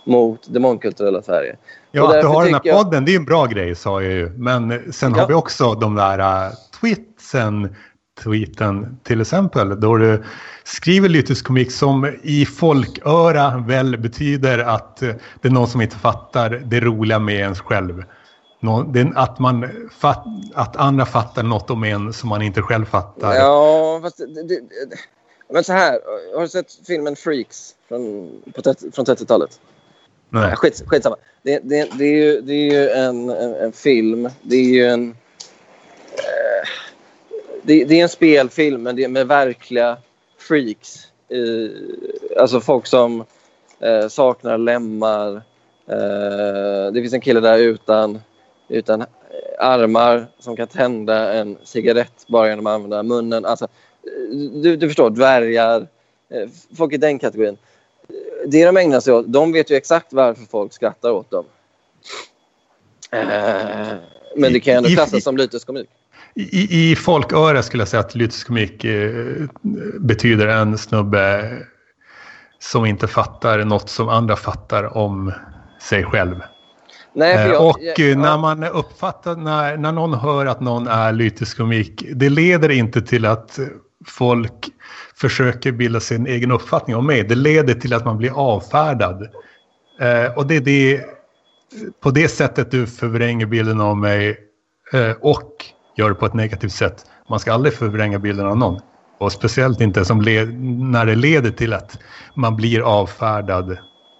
mot 0.04 0.40
det 0.48 0.60
mångkulturella 0.60 1.22
Sverige. 1.22 1.56
Ja, 1.92 2.16
att 2.16 2.20
du 2.22 2.26
har 2.26 2.44
den 2.44 2.54
här 2.54 2.60
tycker 2.60 2.76
jag- 2.76 2.84
podden, 2.84 3.04
det 3.04 3.12
är 3.12 3.16
en 3.16 3.24
bra 3.24 3.46
grej 3.46 3.74
sa 3.74 4.02
jag 4.02 4.12
ju. 4.12 4.28
Men 4.30 4.92
sen 4.92 5.12
Ja. 5.14 5.20
har 5.20 5.28
vi 5.28 5.34
också 5.34 5.74
de 5.74 5.94
där 5.94 6.50
tweetsen, 6.80 7.76
tweeten 8.22 8.98
till 9.02 9.20
exempel, 9.20 9.80
då 9.80 9.96
du 9.96 10.24
skriver 10.64 11.08
lyteskomik 11.08 11.72
som 11.72 12.16
i 12.22 12.46
folköra 12.46 13.64
väl 13.68 13.98
betyder 13.98 14.58
att 14.58 14.96
det 14.96 15.48
är 15.48 15.50
någon 15.50 15.68
som 15.68 15.80
inte 15.80 15.96
fattar 15.96 16.50
det 16.50 16.80
roliga 16.80 17.18
med 17.18 17.34
ens 17.34 17.60
själv. 17.60 18.04
Att, 19.14 19.38
man 19.38 19.68
fatt, 19.98 20.24
att 20.54 20.76
andra 20.76 21.06
fattar 21.06 21.42
något 21.42 21.70
om 21.70 21.84
en 21.84 22.12
som 22.12 22.28
man 22.28 22.42
inte 22.42 22.62
själv 22.62 22.84
fattar. 22.84 23.34
Ja, 23.34 24.00
fast 24.02 24.16
det, 24.18 24.42
det, 24.42 24.60
men 25.52 25.64
så 25.64 25.72
här. 25.72 26.00
Har 26.34 26.42
du 26.42 26.48
sett 26.48 26.86
filmen 26.86 27.16
Freaks 27.16 27.74
från, 27.88 28.30
på 28.54 28.62
30, 28.62 28.90
från 28.92 29.04
30-talet? 29.04 29.60
Nej. 30.28 30.42
Nej, 30.42 30.56
skit, 30.56 30.82
skitsamma. 30.86 31.16
Det, 31.42 31.58
det, 31.58 31.88
det, 31.98 32.04
är 32.04 32.24
ju, 32.24 32.40
det 32.40 32.52
är 32.52 32.70
ju 32.70 32.88
en, 32.88 33.30
en, 33.30 33.54
en 33.54 33.72
film. 33.72 34.28
Det 34.42 34.56
är 34.56 34.64
ju 34.64 34.86
en... 34.86 35.16
Eh, 36.18 36.68
det, 37.62 37.84
det 37.84 37.98
är 37.98 38.02
en 38.02 38.08
spelfilm, 38.08 38.82
men 38.82 38.96
det 38.96 39.04
är 39.04 39.08
med 39.08 39.26
verkliga 39.26 39.96
freaks. 40.38 41.06
Eh, 41.28 42.40
alltså 42.42 42.60
folk 42.60 42.86
som 42.86 43.24
eh, 43.80 44.08
saknar 44.08 44.58
lemmar. 44.58 45.32
Eh, 45.86 46.92
det 46.92 47.00
finns 47.00 47.12
en 47.12 47.20
kille 47.20 47.40
där 47.40 47.58
utan, 47.58 48.20
utan 48.68 49.04
armar 49.58 50.26
som 50.38 50.56
kan 50.56 50.68
tända 50.68 51.32
en 51.34 51.58
cigarett 51.64 52.24
bara 52.28 52.48
genom 52.48 52.66
att 52.66 52.74
använda 52.74 53.02
munnen. 53.02 53.44
Alltså, 53.44 53.68
du, 54.62 54.76
du 54.76 54.88
förstår, 54.88 55.10
dvärgar. 55.10 55.86
Eh, 56.30 56.48
folk 56.76 56.92
i 56.92 56.96
den 56.96 57.18
kategorin 57.18 57.58
det 58.46 58.64
de 58.64 58.76
ägnar 58.76 59.00
sig 59.00 59.14
åt, 59.14 59.26
de 59.28 59.52
vet 59.52 59.70
ju 59.70 59.74
exakt 59.76 60.12
varför 60.12 60.44
folk 60.44 60.72
skrattar 60.72 61.10
åt 61.10 61.30
dem. 61.30 61.44
Eh, 63.10 63.94
men 64.36 64.52
det 64.52 64.60
kan 64.60 64.74
ju 64.74 64.76
ändå 64.76 64.88
I- 64.88 64.92
i- 64.92 64.96
klassas 64.96 65.24
som 65.24 65.36
lyteskomik. 65.36 65.88
I, 66.34 66.90
I 66.90 66.96
folköra 66.96 67.62
skulle 67.62 67.80
jag 67.80 67.88
säga 67.88 68.00
att 68.00 68.14
lyteskomik 68.14 68.84
eh, 68.84 69.46
betyder 70.00 70.48
en 70.48 70.78
snubbe 70.78 71.52
som 72.58 72.86
inte 72.86 73.06
fattar 73.06 73.64
något 73.64 73.88
som 73.88 74.08
andra 74.08 74.36
fattar 74.36 74.96
om 74.96 75.32
sig 75.82 76.04
själv. 76.04 76.42
Nej, 77.14 77.34
Eh, 77.34 77.46
jag, 77.46 77.68
och 77.68 77.78
jag, 77.80 78.10
eh, 78.10 78.18
när 78.18 78.38
man 78.38 78.64
uppfattar, 78.64 79.36
när, 79.36 79.76
när 79.76 79.92
någon 79.92 80.14
hör 80.14 80.46
att 80.46 80.60
någon 80.60 80.86
är 80.86 81.12
lyteskomik, 81.12 82.04
det 82.14 82.28
leder 82.28 82.68
inte 82.68 83.02
till 83.02 83.26
att 83.26 83.58
folk 84.06 84.68
försöker 85.16 85.72
bilda 85.72 86.00
sin 86.00 86.26
egen 86.26 86.50
uppfattning 86.50 86.96
om 86.96 87.06
mig. 87.06 87.24
Det 87.24 87.34
leder 87.34 87.74
till 87.74 87.94
att 87.94 88.04
man 88.04 88.18
blir 88.18 88.38
avfärdad. 88.38 89.28
Eh, 90.00 90.38
och 90.38 90.46
det 90.46 90.56
är 90.56 90.60
det, 90.60 91.04
på 92.02 92.10
det 92.10 92.28
sättet 92.28 92.70
du 92.70 92.86
förvränger 92.86 93.46
bilden 93.46 93.80
av 93.80 93.96
mig 93.96 94.38
eh, 94.92 95.12
och 95.20 95.52
gör 96.00 96.08
det 96.08 96.14
på 96.14 96.26
ett 96.26 96.34
negativt 96.34 96.72
sätt. 96.72 97.06
Man 97.28 97.40
ska 97.40 97.52
aldrig 97.52 97.74
förvränga 97.74 98.18
bilden 98.18 98.46
av 98.46 98.56
någon. 98.56 98.80
Och 99.18 99.32
speciellt 99.32 99.80
inte 99.80 100.04
som 100.04 100.18
när 100.92 101.06
det 101.06 101.14
leder 101.14 101.50
till 101.50 101.72
att 101.72 101.98
man 102.34 102.56
blir 102.56 102.80
avfärdad 102.80 103.78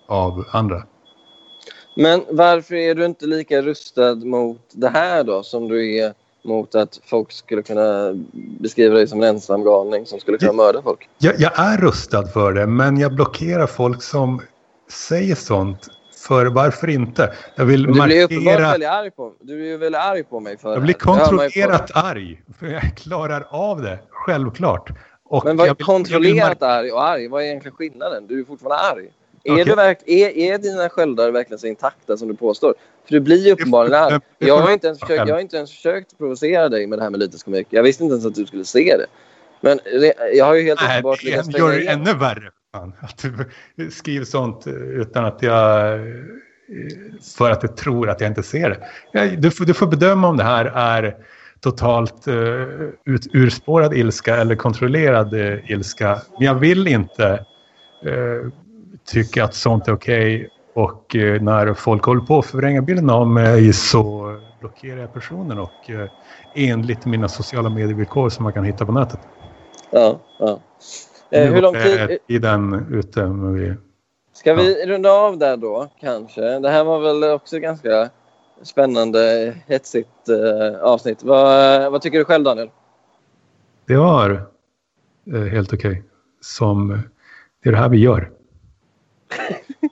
av 0.08 0.44
andra. 0.50 0.82
Men 1.96 2.22
varför 2.30 2.74
är 2.74 2.94
du 2.94 3.04
inte 3.04 3.26
lika 3.26 3.62
rustad 3.62 4.14
mot 4.14 4.60
det 4.72 4.88
här 4.88 5.24
då 5.24 5.42
som 5.42 5.68
du 5.68 5.96
är 5.96 6.14
mot 6.44 6.74
att 6.74 7.00
folk 7.04 7.32
skulle 7.32 7.62
kunna 7.62 8.12
beskriva 8.60 8.94
dig 8.94 9.08
som 9.08 9.22
en 9.22 9.28
ensam 9.28 9.64
galning 9.64 10.06
som 10.06 10.20
skulle 10.20 10.38
kunna 10.38 10.52
mörda 10.52 10.82
folk? 10.82 11.08
Jag, 11.18 11.40
jag 11.40 11.52
är 11.58 11.78
rustad 11.78 12.26
för 12.26 12.52
det, 12.52 12.66
men 12.66 12.98
jag 12.98 13.14
blockerar 13.14 13.66
folk 13.66 14.02
som 14.02 14.40
säger 14.90 15.34
sånt 15.34 15.88
för 16.20 16.46
varför 16.46 16.88
inte? 16.90 17.32
Jag 17.54 17.64
vill 17.64 17.82
du 17.82 17.92
blir 17.92 17.98
markera... 17.98 18.70
väldigt 18.70 18.88
arg 18.88 19.10
på 19.10 19.32
Du 19.40 19.56
blir 19.56 19.66
ju 19.66 19.76
väldigt 19.76 20.00
arg 20.00 20.24
på 20.24 20.40
mig 20.40 20.58
för 20.58 20.72
Jag 20.72 20.82
blir 20.82 20.94
det. 20.94 20.98
Det 20.98 21.04
kontrollerat 21.04 21.90
arg. 21.94 22.42
För 22.58 22.66
jag 22.66 22.96
klarar 22.96 23.46
av 23.50 23.82
det, 23.82 23.98
självklart. 24.10 24.90
Och 25.24 25.44
Men 25.44 25.56
vad 25.56 25.68
jag 25.68 25.80
är 25.80 25.84
kontrollerat 25.84 26.56
jag 26.60 26.70
arg 26.70 26.92
och 26.92 27.04
arg? 27.04 27.28
Vad 27.28 27.42
är 27.42 27.46
egentligen 27.46 27.76
skillnaden? 27.76 28.26
Du 28.26 28.40
är 28.40 28.44
fortfarande 28.44 28.78
arg. 28.78 29.08
Är, 29.44 29.52
Okej. 29.52 29.64
du 29.64 29.74
verk, 29.74 29.98
är, 30.06 30.36
är 30.36 30.58
dina 30.58 30.88
sköldar 30.88 31.30
verkligen 31.30 31.58
så 31.58 31.66
intakta 31.66 32.16
som 32.16 32.28
du 32.28 32.34
påstår? 32.34 32.74
För 33.04 33.12
du 33.12 33.20
blir 33.20 33.46
ju 33.46 33.52
uppenbarligen 33.52 34.02
arg. 34.02 34.20
det 34.38 34.46
Jag 34.46 34.58
har, 34.58 34.72
inte 34.72 34.86
ens 34.86 35.00
försökt, 35.00 35.28
jag 35.28 35.34
har 35.34 35.40
inte 35.40 35.56
ens 35.56 35.70
försökt 35.70 36.18
provocera 36.18 36.68
dig 36.68 36.86
med 36.86 36.98
det 36.98 37.02
här 37.02 37.10
med 37.10 37.20
lyteskomik. 37.20 37.66
Jag 37.70 37.82
visste 37.82 38.02
inte 38.04 38.12
ens 38.12 38.26
att 38.26 38.34
du 38.34 38.46
skulle 38.46 38.64
se 38.64 38.96
det. 38.96 39.06
Men 39.60 39.78
det- 39.84 40.14
jag 40.34 40.44
har 40.44 40.54
ju 40.54 40.62
helt 40.62 40.80
Nej, 40.80 40.98
uppenbart 40.98 41.20
det 41.22 41.30
lyckats 41.30 41.58
gör 41.58 41.72
det 41.72 41.86
ännu 41.86 42.14
värre. 42.14 42.50
Fan, 42.72 42.92
att 43.00 43.24
du 43.76 43.90
skriver 43.90 44.24
sånt 44.24 44.66
utan 44.66 45.24
att 45.24 45.42
jag... 45.42 46.00
För 47.36 47.50
att 47.50 47.62
jag 47.62 47.76
tror 47.76 48.10
att 48.10 48.20
jag 48.20 48.30
inte 48.30 48.42
ser 48.42 48.70
det. 49.12 49.36
Du, 49.36 49.50
får, 49.50 49.64
du 49.64 49.74
får 49.74 49.86
bedöma 49.86 50.28
om 50.28 50.36
det 50.36 50.44
här 50.44 50.64
är 50.64 51.16
totalt 51.60 52.28
uh, 52.28 52.88
ut, 53.04 53.26
urspårad 53.32 53.94
ilska 53.94 54.36
eller 54.36 54.54
kontrollerad 54.54 55.34
uh, 55.34 55.70
ilska. 55.70 56.18
Men 56.38 56.46
jag 56.46 56.54
vill 56.54 56.86
inte 56.86 57.44
uh, 58.06 58.52
tycka 59.04 59.44
att 59.44 59.54
sånt 59.54 59.88
är 59.88 59.92
okej. 59.92 60.48
Och 60.74 61.14
uh, 61.14 61.42
när 61.42 61.74
folk 61.74 62.04
håller 62.04 62.20
på 62.20 62.38
att 62.38 62.46
förvränga 62.46 62.82
bilden 62.82 63.10
av 63.10 63.28
mig 63.28 63.72
så 63.72 64.34
blockerar 64.60 65.00
jag 65.00 65.12
personen 65.12 65.58
och 65.58 65.90
uh, 65.90 66.04
enligt 66.54 67.06
mina 67.06 67.28
sociala 67.28 67.68
medievillkor 67.68 68.28
som 68.28 68.42
man 68.42 68.52
kan 68.52 68.64
hitta 68.64 68.86
på 68.86 68.92
nätet. 68.92 69.20
Ja, 69.90 70.20
ja. 70.38 70.60
Eh, 71.30 71.52
hur 71.52 71.62
lång 71.62 71.74
är 71.74 72.06
tid... 72.06 72.18
tiden 72.26 72.86
ute. 72.90 73.20
Men 73.26 73.54
vi... 73.54 73.74
Ska 74.32 74.54
vi 74.54 74.86
runda 74.86 75.12
av 75.12 75.38
där 75.38 75.56
då, 75.56 75.88
kanske? 76.00 76.58
Det 76.58 76.70
här 76.70 76.84
var 76.84 77.00
väl 77.00 77.24
också 77.24 77.58
ganska 77.58 78.10
spännande, 78.62 79.54
hetsigt 79.66 80.28
eh, 80.28 80.80
avsnitt. 80.80 81.22
Vad, 81.22 81.92
vad 81.92 82.02
tycker 82.02 82.18
du 82.18 82.24
själv, 82.24 82.44
Daniel? 82.44 82.70
Det 83.86 83.96
var 83.96 84.42
eh, 85.34 85.40
helt 85.40 85.72
okej. 85.72 86.02
Som 86.40 86.90
eh, 86.90 86.98
det 87.62 87.68
är 87.68 87.72
det 87.72 87.78
här 87.78 87.88
vi 87.88 87.98
gör. 87.98 88.30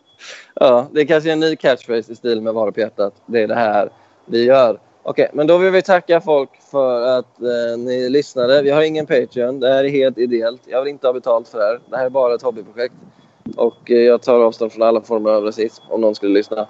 Ja, 0.61 0.89
det 0.93 1.01
är 1.01 1.07
kanske 1.07 1.31
är 1.31 1.33
en 1.33 1.41
ny 1.41 1.57
catchphrase 1.57 2.13
i 2.13 2.17
stil 2.17 2.41
med 2.41 2.55
Vara 2.55 2.73
på 2.73 2.81
hjärtat. 2.81 3.15
Det 3.27 3.43
är 3.43 3.49
det 3.49 3.55
här 3.55 3.91
vi 4.27 4.45
gör. 4.45 4.81
Okej, 5.09 5.31
men 5.33 5.47
då 5.47 5.59
vill 5.59 5.71
vi 5.71 5.83
tacka 5.83 6.21
folk 6.21 6.51
för 6.71 7.19
att 7.19 7.43
eh, 7.43 7.79
ni 7.79 8.09
lyssnade. 8.09 8.63
Vi 8.63 8.71
har 8.71 8.83
ingen 8.83 9.07
Patreon. 9.07 9.61
Det 9.61 9.69
här 9.69 9.85
är 9.85 9.89
helt 9.89 10.19
ideellt. 10.19 10.63
Jag 10.67 10.83
vill 10.83 10.91
inte 10.91 11.07
ha 11.07 11.13
betalt 11.13 11.49
för 11.49 11.59
det 11.59 11.65
här. 11.65 11.81
Det 11.91 11.97
här 11.97 12.07
är 12.07 12.11
bara 12.11 12.35
ett 12.35 12.43
hobbyprojekt. 12.43 12.95
Och 13.57 13.91
eh, 13.91 13.97
jag 13.97 14.23
tar 14.23 14.41
avstånd 14.41 14.73
från 14.73 14.83
alla 14.83 15.01
former 15.01 15.31
av 15.31 15.45
rasism 15.45 15.85
om 15.89 16.01
någon 16.01 16.15
skulle 16.15 16.35
lyssna. 16.35 16.61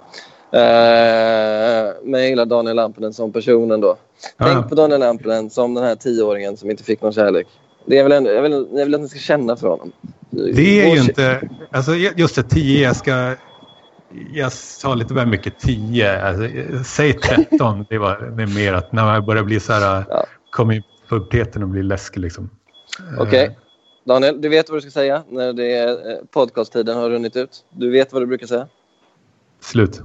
Eh, 0.51 1.93
men 2.03 2.19
jag 2.19 2.29
gillar 2.29 2.45
Daniel 2.45 2.75
Lampinen 2.75 3.13
som 3.13 3.31
personen 3.31 3.81
då. 3.81 3.95
Ja. 4.37 4.45
Tänk 4.45 4.69
på 4.69 4.75
Daniel 4.75 4.99
Lampinen 4.99 5.49
som 5.49 5.73
den 5.73 5.83
här 5.83 5.95
tioåringen 5.95 6.57
som 6.57 6.71
inte 6.71 6.83
fick 6.83 7.01
någon 7.01 7.13
kärlek. 7.13 7.47
Det 7.85 7.97
är 7.97 8.03
väl 8.03 8.11
ändå, 8.11 8.31
jag, 8.31 8.41
vill, 8.41 8.67
jag 8.73 8.85
vill 8.85 8.95
att 8.95 9.01
ni 9.01 9.09
ska 9.09 9.19
känna 9.19 9.55
för 9.55 9.67
honom. 9.67 9.91
Det 10.29 10.81
är 10.81 10.95
ju 10.95 11.01
inte... 11.01 11.49
Alltså 11.71 11.91
just 11.95 12.35
det, 12.35 12.43
10. 12.43 12.83
Jag 12.83 12.95
ska... 12.95 13.35
Jag 14.33 14.51
sa 14.51 14.95
lite 14.95 15.13
väl 15.13 15.27
mycket 15.27 15.59
10. 15.59 16.21
Alltså, 16.21 16.45
eh, 16.45 16.81
säg 16.81 17.13
13. 17.13 17.85
Det, 17.89 17.97
var, 17.97 18.33
det 18.37 18.43
är 18.43 18.55
mer 18.55 18.73
att 18.73 18.91
när 18.91 19.03
man 19.03 19.25
börjar 19.25 19.43
bli 19.43 19.59
så 19.59 19.73
här... 19.73 20.03
Ja. 20.09 20.25
Kommer 20.49 20.73
i 20.73 20.83
puberteten 21.09 21.63
och 21.63 21.69
blir 21.69 21.83
läskig 21.83 22.21
liksom. 22.21 22.49
Okej. 23.19 23.45
Eh, 23.45 23.51
Daniel, 24.05 24.41
du 24.41 24.49
vet 24.49 24.69
vad 24.69 24.77
du 24.77 24.81
ska 24.81 24.91
säga 24.91 25.23
när 25.29 25.53
det 25.53 25.75
är, 25.75 26.11
eh, 26.11 26.17
podcasttiden 26.31 26.97
har 26.97 27.09
runnit 27.09 27.35
ut. 27.35 27.65
Du 27.69 27.89
vet 27.89 28.13
vad 28.13 28.21
du 28.21 28.25
brukar 28.25 28.47
säga. 28.47 28.67
Slut. 29.59 30.01